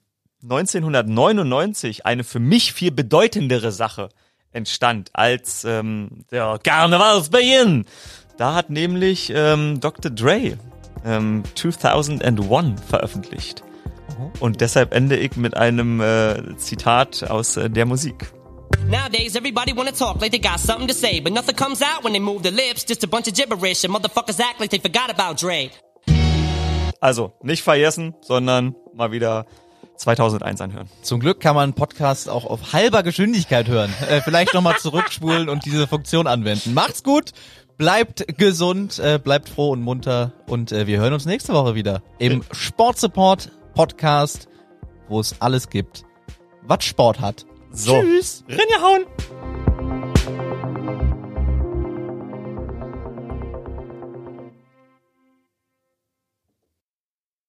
[0.43, 4.09] 1999 eine für mich viel bedeutendere Sache
[4.51, 7.87] entstand als ähm, der Karnevalsbeginn.
[8.37, 10.11] Da hat nämlich ähm, Dr.
[10.11, 10.59] Dre
[11.05, 13.63] ähm, 2001 veröffentlicht.
[14.41, 18.33] Und deshalb ende ich mit einem äh, Zitat aus äh, der Musik.
[18.89, 22.13] Nowadays, everybody wanna talk like they got something to say, but nothing comes out when
[22.13, 22.85] they move their lips.
[22.89, 25.71] Just a bunch of gibberish, and motherfuckers act like they forgot about Dre.
[27.01, 29.47] Also nicht vergessen, sondern mal wieder
[29.97, 30.89] 2001 anhören.
[31.03, 33.93] Zum Glück kann man einen Podcast auch auf halber Geschwindigkeit hören.
[34.09, 36.75] Äh, vielleicht nochmal zurückspulen und diese Funktion anwenden.
[36.75, 37.33] Macht's gut,
[37.79, 42.03] bleibt gesund, äh, bleibt froh und munter und äh, wir hören uns nächste Woche wieder
[42.19, 44.49] im Sportsupport Podcast,
[45.09, 46.05] wo es alles gibt,
[46.63, 47.47] was Sport hat.
[47.73, 48.01] So.
[48.01, 48.45] Tschüss.
[48.49, 49.07] Rinja hauen!